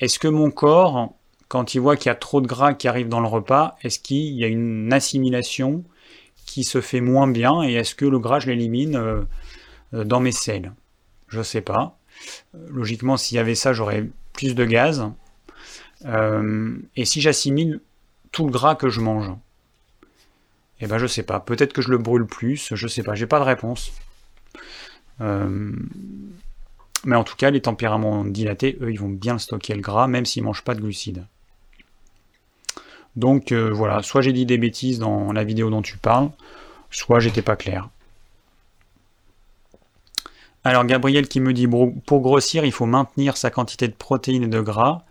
[0.00, 1.12] Est-ce que mon corps,
[1.48, 3.98] quand il voit qu'il y a trop de gras qui arrive dans le repas, est-ce
[3.98, 5.82] qu'il y a une assimilation
[6.46, 9.24] qui se fait moins bien et est-ce que le gras, je l'élimine euh,
[9.92, 10.72] dans mes selles?
[11.28, 11.97] Je ne sais pas.
[12.68, 15.10] Logiquement, s'il y avait ça, j'aurais plus de gaz.
[16.04, 17.80] Euh, et si j'assimile
[18.32, 19.30] tout le gras que je mange,
[20.80, 21.40] eh ben je sais pas.
[21.40, 23.14] Peut-être que je le brûle plus, je sais pas.
[23.14, 23.92] J'ai pas de réponse.
[25.20, 25.72] Euh,
[27.04, 30.26] mais en tout cas, les tempéraments dilatés, eux, ils vont bien stocker le gras, même
[30.26, 31.24] s'ils mangent pas de glucides.
[33.16, 36.30] Donc euh, voilà, soit j'ai dit des bêtises dans la vidéo dont tu parles,
[36.90, 37.88] soit j'étais pas clair.
[40.64, 44.48] Alors Gabriel qui me dit pour grossir, il faut maintenir sa quantité de protéines et
[44.48, 45.04] de gras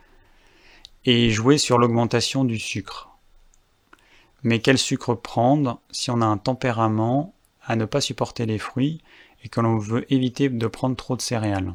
[1.05, 3.09] et jouer sur l'augmentation du sucre.
[4.43, 7.33] Mais quel sucre prendre si on a un tempérament
[7.65, 9.01] à ne pas supporter les fruits
[9.43, 11.73] et que l'on veut éviter de prendre trop de céréales?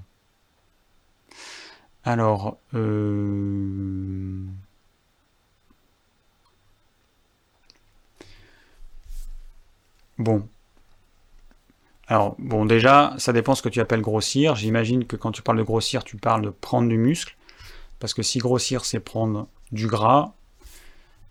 [2.04, 4.44] Alors, euh...
[10.18, 10.48] bon,
[12.12, 14.54] alors, bon, déjà, ça dépend ce que tu appelles grossir.
[14.54, 17.38] J'imagine que quand tu parles de grossir, tu parles de prendre du muscle.
[18.00, 20.34] Parce que si grossir, c'est prendre du gras,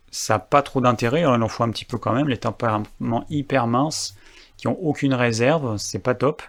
[0.09, 1.19] ça n'a pas trop d'intérêt.
[1.21, 2.27] Il en faut un petit peu quand même.
[2.27, 4.15] Les tempéraments hyper minces,
[4.57, 6.41] qui ont aucune réserve, c'est pas top.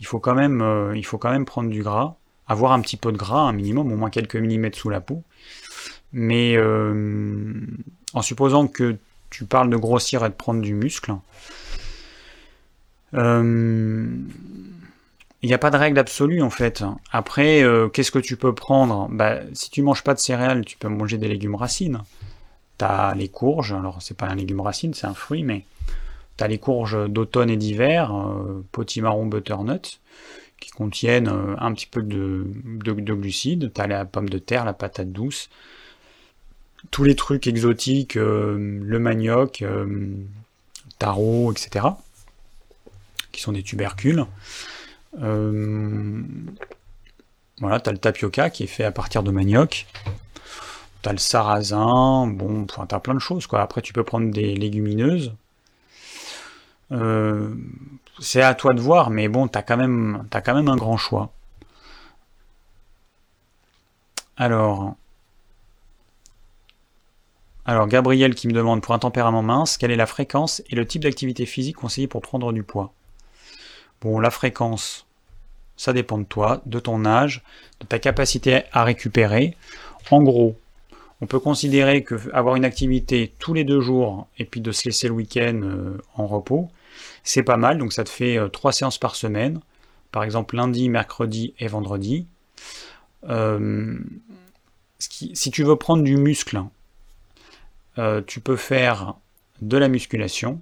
[0.00, 2.16] Il faut, quand même, euh, prendre du gras.
[2.46, 5.22] Avoir un petit peu de gras, un minimum, au moins quelques millimètres sous la peau.
[6.12, 7.54] Mais euh,
[8.12, 8.98] en supposant que
[9.30, 11.14] tu parles de grossir et de prendre du muscle,
[15.42, 16.84] il n'y a pas de règle absolue en fait.
[17.10, 19.08] Après, euh, qu'est-ce que tu peux prendre?
[19.10, 22.02] Bah, Si tu manges pas de céréales, tu peux manger des légumes racines.
[22.78, 25.64] Tu as les courges, alors c'est pas un légume racine, c'est un fruit, mais
[26.38, 30.00] tu as les courges d'automne et d'hiver, euh, potimarron butternut,
[30.60, 32.44] qui contiennent euh, un petit peu de
[33.14, 33.72] glucides.
[33.74, 35.50] Tu as la pomme de terre, la patate douce,
[36.92, 39.64] tous les trucs exotiques, le manioc,
[40.98, 41.88] taro, etc
[43.32, 44.24] qui sont des tubercules.
[45.20, 46.22] Euh,
[47.60, 49.86] voilà, tu as le tapioca qui est fait à partir de manioc.
[51.02, 53.46] Tu as le sarrasin, bon, tu as plein de choses.
[53.52, 55.34] Après, tu peux prendre des légumineuses.
[56.92, 57.54] Euh,
[58.20, 60.76] c'est à toi de voir, mais bon, tu as, quand même, as quand même un
[60.76, 61.32] grand choix.
[64.36, 64.94] Alors,
[67.64, 70.86] alors, Gabriel qui me demande pour un tempérament mince, quelle est la fréquence et le
[70.86, 72.92] type d'activité physique conseillé pour prendre du poids?
[74.02, 75.06] Bon, la fréquence,
[75.76, 77.42] ça dépend de toi, de ton âge,
[77.80, 79.56] de ta capacité à récupérer.
[80.10, 80.58] En gros,
[81.20, 84.86] on peut considérer que avoir une activité tous les deux jours et puis de se
[84.86, 86.68] laisser le week-end euh, en repos,
[87.22, 87.78] c'est pas mal.
[87.78, 89.60] Donc ça te fait euh, trois séances par semaine.
[90.10, 92.26] par exemple lundi, mercredi et vendredi.
[93.28, 93.98] Euh,
[94.98, 96.62] si tu veux prendre du muscle,
[98.26, 99.14] tu peux faire
[99.60, 100.60] de la musculation.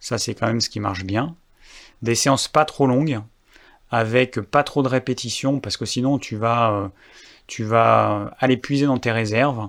[0.00, 1.34] Ça, c'est quand même ce qui marche bien.
[2.02, 3.20] Des séances pas trop longues,
[3.90, 6.88] avec pas trop de répétitions, parce que sinon tu vas, euh,
[7.46, 9.68] tu vas aller puiser dans tes réserves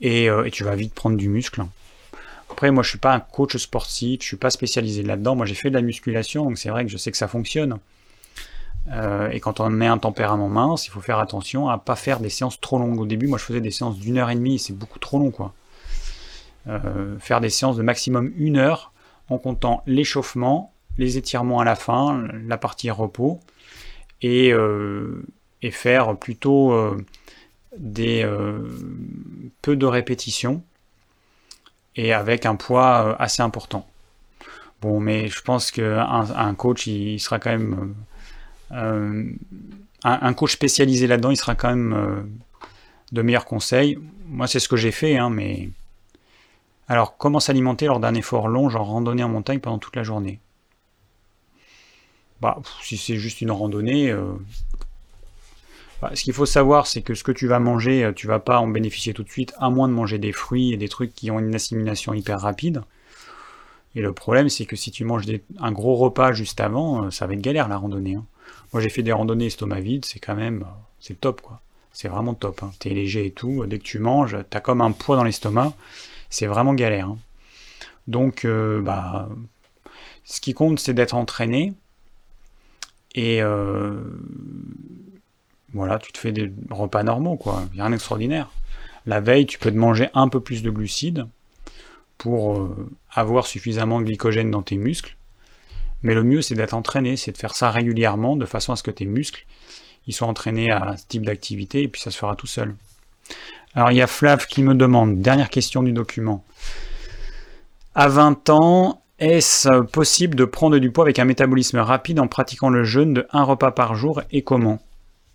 [0.00, 1.64] et, et, tu vas vite prendre du muscle.
[2.50, 5.36] Après, moi, je suis pas un coach sportif, je suis pas spécialisé là-dedans.
[5.36, 7.78] Moi, j'ai fait de la musculation, donc c'est vrai que je sais que ça fonctionne.
[8.90, 12.20] Euh, et quand on est un tempérament mince, il faut faire attention à pas faire
[12.20, 13.00] des séances trop longues.
[13.00, 15.30] Au début, moi, je faisais des séances d'une heure et demie, c'est beaucoup trop long,
[15.30, 15.52] quoi.
[16.68, 18.92] Euh, faire des séances de maximum une heure
[19.28, 23.40] en comptant l'échauffement, les étirements à la fin, la partie repos,
[24.20, 25.22] et, euh,
[25.70, 26.96] faire plutôt
[27.76, 28.26] des
[29.60, 30.62] peu de répétitions
[31.96, 33.86] et avec un poids assez important.
[34.80, 37.94] Bon, mais je pense qu'un un coach, il sera quand même
[38.72, 39.24] euh,
[40.04, 42.22] un, coach spécialisé là-dedans, il sera quand même euh,
[43.12, 43.98] de meilleurs conseils.
[44.26, 45.70] Moi, c'est ce que j'ai fait, hein, mais.
[46.90, 50.40] Alors, comment s'alimenter lors d'un effort long, genre randonnée en montagne pendant toute la journée?
[52.40, 54.10] Bah, si c'est juste une randonnée.
[54.10, 54.32] Euh,
[56.00, 58.60] bah, ce qu'il faut savoir, c'est que ce que tu vas manger, tu vas pas
[58.60, 61.30] en bénéficier tout de suite, à moins de manger des fruits et des trucs qui
[61.30, 62.82] ont une assimilation hyper rapide.
[63.96, 65.24] Et le problème, c'est que si tu manges
[65.58, 68.14] un gros repas juste avant, ça va être galère la randonnée.
[68.14, 68.24] Hein.
[68.72, 70.64] Moi, j'ai fait des randonnées estomac vide, c'est quand même,
[71.00, 71.60] c'est top, quoi.
[71.92, 72.62] C'est vraiment top.
[72.62, 72.70] Hein.
[72.78, 73.66] T'es léger et tout.
[73.66, 75.72] Dès que tu manges, t'as comme un poids dans l'estomac.
[76.30, 77.08] C'est vraiment galère.
[77.08, 77.18] Hein.
[78.06, 79.28] Donc, euh, bah,
[80.24, 81.72] ce qui compte, c'est d'être entraîné.
[83.14, 84.00] Et euh,
[85.72, 87.64] voilà, tu te fais des repas normaux, quoi.
[87.72, 88.50] Rien d'extraordinaire.
[89.06, 91.26] La veille, tu peux te manger un peu plus de glucides
[92.18, 95.16] pour euh, avoir suffisamment de glycogène dans tes muscles.
[96.02, 98.82] Mais le mieux, c'est d'être entraîné, c'est de faire ça régulièrement, de façon à ce
[98.82, 99.46] que tes muscles
[100.08, 102.74] ils soient entraînés à ce type d'activité, et puis ça se fera tout seul.
[103.74, 106.42] Alors il y a Flav qui me demande, dernière question du document.
[107.94, 112.70] À 20 ans, est-ce possible de prendre du poids avec un métabolisme rapide en pratiquant
[112.70, 114.80] le jeûne de un repas par jour et comment?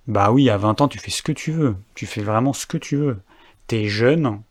[0.07, 1.75] Bah oui, à 20 ans, tu fais ce que tu veux.
[1.95, 3.19] Tu fais vraiment ce que tu veux.
[3.67, 4.41] T'es jeune,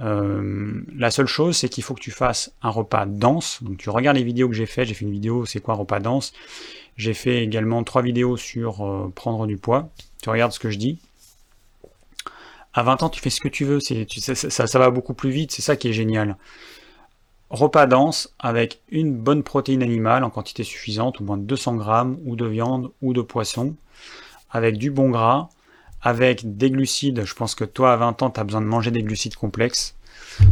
[0.00, 3.62] euh, la seule chose, c'est qu'il faut que tu fasses un repas dense.
[3.62, 4.84] Donc tu regardes les vidéos que j'ai fait.
[4.84, 6.32] J'ai fait une vidéo, c'est quoi un repas dense?
[6.96, 9.90] J'ai fait également trois vidéos sur euh, prendre du poids.
[10.22, 10.98] Tu regardes ce que je dis?
[12.74, 13.80] À 20 ans, tu fais ce que tu veux.
[13.80, 15.52] Ça, va beaucoup plus vite.
[15.52, 16.36] C'est ça qui est génial.
[17.52, 22.34] Repas dense avec une bonne protéine animale en quantité suffisante, au moins 200 grammes, ou
[22.34, 23.76] de viande, ou de poisson,
[24.50, 25.48] avec du bon gras
[26.02, 27.24] avec des glucides.
[27.24, 29.94] Je pense que toi, à 20 ans, tu as besoin de manger des glucides complexes.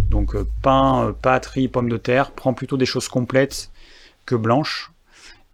[0.09, 2.31] Donc euh, pain, euh, pâtes, riz, pommes de terre.
[2.31, 3.71] Prends plutôt des choses complètes
[4.27, 4.93] que blanches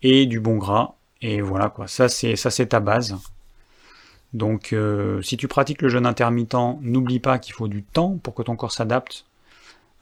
[0.02, 0.94] et du bon gras.
[1.22, 1.86] Et voilà quoi.
[1.86, 3.16] Ça c'est ça c'est ta base.
[4.32, 8.34] Donc euh, si tu pratiques le jeûne intermittent, n'oublie pas qu'il faut du temps pour
[8.34, 9.24] que ton corps s'adapte.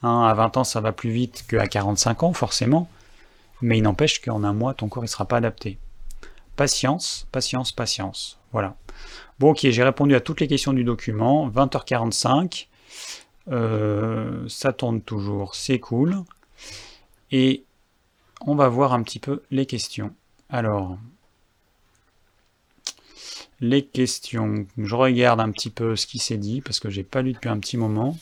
[0.05, 2.87] Hein, à 20 ans, ça va plus vite qu'à 45 ans, forcément.
[3.63, 5.79] Mais il n'empêche qu'en un mois, ton corps ne sera pas adapté.
[6.55, 8.37] Patience, patience, patience.
[8.51, 8.75] Voilà.
[9.39, 11.49] Bon, ok, j'ai répondu à toutes les questions du document.
[11.49, 12.67] 20h45.
[13.47, 16.17] Euh, ça tourne toujours, c'est cool.
[17.31, 17.63] Et
[18.41, 20.13] on va voir un petit peu les questions.
[20.49, 20.99] Alors,
[23.59, 24.67] les questions.
[24.77, 27.49] Je regarde un petit peu ce qui s'est dit parce que j'ai pas lu depuis
[27.49, 28.15] un petit moment.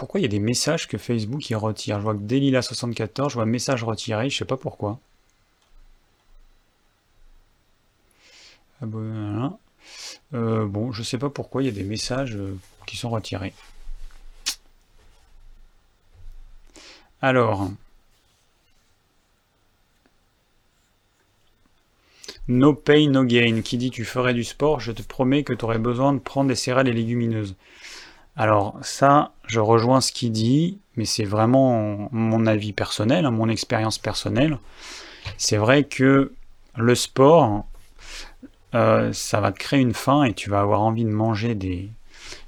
[0.00, 1.98] Pourquoi il y a des messages que Facebook y retire?
[1.98, 4.98] Je vois que Delila74, je vois message retiré, je sais pas pourquoi.
[8.82, 9.58] Ah bah,
[10.34, 12.56] euh, bon, je sais pas pourquoi il y a des messages euh,
[12.86, 13.52] qui sont retirés.
[17.22, 17.70] Alors,
[22.48, 23.62] No pay, no gain.
[23.62, 26.48] Qui dit tu ferais du sport, je te promets que tu aurais besoin de prendre
[26.48, 27.54] des céréales et légumineuses.
[28.40, 33.50] Alors ça, je rejoins ce qu'il dit, mais c'est vraiment mon avis personnel, hein, mon
[33.50, 34.58] expérience personnelle.
[35.36, 36.32] C'est vrai que
[36.74, 37.66] le sport,
[38.74, 41.90] euh, ça va te créer une faim et tu vas avoir envie de manger des,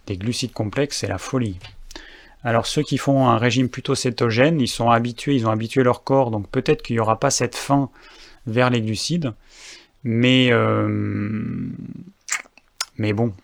[0.09, 1.59] glucides complexes, c'est la folie.
[2.43, 6.05] Alors ceux qui font un régime plutôt cétogène, ils sont habitués, ils ont habitué leur
[6.05, 7.91] corps, donc peut-être qu'il n'y aura pas cette faim
[8.47, 9.35] vers les glucides,
[10.05, 10.89] mais, euh,
[12.97, 13.35] mais bon.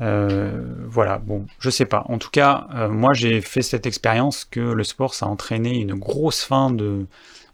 [0.00, 2.04] Euh, voilà, bon, je sais pas.
[2.08, 5.94] En tout cas, moi j'ai fait cette expérience que le sport ça a entraîné une
[5.94, 7.06] grosse faim de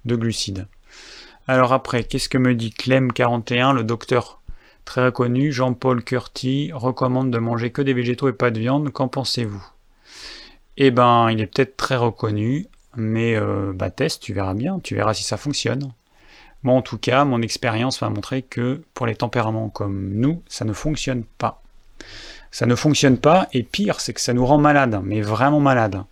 [0.07, 0.67] glucides.
[1.51, 4.41] Alors après, qu'est-ce que me dit Clem41, le docteur?
[4.85, 9.09] Très reconnu, Jean-Paul Curti, recommande de manger que des végétaux et pas de viande, qu'en
[9.09, 9.65] pensez-vous?
[10.77, 12.67] Eh ben, il est peut-être très reconnu.
[12.97, 15.93] mais euh, bah, teste, tu verras bien, tu verras si ça fonctionne.
[16.63, 20.65] Moi, en tout cas, mon expérience m'a montré que pour les tempéraments comme nous, ça
[20.65, 21.60] ne fonctionne pas.
[22.51, 26.03] Ça ne fonctionne pas, et pire, c'est que ça nous rend malade, mais vraiment malade.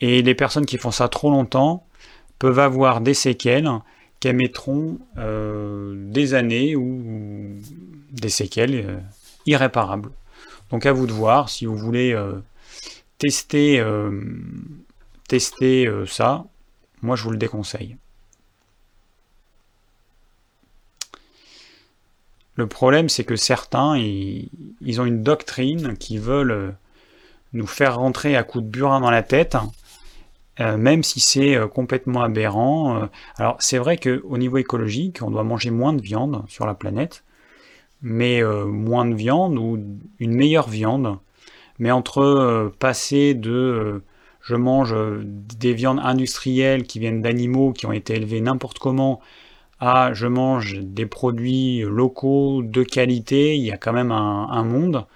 [0.00, 1.84] Et les personnes qui font ça trop longtemps
[2.38, 3.70] peuvent avoir des séquelles
[4.20, 7.56] qui mettront euh, des années ou
[8.12, 8.98] des séquelles euh,
[9.46, 10.10] irréparables.
[10.70, 12.16] Donc à vous de voir si vous voulez
[13.18, 13.82] tester
[15.28, 16.44] tester euh, ça,
[17.02, 17.96] moi je vous le déconseille.
[22.58, 26.70] Le problème, c'est que certains, ils, ont une doctrine qui veulent euh,
[27.54, 29.56] nous faire rentrer à coups de burin dans la tête,
[30.60, 33.08] euh, même si c'est complètement aberrant.
[33.36, 37.24] alors, c'est vrai qu'au niveau écologique, on doit manger moins de viande sur la planète,
[38.02, 39.78] mais moins de viande ou
[40.18, 41.16] une meilleure viande.
[41.78, 44.02] Mais entre passer de
[44.48, 49.20] je mange euh, des viandes industrielles qui viennent d'animaux qui ont été élevés n'importe comment,
[49.80, 55.06] à je mange des produits locaux de qualité, il y a quand même un, monde.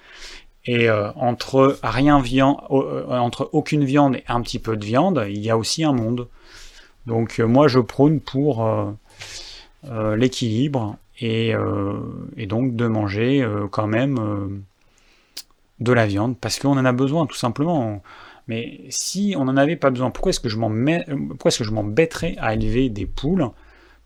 [0.65, 5.25] Et euh, entre rien viande, euh, entre aucune viande et un petit peu de viande,
[5.29, 6.29] il y a aussi un monde.
[7.07, 8.65] Donc moi je prône pour
[10.17, 11.53] l'équilibre et,
[12.37, 14.63] et, donc de manger quand même
[15.81, 18.01] de la viande parce qu'on en a besoin tout simplement.
[18.49, 23.07] Mais si on n'en avait pas besoin, pourquoi est-ce que je m'embêterais à élever des
[23.07, 23.51] poules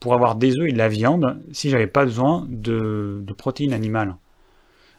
[0.01, 4.17] pour avoir des œufs et de la viande si j'avais pas besoin de, protéines animales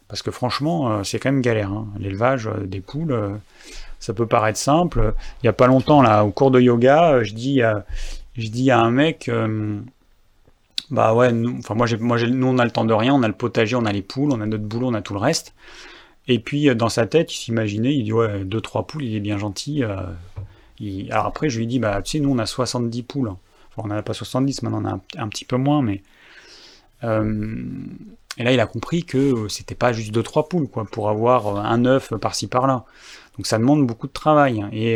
[0.08, 1.72] Parce que franchement, euh, c'est quand même galère.
[1.72, 1.88] Hein.
[2.00, 3.30] L'élevage euh, des poules, euh,
[4.00, 5.14] ça peut paraître simple.
[5.42, 9.32] Il n'y a pas longtemps, là, au cours de yoga, je dis, à un mec,
[10.90, 13.34] bah ouais, enfin moi, moi nous on a le temps de rien, on a le
[13.34, 15.54] potager, on a les poules, on a notre boulot, on a tout le reste.
[16.30, 19.38] Et puis, dans sa tête, il s'imaginait, il dit, ouais, 2-3 poules, il est bien
[19.38, 19.84] gentil.
[19.84, 23.34] Alors après, je lui dis, bah, tu sais, nous, on a 70 poules.
[23.78, 26.02] On n'en a pas 70, maintenant, on en a un, petit peu moins, mais...
[27.04, 27.66] Euh,
[28.38, 32.14] et là, il a compris que c'était pas juste 2-3 poules, pour avoir un œuf
[32.16, 32.86] par-ci, par-là.
[33.38, 34.66] Donc, ça demande beaucoup de travail.
[34.72, 34.94] Et...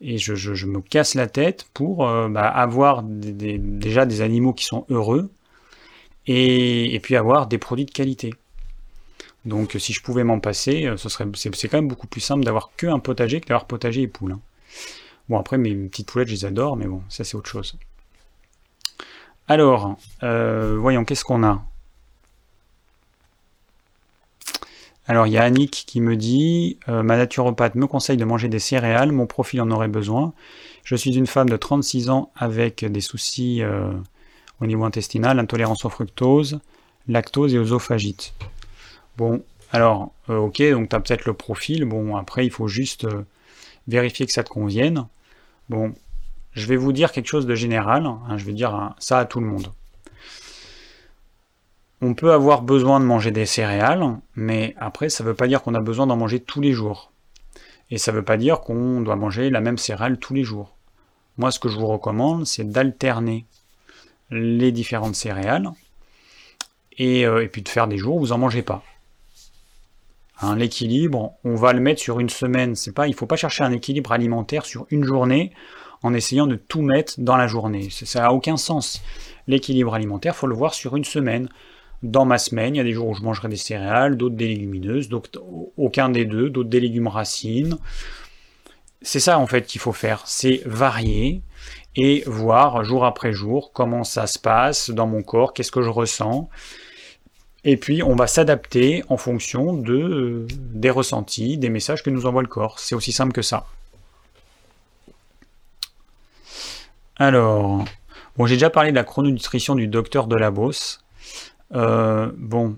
[0.00, 1.98] et je, me casse la tête pour
[2.28, 5.30] bah, avoir déjà des animaux qui sont heureux
[6.28, 8.34] et, puis avoir des produits de qualité.
[9.44, 12.44] Donc si je pouvais m'en passer, euh, ce serait, c'est, quand même beaucoup plus simple
[12.44, 14.32] d'avoir qu'un potager que d'avoir potager et poules.
[14.32, 14.40] Hein.
[15.28, 17.76] Bon après mes petites poulettes je les adore, mais bon, ça c'est autre chose.
[19.46, 21.62] Alors, euh, voyons, qu'est-ce qu'on a?
[25.06, 28.48] Alors il y a Annick qui me dit euh, Ma naturopathe me conseille de manger
[28.48, 30.34] des céréales, mon profil en aurait besoin.
[30.84, 33.62] Je suis une femme de 36 ans avec des soucis
[34.60, 36.60] au niveau intestinal, intolérance au fructose,
[37.08, 38.34] lactose et oesophagite.
[39.16, 39.42] Bon,
[39.72, 41.84] alors, euh, ok, donc tu as peut-être le profil.
[41.84, 43.22] Bon, après, il faut juste euh,
[43.86, 45.06] vérifier que ça te convienne.
[45.68, 45.94] Bon,
[46.52, 48.06] je vais vous dire quelque chose de général.
[48.06, 49.72] Hein, je vais dire hein, ça à tout le monde.
[52.00, 54.04] On peut avoir besoin de manger des céréales,
[54.36, 57.10] mais après, ça ne veut pas dire qu'on a besoin d'en manger tous les jours.
[57.90, 60.76] Et ça ne veut pas dire qu'on doit manger la même céréale tous les jours.
[61.38, 63.46] Moi, ce que je vous recommande, c'est d'alterner
[64.30, 65.70] les différentes céréales
[66.98, 68.82] et, euh, et, puis de faire des jours où vous n'en mangez pas.
[70.40, 72.76] Un équilibre, on va le mettre sur une semaine.
[72.76, 75.52] C'est pas, il faut pas chercher un équilibre alimentaire sur une journée
[76.02, 77.88] en essayant de tout mettre dans la journée.
[77.90, 79.02] Ça n'a aucun sens.
[79.48, 81.48] L'équilibre alimentaire, faut le voir sur une semaine.
[82.04, 84.46] Dans ma semaine, il y a des jours où je mangerai des céréales, d'autres des
[84.46, 85.42] légumineuses, d'autres
[85.76, 87.76] aucun des deux, d'autres des légumes racines.
[89.02, 91.42] C'est ça en fait qu'il faut faire, c'est varier
[91.96, 95.88] et voir jour après jour comment ça se passe dans mon corps, qu'est-ce que je
[95.88, 96.48] ressens.
[97.64, 102.42] Et puis, on va s'adapter en fonction euh, des ressentis, des messages que nous envoie
[102.42, 102.78] le corps.
[102.78, 103.66] C'est aussi simple que ça.
[107.16, 107.84] Alors,
[108.36, 111.04] bon, j'ai déjà parlé de la chrononutrition du docteur de la Bosse.
[111.74, 112.76] Euh, bon,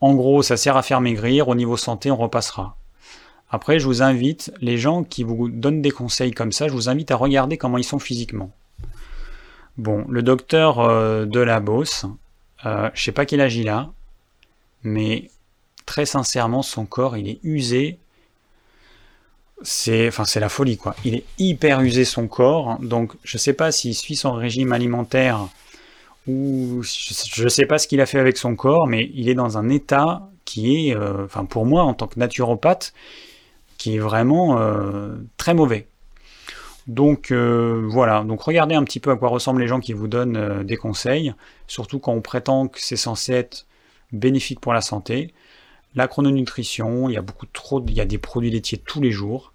[0.00, 1.48] en gros, ça sert à faire maigrir.
[1.48, 2.76] Au niveau santé, on repassera.
[3.50, 6.90] Après, je vous invite, les gens qui vous donnent des conseils comme ça, je vous
[6.90, 8.50] invite à regarder comment ils sont physiquement.
[9.78, 12.04] Bon, le docteur euh, de la Bosse,
[12.66, 13.90] euh, je sais pas quel âge il a,
[14.82, 15.30] mais
[15.86, 17.98] très sincèrement, son corps, il est usé.
[19.62, 20.94] C'est, enfin, c'est la folie, quoi.
[21.04, 22.78] Il est hyper usé son corps.
[22.80, 25.48] Donc, je sais pas s'il suit son régime alimentaire
[26.28, 29.34] ou je ne sais pas ce qu'il a fait avec son corps, mais il est
[29.34, 32.92] dans un état qui est, euh, enfin, pour moi, en tant que naturopathe,
[33.78, 35.88] qui est vraiment euh, très mauvais.
[36.88, 40.08] Donc euh, voilà, donc regardez un petit peu à quoi ressemblent les gens qui vous
[40.08, 41.34] donnent euh, des conseils,
[41.66, 43.66] surtout quand on prétend que c'est censé être
[44.10, 45.34] bénéfique pour la santé.
[45.94, 49.10] la chrononutrition, il y a beaucoup trop, il y a des produits laitiers tous les
[49.12, 49.52] jours.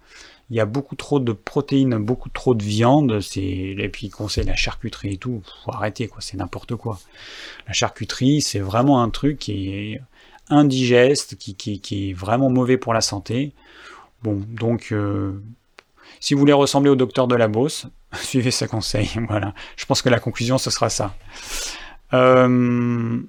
[0.50, 4.54] Il y a beaucoup trop de protéines, beaucoup trop de viande, et puis conseille la
[4.56, 7.00] charcuterie et tout, faut arrêter quoi, c'est n'importe quoi.
[7.66, 10.00] La charcuterie, c'est vraiment un truc qui est
[10.50, 13.52] indigeste, qui, qui, est vraiment mauvais pour la santé.
[14.22, 15.42] Bon, donc euh,
[16.24, 19.10] si vous voulez ressembler au docteur de la Beauce, suivez ses conseils.
[19.28, 21.14] Voilà, je pense que la conclusion ce sera ça.
[22.14, 23.20] Euh,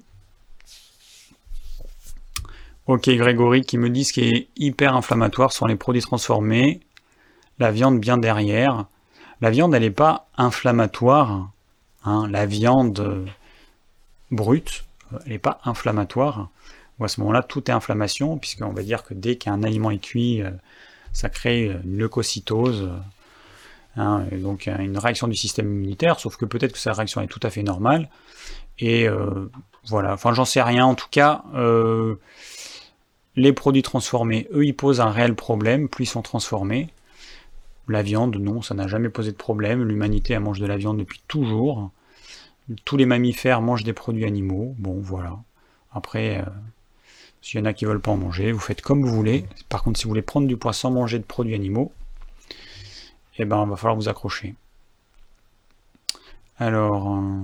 [2.86, 6.80] ok, Grégory qui me dit ce qui est hyper inflammatoire sont les produits transformés,
[7.58, 8.86] la viande bien derrière.
[9.42, 11.50] La viande, elle n'est pas inflammatoire.
[12.06, 12.26] Hein.
[12.30, 13.26] La viande
[14.30, 14.86] brute,
[15.26, 16.48] elle n'est pas inflammatoire.
[16.98, 20.40] À ce moment-là, tout est inflammation, puisqu'on va dire que dès qu'un aliment est cuit,
[20.40, 20.50] euh,
[21.16, 22.90] ça crée une leucocytose,
[23.96, 27.40] hein, donc une réaction du système immunitaire, sauf que peut-être que sa réaction est tout
[27.42, 28.10] à fait normale.
[28.78, 29.50] Et euh,
[29.86, 30.84] voilà, enfin j'en sais rien.
[30.84, 32.16] En tout cas, euh,
[33.34, 36.90] les produits transformés, eux, ils posent un réel problème, plus ils sont transformés.
[37.88, 39.84] La viande, non, ça n'a jamais posé de problème.
[39.84, 41.92] L'humanité, elle mange de la viande depuis toujours.
[42.84, 44.74] Tous les mammifères mangent des produits animaux.
[44.76, 45.38] Bon, voilà.
[45.94, 46.50] Après, euh,
[47.46, 49.46] s'il y en a qui veulent pas en manger, vous faites comme vous voulez.
[49.68, 51.92] Par contre, si vous voulez prendre du poids sans manger de produits animaux,
[53.38, 54.56] eh ben, il va falloir vous accrocher.
[56.58, 57.42] Alors, euh,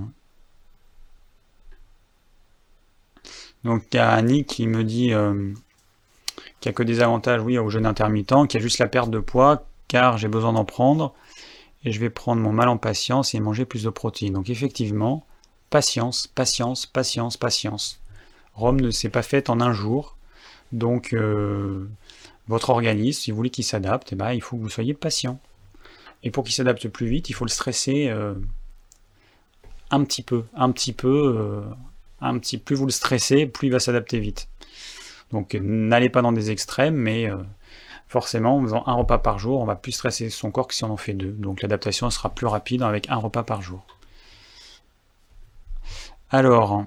[3.63, 5.53] donc il y a Annie qui me dit euh,
[6.59, 8.89] qu'il n'y a que des avantages, oui, au jeûne intermittent, qu'il y a juste la
[8.89, 11.13] perte de poids, car j'ai besoin d'en prendre,
[11.85, 14.33] et je vais prendre mon mal en patience et manger plus de protéines.
[14.33, 15.25] Donc effectivement,
[15.69, 18.02] patience, patience, patience, patience.
[18.55, 20.17] Rome ne s'est pas faite en un jour.
[20.71, 21.87] Donc, euh,
[22.47, 25.39] votre organisme, si vous voulez qu'il s'adapte, eh ben, il faut que vous soyez patient.
[26.23, 28.33] Et pour qu'il s'adapte plus vite, il faut le stresser euh,
[29.91, 31.61] un petit peu, un petit peu, euh,
[32.21, 32.57] un petit.
[32.57, 34.47] Plus vous le stressez, plus il va s'adapter vite.
[35.31, 37.27] Donc, n'allez pas dans des extrêmes, mais
[38.07, 40.83] forcément, en faisant un repas par jour, on va plus stresser son corps que si
[40.83, 41.31] on en fait deux.
[41.31, 43.83] Donc, l'adaptation sera plus rapide avec un repas par jour.
[46.29, 46.85] Alors,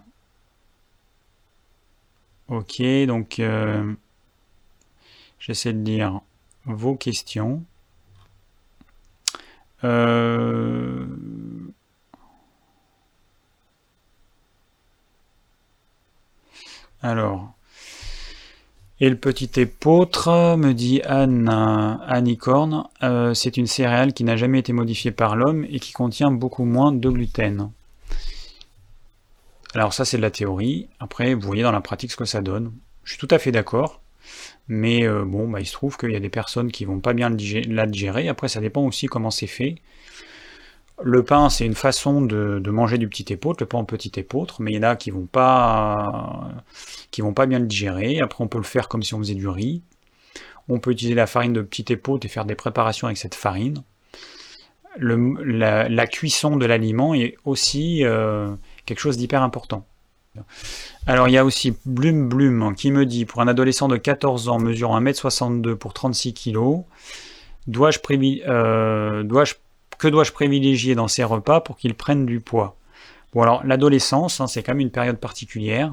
[2.48, 3.92] Ok, donc euh,
[5.38, 6.20] j'essaie de lire
[6.64, 7.64] vos questions.
[9.84, 11.06] Euh,
[17.02, 17.52] alors,
[18.98, 21.50] et le petit épôtre, me dit Anne,
[23.02, 26.64] euh, c'est une céréale qui n'a jamais été modifiée par l'homme et qui contient beaucoup
[26.64, 27.70] moins de gluten.
[29.74, 32.40] Alors ça c'est de la théorie, après vous voyez dans la pratique ce que ça
[32.40, 32.72] donne.
[33.04, 34.00] Je suis tout à fait d'accord,
[34.68, 37.12] mais euh, bon, bah, il se trouve qu'il y a des personnes qui vont pas
[37.12, 39.76] bien la digérer, après ça dépend aussi comment c'est fait.
[41.02, 44.62] Le pain c'est une façon de, manger du petit épeautre, le pain en petit épeautre,
[44.62, 46.48] mais il y en a qui vont pas
[47.10, 49.34] qui vont pas bien le digérer, après on peut le faire comme si on faisait
[49.34, 49.82] du riz.
[50.68, 53.82] On peut utiliser la farine de petit épeautre et faire des préparations avec cette farine.
[54.98, 58.54] la, cuisson de l'aliment est aussi euh,
[58.86, 59.84] quelque chose d'hyper important.
[61.06, 64.48] Alors il y a aussi Blum Blum qui me dit pour un adolescent de 14
[64.48, 66.84] ans mesurant 1m62 pour 36 kg,
[67.66, 67.98] dois-je
[68.46, 69.44] euh, dois
[69.98, 72.76] que dois-je privilégier dans ces repas pour qu'il prenne du poids?
[73.32, 75.92] Bon alors l'adolescence, hein, c'est quand même une période particulière.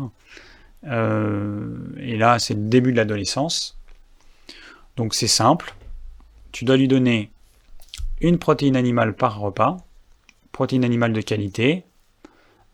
[0.86, 3.78] Euh, et là c'est le début de l'adolescence.
[4.98, 5.74] Donc c'est simple.
[6.52, 7.32] Tu dois lui donner
[8.22, 9.78] une protéine animale par repas,
[10.52, 11.84] protéine animale de qualité,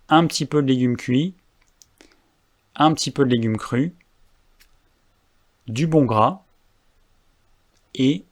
[0.10, 1.34] un petit peu de légumes cuits,
[2.76, 3.92] un petit peu de légumes crus,
[5.68, 6.42] du bon gras
[7.94, 8.24] et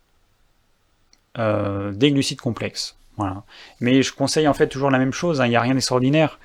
[1.37, 2.97] euh, des glucides complexes.
[3.17, 3.43] Voilà.
[3.79, 5.45] Mais je conseille en fait toujours la même chose, hein.
[5.45, 6.39] il n'y a rien d'extraordinaire.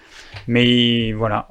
[0.47, 1.49] Mais voilà.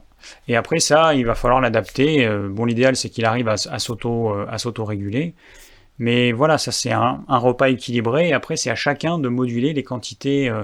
[0.48, 2.26] Et après ça, il va falloir l'adapter.
[2.26, 5.34] Euh, bon, l'idéal c'est qu'il arrive à, à s'auto-réguler.
[6.02, 8.30] Mais voilà, ça c'est un, repas équilibré.
[8.30, 10.64] Et après, c'est à chacun de moduler les quantités euh,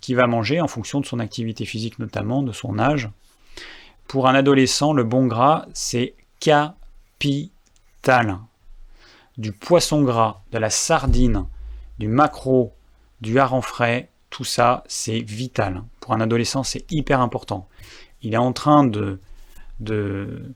[0.00, 3.10] qui va manger en fonction de son activité physique notamment, de son âge.
[4.06, 7.50] Pour un adolescent, le bon gras, c'est capital.
[9.36, 11.46] Du poisson gras, de la sardine,
[11.98, 12.72] du maquereau,
[13.20, 15.82] du hareng frais, tout ça, c'est vital.
[16.00, 17.68] Pour un adolescent, c'est hyper important.
[18.22, 19.20] Il est en train de,
[19.80, 20.52] de,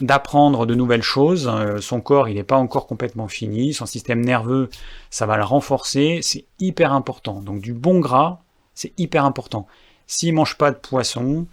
[0.00, 1.50] d'apprendre de, nouvelles choses.
[1.52, 3.74] Euh, son corps, il n'est pas encore complètement fini.
[3.74, 4.70] Son système nerveux,
[5.10, 6.20] ça va le renforcer.
[6.22, 7.40] C'est hyper important.
[7.40, 8.40] Donc du bon gras,
[8.74, 9.66] c'est hyper important.
[10.06, 11.46] S'il mange pas de poisson,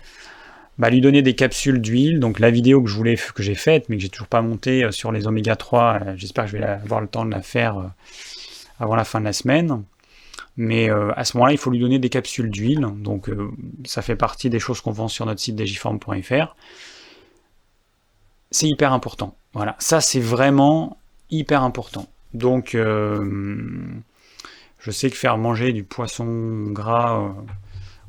[0.77, 2.19] bah, lui donner des capsules d'huile.
[2.19, 4.83] Donc la vidéo que je voulais que j'ai faite, mais que j'ai toujours pas montée
[4.83, 7.41] euh, sur les oméga 3, euh, j'espère que je vais avoir le temps de la
[7.41, 7.91] faire
[8.79, 9.83] avant la fin de la semaine.
[10.61, 12.85] Mais à ce moment-là, il faut lui donner des capsules d'huile.
[12.97, 13.31] Donc
[13.85, 16.55] ça fait partie des choses qu'on vend sur notre site digiform.fr.
[18.51, 19.35] c'est hyper important.
[19.53, 20.97] Voilà, ça c'est vraiment
[21.29, 22.07] hyper important.
[22.33, 23.81] Donc, euh,
[24.79, 27.29] je sais que faire manger du poisson gras euh,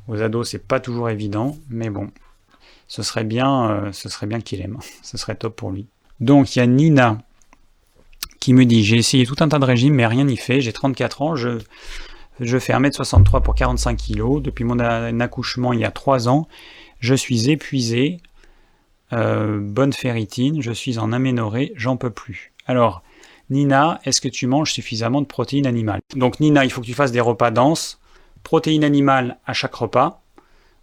[0.07, 2.11] aux ados, c'est pas toujours évident, mais bon,
[2.87, 4.77] ce serait bien, euh, ce serait bien qu'il aime.
[5.01, 5.87] ce serait top pour lui.
[6.19, 7.17] Donc, il y a Nina
[8.39, 10.61] qui me dit J'ai essayé tout un tas de régimes, mais rien n'y fait.
[10.61, 11.59] J'ai 34 ans, je,
[12.41, 14.41] je fais 1m63 pour 45 kg.
[14.41, 16.47] Depuis mon accouchement il y a 3 ans,
[16.99, 18.17] je suis épuisé.
[19.11, 22.51] bonne ferritine, je suis en aménorrhée, j'en peux plus.
[22.67, 23.03] Alors,
[23.51, 25.99] Nina, est-ce que tu manges suffisamment de protéines animales?
[26.15, 27.99] Donc Nina, il faut que tu fasses des repas denses,
[28.43, 30.21] protéines animales à chaque repas,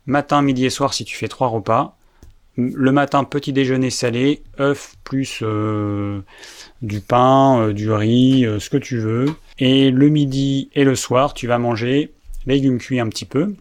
[0.05, 1.97] matin, midi et soir si tu fais trois repas.
[2.57, 6.21] Le matin, petit déjeuner salé, œufs plus euh,
[6.83, 9.27] du pain, euh, du riz, euh, ce que tu veux.
[9.59, 12.13] Et le midi et le soir, tu vas manger
[12.47, 13.55] légumes cuits un petit peu,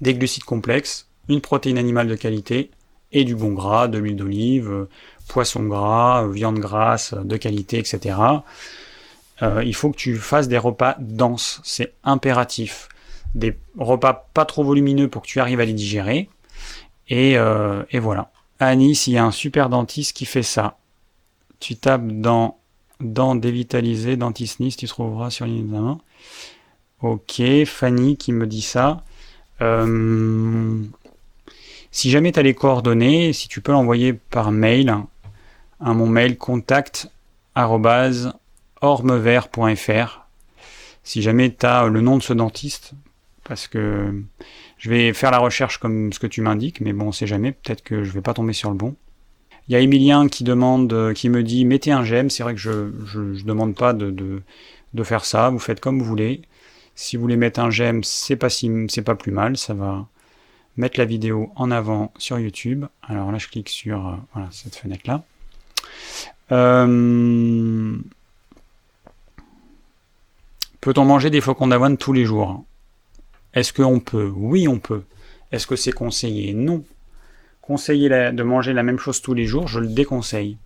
[0.00, 2.70] des glucides complexes, une protéine animale de qualité
[3.12, 4.86] et du bon gras, de l'huile d'olive,
[5.28, 8.16] poisson gras, viande grasse de qualité, etc.
[9.42, 12.88] Euh, il faut que tu fasses des repas denses, c'est impératif.
[13.34, 16.28] Des repas pas trop volumineux pour que tu arrives à les digérer.
[17.08, 18.30] Et, euh, et voilà.
[18.60, 20.78] À Nice, il y a un super dentiste qui fait ça.
[21.60, 22.58] Tu tapes dans
[23.02, 25.98] dents dévitalisées, dentisnis, tu trouveras sur l'examen.
[27.00, 29.02] Ok, Fanny qui me dit ça.
[29.60, 30.78] Euh,
[31.90, 34.96] si jamais tu as les coordonnées, si tu peux l'envoyer par mail,
[35.80, 37.08] à mon mail contact
[41.04, 42.92] si jamais tu as le nom de ce dentiste,
[43.44, 44.22] parce que
[44.78, 47.52] je vais faire la recherche comme ce que tu m'indiques, mais bon, on sait jamais,
[47.52, 48.94] peut-être que je vais pas tomber sur le bon.
[49.68, 52.30] Il y a Emilien qui demande, qui me dit mettez un j'aime.
[52.30, 52.70] C'est vrai que je,
[53.18, 55.50] ne demande pas de, de, faire ça.
[55.50, 56.42] Vous faites comme vous voulez.
[56.94, 59.56] Si vous voulez mettre un j'aime, c'est pas si, c'est pas plus mal.
[59.56, 60.06] Ça va
[60.76, 62.86] mettre la vidéo en avant sur YouTube.
[63.02, 65.22] Alors là, je clique sur euh, voilà, cette fenêtre là.
[66.50, 67.96] Euh,
[70.80, 72.64] peut-on manger des flocons d'avoine tous les jours?
[73.54, 74.30] Est-ce qu'on peut?
[74.34, 75.02] Oui, on peut.
[75.50, 76.54] Est-ce que c'est conseillé?
[76.54, 76.84] Non.
[77.62, 80.58] Conseiller de manger la même chose tous les jours, je le déconseille.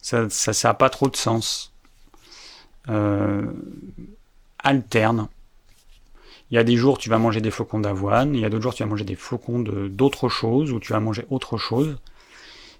[0.00, 1.74] Ça n'a ça, pas trop de sens.
[2.88, 3.44] Euh,
[4.58, 5.28] alterne.
[6.50, 8.62] Il y a des jours tu vas manger des flocons d'avoine, il y a d'autres
[8.62, 11.98] jours tu vas manger des flocons d'autres choses, ou tu vas manger autre chose.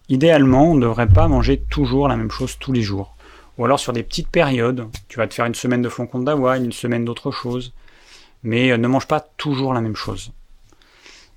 [0.08, 3.14] Idéalement, on ne devrait pas manger toujours la même chose tous les jours.
[3.58, 6.64] Ou alors sur des petites périodes, tu vas te faire une semaine de flocons d'avoine,
[6.64, 7.72] une semaine d'autre chose.
[8.42, 10.32] Mais euh, ne mange pas toujours la même chose.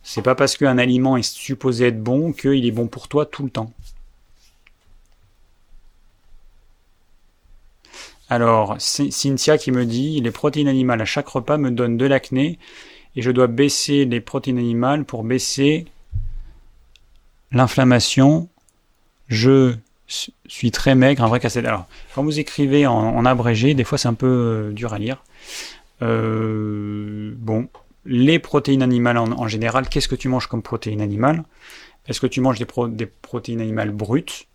[0.04, 3.44] C'est pas parce qu'un aliment est supposé être bon qu'il est bon pour toi tout
[3.44, 3.72] le temps.
[8.30, 12.58] Alors, Cynthia qui me dit les protéines animales à chaque repas me donnent de l'acné
[13.16, 15.86] et je dois baisser les protéines animales pour baisser
[17.52, 18.50] l'inflammation
[19.28, 19.76] je
[20.48, 24.08] suis très maigre, un vrai casse Alors, quand vous écrivez en, abrégé, des fois c'est
[24.08, 25.24] un peu euh, dur à lire.
[26.02, 27.68] Euh, bon,
[28.06, 31.44] les protéines animales en, général, qu'est-ce que tu manges comme protéines animales?
[32.08, 34.48] Est-ce que tu manges des, protéines animales brutes,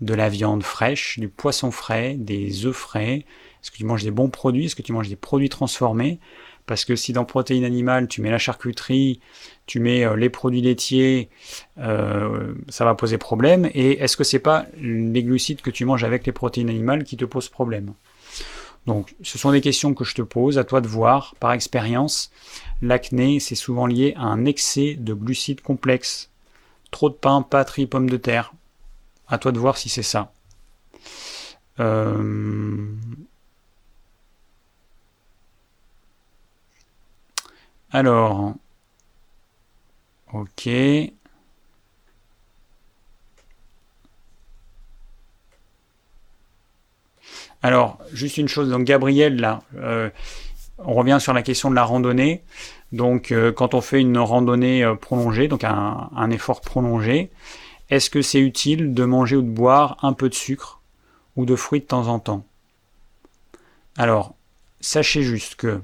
[0.00, 3.26] de la viande fraîche, du poisson frais, des œufs frais?
[3.62, 4.66] Est-ce que tu manges des bons produits?
[4.66, 6.18] Est-ce que tu manges des produits transformés?
[6.66, 9.20] Parce que si dans protéines animales, tu mets la charcuterie,
[9.66, 11.30] tu mets euh, les produits laitiers,
[11.78, 13.70] euh, ça va poser problème.
[13.72, 17.16] Et est-ce que c'est pas les glucides que tu manges avec les protéines animales qui
[17.16, 17.94] te posent problème?
[18.88, 22.30] Donc, ce sont des questions que je te pose, à toi de voir par expérience.
[22.82, 26.30] L'acné, c'est souvent lié à un excès de glucides complexes.
[26.90, 28.52] Trop de pain, patrie, pommes de terre.
[29.28, 30.32] À toi de voir si c'est ça.
[31.80, 32.94] Euh,
[37.90, 38.54] Alors,
[40.32, 40.68] ok.
[47.62, 50.10] Alors, juste une chose, donc Gabriel, là, euh,
[50.78, 52.42] on revient sur la question de la randonnée.
[52.92, 57.30] Donc, euh, quand on fait une randonnée euh, prolongée, donc un, un effort prolongé,
[57.90, 60.80] est-ce que c'est utile de manger ou de boire un peu de sucre
[61.36, 62.44] ou de fruits de temps en temps?
[63.96, 64.34] Alors,
[64.80, 65.80] sachez juste que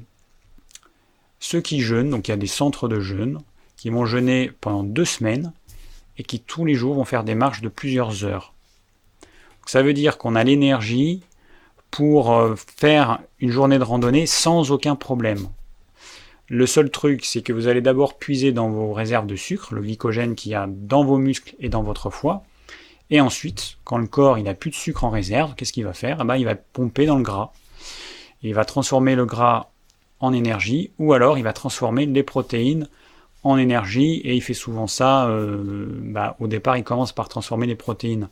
[1.41, 3.41] ceux qui jeûnent, donc il y a des centres de jeûne,
[3.77, 5.53] qui vont jeûner pendant deux semaines
[6.17, 8.55] et qui tous les jours vont faire des marches de plusieurs heures.
[9.67, 11.23] ça veut dire qu'on a l'énergie
[11.95, 15.47] pour euh, faire une journée de randonnée sans aucun problème.
[16.49, 19.81] Le seul truc, c'est que vous allez d'abord puiser dans vos réserves de sucre, le
[19.81, 22.43] glycogène qu'il y a dans vos muscles et dans votre foie.
[23.11, 26.19] Et ensuite, quand le corps n'a plus de sucre en réserve, qu'est-ce qu'il va faire?
[26.21, 27.53] Eh ben, Il va pomper dans le gras.
[28.43, 29.69] Il va transformer le gras
[30.19, 32.89] en énergie, ou alors il va transformer les protéines
[33.45, 35.29] en énergie et il fait souvent ça.
[35.29, 38.29] Euh, bah, au départ, il commence par transformer les protéines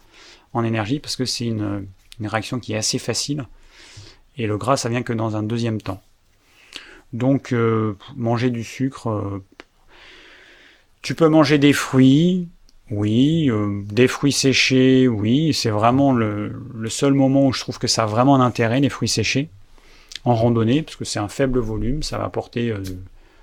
[0.53, 1.87] en énergie parce que c'est une,
[2.21, 3.47] réaction qui est assez facile
[4.37, 6.03] et le gras ça vient que dans un deuxième temps.
[7.13, 9.45] Donc euh, manger du sucre, euh,
[11.03, 12.49] tu peux manger des fruits,
[12.91, 13.51] oui,
[13.87, 16.55] des fruits séchés, oui, c'est vraiment le,
[16.89, 19.49] seul moment où je trouve que ça a vraiment un intérêt, les fruits séchés,
[20.25, 22.73] en randonnée, parce que c'est un faible volume, ça va apporter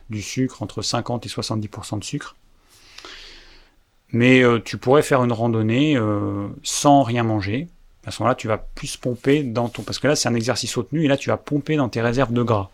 [0.10, 2.36] du sucre, entre 50 et 70% de sucre.
[4.12, 7.68] Mais euh, tu pourrais faire une randonnée euh, sans rien manger.
[8.06, 9.84] À ce moment-là, tu vas plus pomper dans ton...
[9.84, 12.02] Parce que là, c'est un exercice au tenue, et là, tu vas pomper dans tes
[12.02, 12.70] réserves de gras.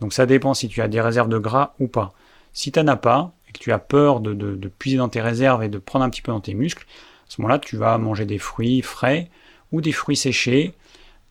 [0.00, 2.12] Donc ça dépend si tu as des réserves de gras ou pas.
[2.52, 5.20] Si tu n'en as pas, et que tu as peur de, de, puiser dans tes
[5.20, 7.96] réserves et de prendre un petit peu dans tes muscles, à ce moment-là, tu vas
[7.98, 9.30] manger des fruits frais
[9.72, 10.74] ou des fruits séchés,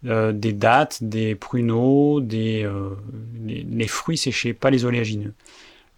[0.06, 2.90] euh, des dattes, des pruneaux, des, euh,
[3.46, 5.34] les, fruits séchés, pas les oléagineux.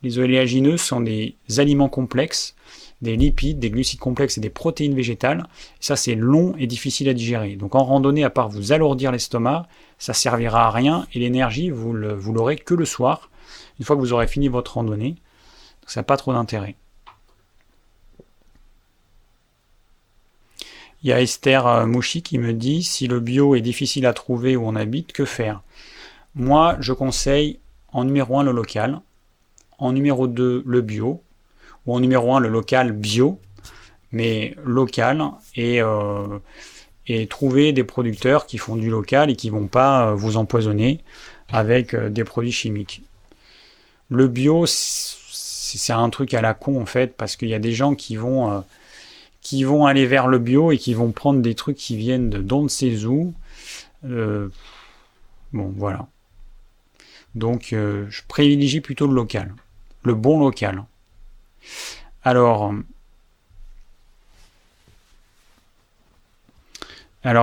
[0.04, 2.56] Les oléagineux sont des aliments complexes,
[3.02, 5.48] des lipides, des glucides complexes et des protéines végétales.
[5.80, 7.56] Ça, c'est long et difficile à digérer.
[7.56, 9.68] Donc en randonnée, à part vous alourdir l'estomac,
[9.98, 13.30] ça servira à rien et l'énergie, vous l'aurez que le soir,
[13.80, 15.16] une fois que vous aurez fini votre randonnée.
[15.86, 16.76] Ça n'a pas trop d'intérêt.
[21.04, 24.14] Il y a Esther euh, Mouchi qui me dit si le bio est difficile à
[24.14, 25.62] trouver où on habite, que faire?
[26.34, 27.60] Moi, je conseille
[27.90, 29.02] en numéro 1 le local,
[29.78, 31.22] en numéro 2 le bio,
[31.94, 33.40] en numéro 1 le local bio,
[34.12, 35.24] mais local
[35.56, 36.40] et, euh,
[37.08, 41.02] et trouver des producteurs qui font du local et qui vont pas euh, vous empoisonner
[41.50, 43.04] avec des produits chimiques.
[44.10, 47.72] Le bio, c'est un truc à la con en fait, parce qu'il y a des
[47.72, 48.64] gens qui vont
[49.46, 52.40] qui vont aller vers le bio et qui vont prendre des trucs qui viennent de
[52.40, 52.66] don.
[54.04, 54.50] Euh,
[55.54, 56.08] bon, voilà.
[57.36, 59.54] Donc, euh, je privilégie plutôt le local,
[60.02, 60.84] le bon local.
[62.24, 62.74] Alors,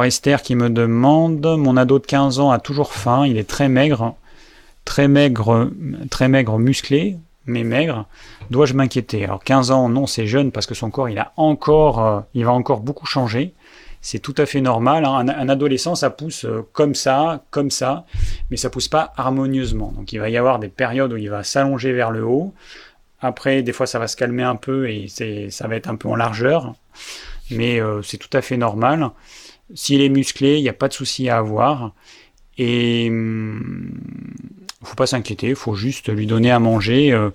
[0.04, 3.68] Esther qui me demande, mon ado de 15 ans a toujours faim, il est très
[3.68, 4.14] maigre,
[4.84, 5.70] très maigre,
[6.10, 8.06] très maigre musclé, mais maigre,
[8.50, 9.24] dois-je m'inquiéter?
[9.24, 12.44] Alors 15 ans, non, c'est jeune parce que son corps, il a encore, euh, il
[12.44, 13.54] va encore beaucoup changer.
[14.00, 15.04] C'est tout à fait normal.
[15.04, 15.28] Hein.
[15.28, 18.04] Un, adolescent, ça pousse euh, comme ça, comme ça,
[18.50, 19.92] mais ça pousse pas harmonieusement.
[19.96, 22.52] Donc il va y avoir des périodes où il va s'allonger vers le haut.
[23.22, 26.08] Après, des fois, ça va se calmer un peu et ça va être un peu
[26.08, 26.74] en largeur.
[27.50, 29.10] Mais euh, c'est tout à fait normal.
[29.74, 31.92] S'il est musclé, il n'y a pas de souci à avoir.
[32.58, 33.92] Et hum,
[34.84, 37.30] faut pas s'inquiéter, il faut juste lui donner à manger euh,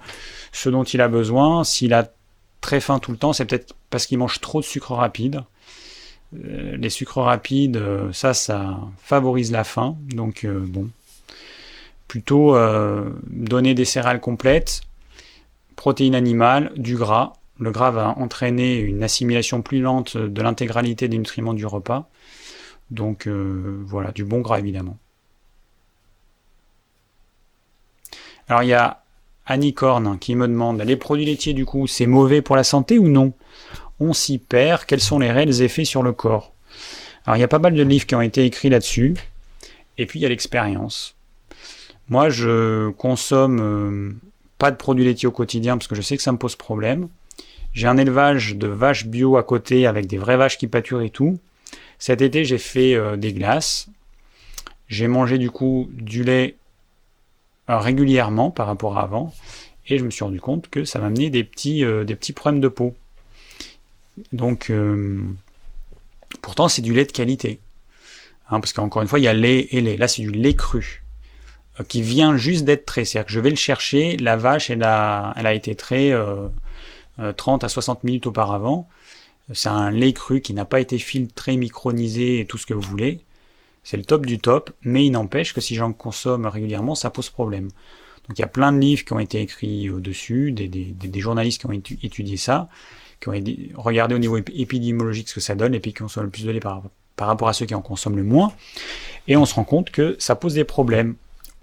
[0.51, 1.63] ce dont il a besoin.
[1.63, 2.11] S'il a
[2.61, 5.43] très faim tout le temps, c'est peut-être parce qu'il mange trop de sucre rapide.
[6.35, 9.97] Euh, les sucres rapides, euh, ça, ça favorise la faim.
[10.09, 10.89] Donc bon,
[12.07, 12.55] plutôt
[13.27, 14.81] donner des céréales complètes,
[15.77, 17.31] protéines animales, du gras.
[17.59, 22.09] Le gras va entraîner une assimilation plus lente de l'intégralité des nutriments du repas.
[22.91, 24.97] Donc voilà, du bon gras évidemment.
[28.49, 29.03] Alors il y a
[29.45, 29.75] Annie
[30.19, 33.33] qui me demande les produits laitiers du coup c'est mauvais pour la santé ou non?
[33.99, 36.53] On s'y perd, quels sont les réels effets sur le corps?
[37.25, 39.15] Alors il y a pas mal de livres qui ont été écrits là-dessus,
[39.97, 41.15] et puis il y a l'expérience.
[42.07, 44.13] Moi je consomme euh,
[44.57, 47.09] pas de produits laitiers au quotidien parce que je sais que ça me pose problème.
[47.73, 51.09] J'ai un élevage de vaches bio à côté avec des vraies vaches qui pâturent et
[51.09, 51.39] tout.
[51.99, 53.89] Cet été j'ai fait euh, des glaces.
[54.87, 56.55] J'ai mangé du coup du lait
[57.67, 59.33] régulièrement par rapport à avant,
[59.87, 62.33] et je me suis rendu compte que ça m'a amené des petits, euh, des petits
[62.33, 62.95] problèmes de peau.
[64.31, 65.21] Donc, euh,
[66.41, 67.59] pourtant, c'est du lait de qualité.
[68.49, 69.97] Hein, parce qu'encore une fois, il y a lait et lait.
[69.97, 71.06] Là, c'est du lait cru euh,
[71.87, 73.05] qui vient juste d'être trait.
[73.05, 76.13] C'est-à-dire que je vais le chercher, la vache, elle a, elle a été trait
[77.35, 78.87] 30 à 60 minutes auparavant.
[79.53, 82.81] C'est un lait cru qui n'a pas été filtré, micronisé et tout ce que vous
[82.81, 83.21] voulez.
[83.83, 87.29] C'est le top du top, mais il n'empêche que si j'en consomme régulièrement, ça pose
[87.29, 87.69] problème.
[88.27, 91.67] Donc il y a plein de livres qui ont été écrits au-dessus, des, journalistes qui
[91.67, 92.67] ont étudié ça,
[93.21, 96.31] qui ont regardé au niveau épidémiologique ce que ça donne, et puis qui consomment le
[96.31, 96.83] plus de lait par,
[97.17, 98.51] rapport à ceux qui en consomment le moins.
[99.29, 101.15] Et on se rend compte que ça pose des problèmes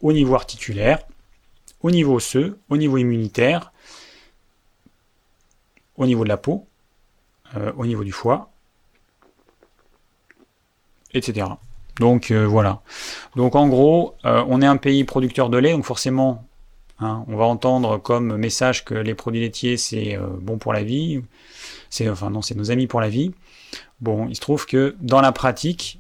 [0.05, 0.99] au niveau articulaire,
[1.81, 3.73] au niveau osseux, au niveau immunitaire,
[5.97, 6.67] au niveau de la peau,
[7.57, 8.51] euh, au niveau du foie,
[11.15, 11.47] etc.
[11.99, 12.83] Donc euh, voilà.
[13.35, 16.47] Donc en gros, euh, on est un pays producteur de lait, donc forcément,
[17.01, 21.23] hein, on va entendre comme message que les produits laitiers c'est bon pour la vie.
[21.89, 23.33] C'est enfin non, c'est nos amis pour la vie.
[24.03, 25.99] Bon, il se trouve que dans la pratique,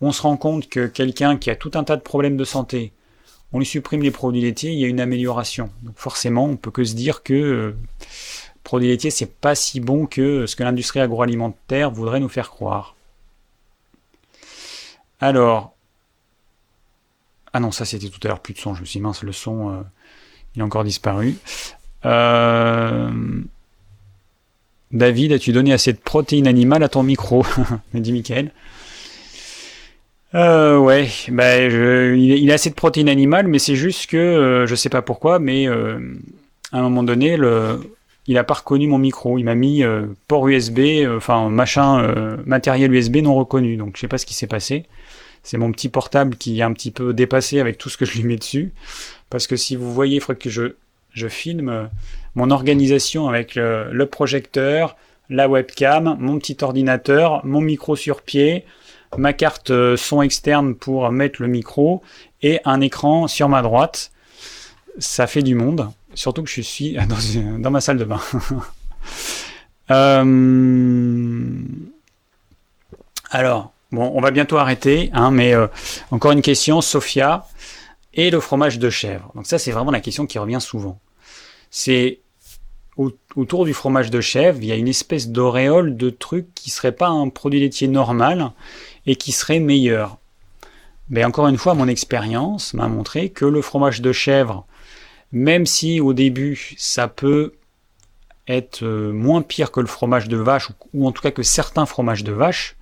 [0.00, 2.92] on se rend compte que quelqu'un qui a tout un tas de problèmes de santé,
[3.54, 5.70] on lui supprime les produits laitiers, il y a une amélioration.
[5.84, 7.76] Donc forcément, on peut que se dire que euh,
[8.64, 12.96] produits laitiers, c'est pas si bon que ce que l'industrie agroalimentaire voudrait nous faire croire.
[15.20, 15.72] Alors,
[17.52, 18.74] ah non, ça c'était tout à l'heure, plus de son.
[18.74, 19.82] Je me suis mince, le son, euh,
[20.56, 21.36] il a encore disparu.
[22.04, 23.40] Euh,
[24.90, 27.46] David, as-tu donné assez de protéines animales à ton micro?
[27.94, 28.50] Me dit Michael.
[30.34, 34.74] Euh, ouais, bah, il, a assez de protéines animales, mais c'est juste que euh, je
[34.74, 37.38] sais pas pourquoi, mais à un moment donné,
[38.26, 39.38] il a pas reconnu mon micro.
[39.38, 39.82] Il m'a mis
[40.28, 43.76] port USB, enfin machin, matériel USB non reconnu.
[43.76, 44.86] Donc je sais pas ce qui s'est passé
[45.44, 48.14] c'est mon petit portable qui est un petit peu dépassé avec tout ce que je
[48.14, 48.72] lui mets dessus.
[49.30, 50.74] Parce que si vous voyez, il faudrait que je,
[51.12, 51.84] je filme euh,
[52.34, 54.96] mon organisation avec le, projecteur,
[55.28, 58.64] la webcam, mon petit ordinateur, mon micro sur pied,
[59.18, 62.02] ma carte euh, son externe pour mettre le micro
[62.42, 64.10] et un écran sur ma droite.
[64.98, 66.96] Ça fait du monde, surtout que je suis
[67.58, 68.20] dans, ma salle de bain.
[69.90, 71.62] euh...
[73.30, 75.68] Alors, Bon, on va bientôt arrêter, hein, mais euh,
[76.10, 77.46] encore une question, Sophia,
[78.12, 79.30] et le fromage de chèvre.
[79.36, 80.98] Donc ça, c'est vraiment la question qui revient souvent.
[81.70, 82.18] C'est
[82.96, 86.92] autour du fromage de chèvre, il y a une espèce d'auréole de truc qui serait
[86.92, 88.52] pas un produit laitier normal
[89.06, 90.18] et qui serait meilleur.
[91.10, 94.66] Mais encore une fois, mon expérience m'a montré que le fromage de chèvre,
[95.32, 97.54] même si au début ça peut
[98.46, 101.86] être euh, moins pire que le fromage de vache, ou en tout cas que certains
[101.86, 102.76] fromages de vache,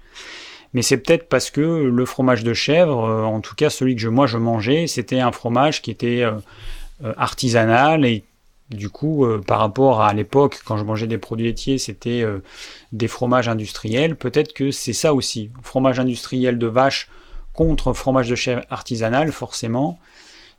[0.75, 4.07] mais c'est peut-être parce que le fromage de chèvre, euh, en tout cas celui que
[4.09, 6.33] moi je mangeais, c'était un fromage qui était euh,
[7.17, 8.25] artisanal et
[8.75, 12.25] du coup, par rapport à l'époque, quand je mangeais des produits laitiers, c'était
[12.93, 14.17] des fromages industriels.
[14.17, 15.51] Peut-être que c'est ça aussi.
[15.63, 17.09] Fromage industriel de vache
[17.53, 19.99] contre fromage de chèvre artisanal, forcément.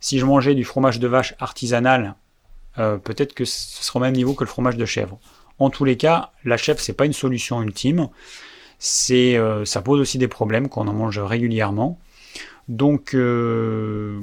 [0.00, 2.14] Si je mangeais du fromage de vache artisanal,
[2.76, 5.18] peut-être que ce sera au même niveau que le fromage de chèvre.
[5.58, 8.08] En tous les cas, la chèvre, c'est pas une solution ultime
[9.10, 11.98] euh, ça pose aussi des problèmes quand on en mange régulièrement.
[12.68, 14.20] Donc euh,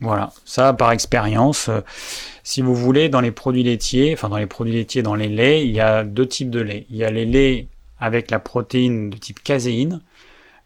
[0.00, 1.68] voilà, ça par expérience.
[1.68, 1.80] Euh,
[2.42, 5.64] si vous voulez, dans les produits laitiers, enfin dans les produits laitiers, dans les laits,
[5.64, 6.86] il y a deux types de laits.
[6.90, 7.66] Il y a les laits
[7.98, 10.00] avec la protéine de type caséine,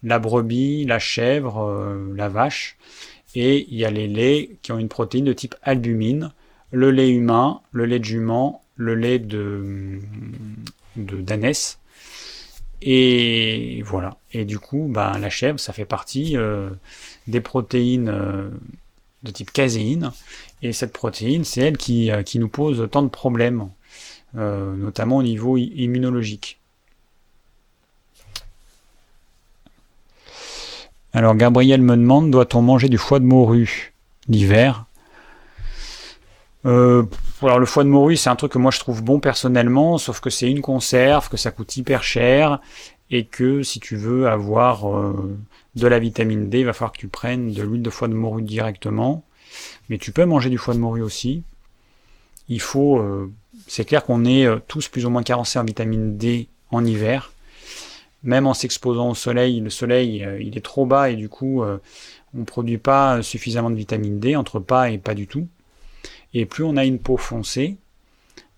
[0.02, 2.76] la brebis, la chèvre, la vache,
[3.34, 6.32] et il y a les laits qui ont une protéine de type albumine,
[6.70, 9.98] le lait humain, le lait de jument, le lait de,
[10.96, 11.16] de
[12.86, 14.18] et voilà.
[14.32, 16.68] Et du coup, bah, la chèvre, ça fait partie euh,
[17.26, 18.50] des protéines euh,
[19.24, 20.12] de type caséine.
[20.62, 23.68] Et cette protéine, c'est elle qui, euh, nous pose tant de problèmes,
[24.34, 26.58] notamment au niveau immunologique.
[31.12, 33.92] Alors Gabriel me demande, doit-on manger du foie de morue
[34.28, 34.86] l'hiver?
[36.64, 40.20] Alors le foie de morue, c'est un truc que moi je trouve bon personnellement, sauf
[40.20, 42.60] que c'est une conserve, que ça coûte hyper cher,
[43.10, 45.36] et que si tu veux avoir euh,
[45.76, 48.14] de la vitamine D, il va falloir que tu prennes de l'huile de foie de
[48.14, 49.24] morue directement.
[49.88, 51.42] Mais tu peux manger du foie de morue aussi.
[52.48, 53.32] Il faut, euh,
[53.66, 57.32] c'est clair qu'on est euh, tous plus ou moins carencés en vitamine D en hiver.
[58.22, 62.38] Même en s'exposant au soleil, le soleil il est trop bas et du coup on
[62.38, 65.46] ne produit pas suffisamment de vitamine D, entre pas et pas du tout.
[66.32, 67.76] Et plus on a une peau foncée,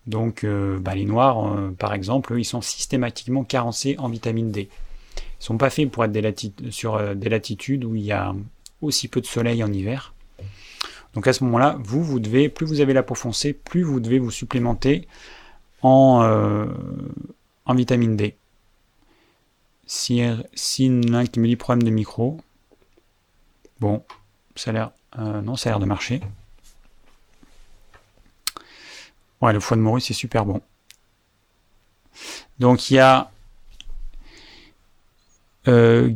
[0.07, 4.69] donc euh, bah, les noirs euh, par exemple, ils sont systématiquement carencés en vitamine D.
[5.39, 8.35] Ils sont pas faits pour être sur euh, des latitudes où il y a
[8.81, 10.13] aussi peu de soleil en hiver.
[11.13, 13.99] Donc à ce moment-là, vous, vous devez, plus vous avez la peau foncée, plus vous
[13.99, 15.07] devez vous supplémenter
[15.81, 16.67] en,
[17.65, 18.35] en vitamine D.
[19.87, 20.21] Si,
[20.53, 22.39] si l'un qui me dit problème de micro,
[23.79, 24.03] bon,
[24.55, 26.21] ça a l'air, non, ça a l'air de marcher.
[29.41, 30.61] Ouais, le foie de morue, c'est super bon.
[32.59, 33.31] Donc il y a
[35.67, 36.09] euh,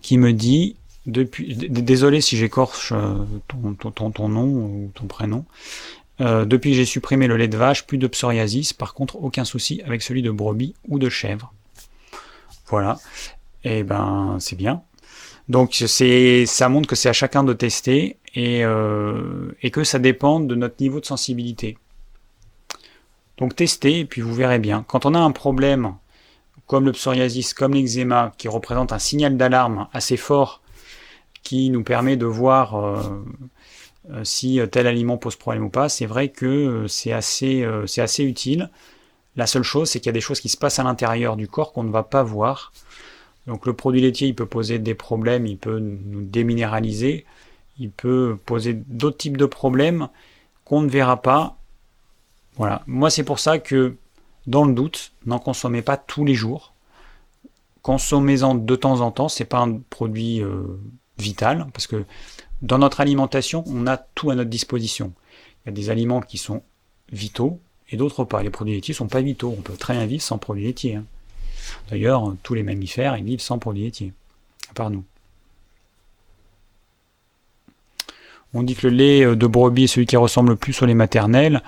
[0.00, 5.44] qui me dit depuis désolé si j'écorche euh, ton, nom ou ton prénom.
[6.20, 8.72] Euh, depuis j'ai supprimé le lait de vache, plus de psoriasis.
[8.72, 11.52] Par contre, aucun souci avec celui de brebis ou de chèvre.
[12.68, 12.98] Voilà.
[13.64, 14.82] Et eh ben, c'est bien.
[15.48, 19.98] Donc c'est, ça montre que c'est à chacun de tester et, euh, et, que ça
[19.98, 21.76] dépend de notre niveau de sensibilité.
[23.38, 24.84] Donc testez et puis vous verrez bien.
[24.86, 25.94] Quand on a un problème
[26.72, 30.62] comme le psoriasis, comme l'eczéma, qui représente un signal d'alarme assez fort,
[31.42, 33.02] qui nous permet de voir euh,
[34.10, 38.24] euh, si tel aliment pose problème ou pas, c'est vrai que c'est assez, c'est assez
[38.24, 38.70] utile.
[39.36, 41.46] La seule chose, c'est qu'il y a des choses qui se passent à l'intérieur du
[41.46, 42.72] corps qu'on ne va pas voir.
[43.46, 47.26] Donc le produit laitier, il peut poser des problèmes, il peut nous déminéraliser,
[47.78, 50.08] il peut poser d'autres types de problèmes
[50.64, 51.58] qu'on ne verra pas.
[52.56, 52.82] Voilà.
[52.86, 53.96] Moi, c'est pour ça que,
[54.46, 56.72] dans le doute, n'en consommez pas tous les jours.
[57.82, 59.28] Consommez-en de temps en temps.
[59.28, 60.62] C'est pas un produit euh,
[61.18, 62.04] vital parce que
[62.60, 65.12] dans notre alimentation, on a tout à notre disposition.
[65.64, 66.62] Il y a des aliments qui sont
[67.10, 67.60] vitaux
[67.90, 68.42] et d'autres pas.
[68.42, 69.54] Les produits laitiers sont pas vitaux.
[69.56, 70.96] On peut très bien vivre sans produits laitiers.
[70.96, 71.04] Hein.
[71.90, 74.12] D'ailleurs, tous les mammifères, ils vivent sans produits laitiers,
[74.70, 75.04] à part nous.
[78.54, 80.86] On dit que le lait euh, de brebis est celui qui ressemble le plus au
[80.86, 81.62] lait maternel.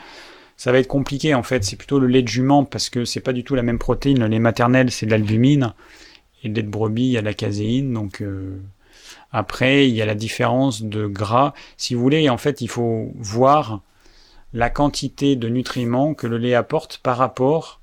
[0.57, 3.21] Ça va être compliqué en fait, c'est plutôt le lait de jument parce que c'est
[3.21, 4.21] pas du tout la même protéine.
[4.21, 5.75] Le lait maternel c'est de l'albumine
[6.43, 7.93] et le lait de brebis il y a de la caséine.
[7.93, 8.61] Donc euh,
[9.33, 11.55] après il y a la différence de gras.
[11.77, 13.83] Si vous voulez, en fait il faut voir
[14.53, 17.81] la quantité de nutriments que le lait apporte par rapport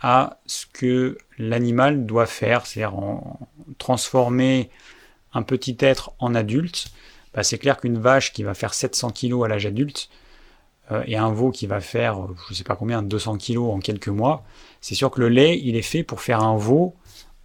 [0.00, 2.98] à ce que l'animal doit faire, c'est-à-dire
[3.78, 4.70] transformer
[5.34, 6.90] un petit être en adulte
[7.34, 10.08] bah, c'est clair qu'une vache qui va faire 700 kg à l'âge adulte
[11.06, 13.78] et un veau qui va faire, euh, je ne sais pas combien, 200 kg en
[13.78, 14.44] quelques mois,
[14.80, 16.94] c'est sûr que le lait, il est fait pour faire un veau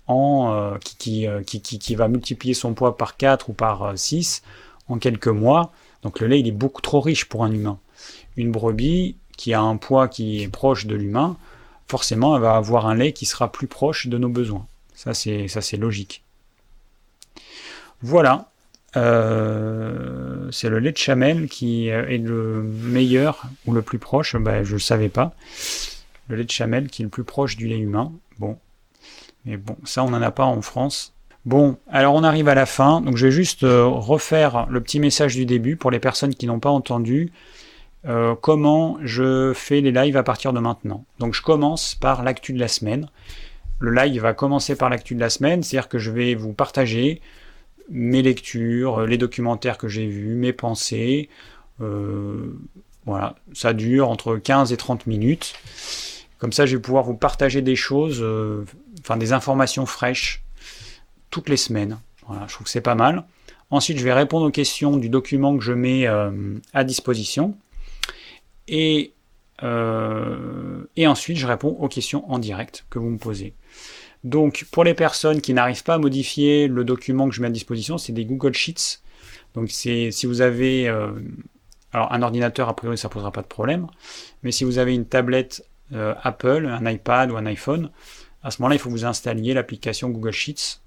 [0.07, 4.43] en, euh, qui, qui, qui, qui, va multiplier son poids par 4 ou par 6
[4.87, 5.71] en quelques mois.
[6.03, 7.79] Donc le lait, il est beaucoup trop riche pour un humain.
[8.37, 11.37] Une brebis qui a un poids qui est proche de l'humain,
[11.87, 14.65] forcément, elle va avoir un lait qui sera plus proche de nos besoins.
[14.93, 16.23] Ça, c'est, ça, c'est logique.
[18.01, 18.49] Voilà.
[18.97, 24.63] Euh, c'est le lait de chamel qui est le meilleur ou le plus proche, ben,
[24.63, 25.33] je ne le savais pas.
[26.27, 28.11] Le lait de chamel qui est le plus proche du lait humain.
[28.39, 28.57] Bon.
[29.45, 31.13] Mais bon, ça on n'en a pas en France.
[31.45, 34.99] Bon, alors on arrive à la fin, donc je vais juste euh, refaire le petit
[34.99, 37.31] message du début pour les personnes qui n'ont pas entendu
[38.07, 41.05] euh, comment je fais les lives à partir de maintenant?
[41.19, 43.09] Donc je commence par l'actu de la semaine.
[43.79, 47.21] Le live va commencer par l'actu de la semaine, c'est-à-dire que je vais vous partager
[47.89, 51.29] mes lectures, les documentaires que j'ai vus, mes pensées.
[51.81, 52.57] Euh,
[53.05, 55.53] voilà, ça dure entre 15 et 30 minutes.
[56.39, 58.65] Comme ça, je vais pouvoir vous partager des choses, euh,
[58.99, 60.43] enfin des informations fraîches
[61.29, 61.99] toutes les semaines.
[62.27, 63.23] Voilà, je trouve que c'est pas mal.
[63.71, 66.31] Ensuite, je vais répondre aux questions du document que je mets euh,
[66.73, 67.55] à disposition.
[68.67, 69.13] Et,
[69.61, 73.53] et ensuite, je réponds aux questions en direct que vous me posez.
[74.25, 77.51] Donc, pour les personnes qui n'arrivent pas à modifier le document que je mets à
[77.51, 79.01] disposition, c'est des Google Sheets.
[79.53, 81.11] Donc, c'est si vous avez euh,
[81.93, 83.85] alors un ordinateur, a priori, ça posera pas de problème.
[84.41, 87.91] Mais si vous avez une tablette euh, Apple, un iPad ou un iPhone,
[88.41, 90.79] à ce moment-là, il faut que vous installiez l'application Google Sheets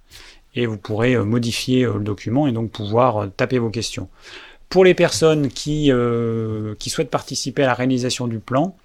[0.57, 4.09] et vous pourrez euh, modifier le document et donc pouvoir taper vos questions.
[4.69, 5.91] Pour les personnes qui,
[6.79, 8.77] qui souhaitent participer à la réalisation du plan,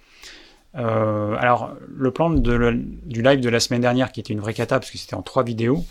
[0.76, 4.78] euh, alors, le plan du live de la semaine dernière, qui était une vraie cata,
[4.78, 5.84] parce que c'était en trois vidéos,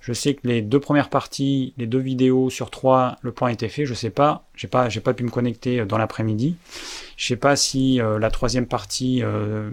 [0.00, 3.68] je sais que les deux premières parties, les deux vidéos sur trois, le plan était
[3.68, 3.86] fait.
[3.86, 6.56] Je sais pas, j'ai pas, j'ai pas pu me connecter dans l'après-midi.
[7.16, 9.68] Je sais pas si euh, la troisième partie euh,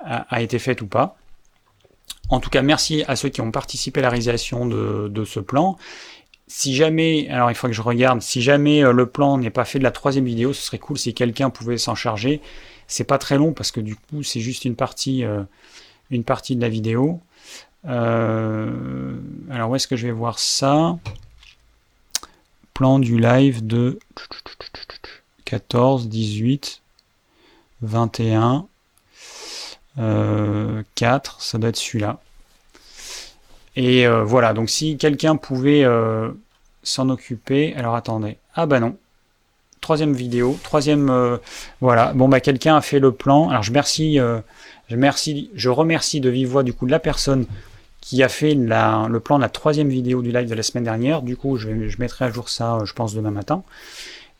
[0.00, 1.16] a, été faite ou pas.
[2.28, 5.78] En tout cas, merci à ceux qui ont participé à la réalisation de ce plan.
[6.46, 9.78] Si jamais, alors il faut que je regarde, si jamais le plan n'est pas fait
[9.78, 12.42] de la troisième vidéo, ce serait cool si quelqu'un pouvait s'en charger
[12.86, 15.42] c'est pas très long parce que du coup, c'est juste une partie, euh,
[16.10, 17.20] une partie de la vidéo.
[17.86, 19.16] Euh,
[19.50, 20.98] alors, où est-ce que je vais voir ça?
[22.72, 23.98] Plan du live de
[25.44, 26.82] 14, 18,
[27.82, 28.66] 21,
[30.94, 32.20] 4, ça doit être celui-là.
[33.76, 35.84] Et euh, voilà, donc si quelqu'un pouvait
[36.82, 38.96] s'en occuper, alors attendez, ah bah non,
[39.84, 41.36] troisième vidéo, troisième, euh,
[41.82, 42.14] voilà.
[42.14, 43.50] Bon bah quelqu'un a fait le plan.
[43.50, 44.40] Alors je remercie, euh,
[44.88, 47.44] je remercie, je remercie de vive voix du coup de la personne
[48.00, 51.20] qui a fait le plan de la troisième vidéo du live de la semaine dernière.
[51.20, 51.68] Du coup, je,
[51.98, 53.62] mettrai à jour ça, euh, je pense demain matin.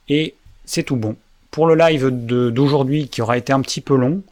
[0.09, 0.35] Et
[0.65, 1.15] c'est tout bon.
[1.51, 4.23] Pour le live d'aujourd'hui, qui aura été un petit peu long,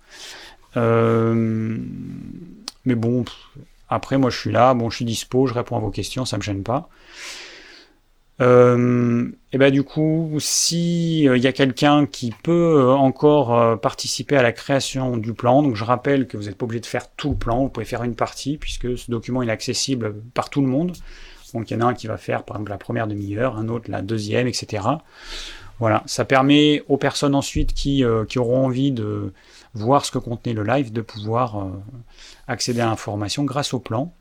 [0.74, 3.24] mais bon,
[3.94, 6.36] après moi je suis là, bon je suis dispo, je réponds à vos questions, ça
[6.36, 6.88] me gêne pas.
[8.40, 13.78] Euh, et ben du coup, si il euh, y a quelqu'un qui peut euh, encore
[13.80, 16.86] participer à la création du plan, donc je rappelle que vous n'êtes pas obligé de
[16.86, 20.50] faire tout le plan, vous pouvez faire une partie puisque ce document est accessible par
[20.50, 20.92] tout le monde.
[21.54, 23.68] Donc il y en a un qui va faire par exemple la première demi-heure, un
[23.68, 24.84] autre la deuxième, etc.
[25.78, 29.32] Voilà, ça permet aux personnes ensuite qui, qui auront envie de
[29.74, 31.66] voir ce que contenait le live de pouvoir
[32.52, 34.12] accéder à l'information grâce au plan.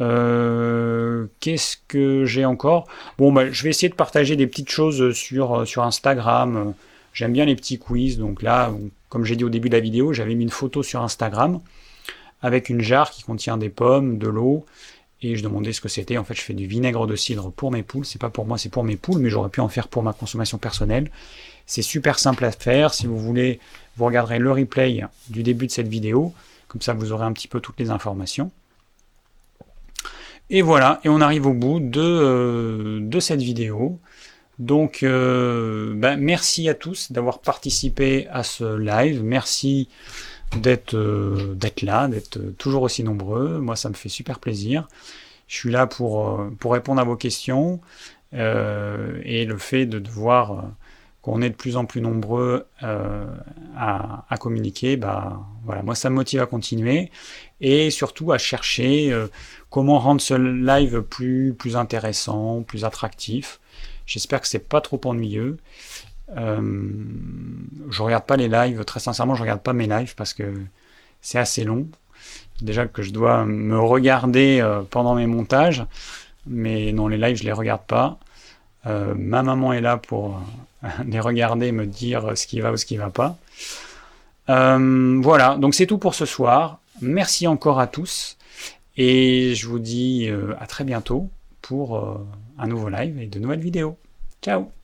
[0.00, 2.86] Euh, qu'est-ce que j'ai encore?
[3.18, 6.74] Bon, bah, je vais essayer de partager des petites choses sur, euh, sur Instagram.
[7.12, 8.18] J'aime bien les petits quiz.
[8.18, 8.72] Donc là,
[9.08, 11.60] comme j'ai dit au début de la vidéo, j'avais mis une photo sur Instagram
[12.42, 14.66] avec une jarre qui contient des pommes, de l'eau
[15.22, 16.18] et je demandais ce que c'était.
[16.18, 18.04] En fait, je fais du vinaigre de cidre pour mes poules.
[18.04, 20.12] C'est pas pour moi, c'est pour mes poules, mais j'aurais pu en faire pour ma
[20.12, 21.10] consommation personnelle.
[21.66, 22.92] C'est super simple à faire.
[22.92, 23.60] Si vous voulez,
[23.96, 26.34] vous regarderez le replay du début de cette vidéo.
[26.74, 28.50] Comme ça, vous aurez un petit peu toutes les informations.
[30.50, 34.00] Et voilà, et on arrive au bout de, euh, de cette vidéo.
[34.58, 39.22] Donc, euh, ben, merci à tous d'avoir participé à ce live.
[39.22, 39.88] Merci
[40.56, 43.60] d'être euh, d'être là, d'être toujours aussi nombreux.
[43.60, 44.88] Moi, ça me fait super plaisir.
[45.46, 47.80] Je suis là pour, pour répondre à vos questions.
[48.32, 50.02] et le fait de,
[51.24, 56.16] qu'on est de plus en plus nombreux à, à, communiquer, bah, voilà, moi, ça me
[56.16, 57.10] motive à continuer.
[57.62, 59.10] Et surtout à chercher
[59.70, 63.58] comment rendre ce live plus, plus intéressant, plus attractif.
[64.04, 65.56] J'espère que c'est pas trop ennuyeux.
[66.36, 66.60] Euh,
[67.90, 70.44] je regarde pas les lives, très sincèrement, je regarde pas mes lives parce que
[71.20, 71.86] c'est assez long.
[72.60, 75.84] Déjà que je dois me regarder euh, pendant mes montages,
[76.46, 78.18] mais non, les lives, je les regarde pas.
[78.86, 80.38] Euh, ma maman est là pour euh,
[81.06, 83.36] les regarder, me dire ce qui va ou ce qui va pas.
[84.46, 86.78] voilà, donc c'est tout pour ce soir.
[87.00, 88.36] Merci encore à tous
[88.96, 90.30] et je vous dis
[90.60, 91.28] à très bientôt
[91.62, 92.20] pour
[92.58, 93.96] un nouveau live et de nouvelles vidéos.
[94.42, 94.74] Ciao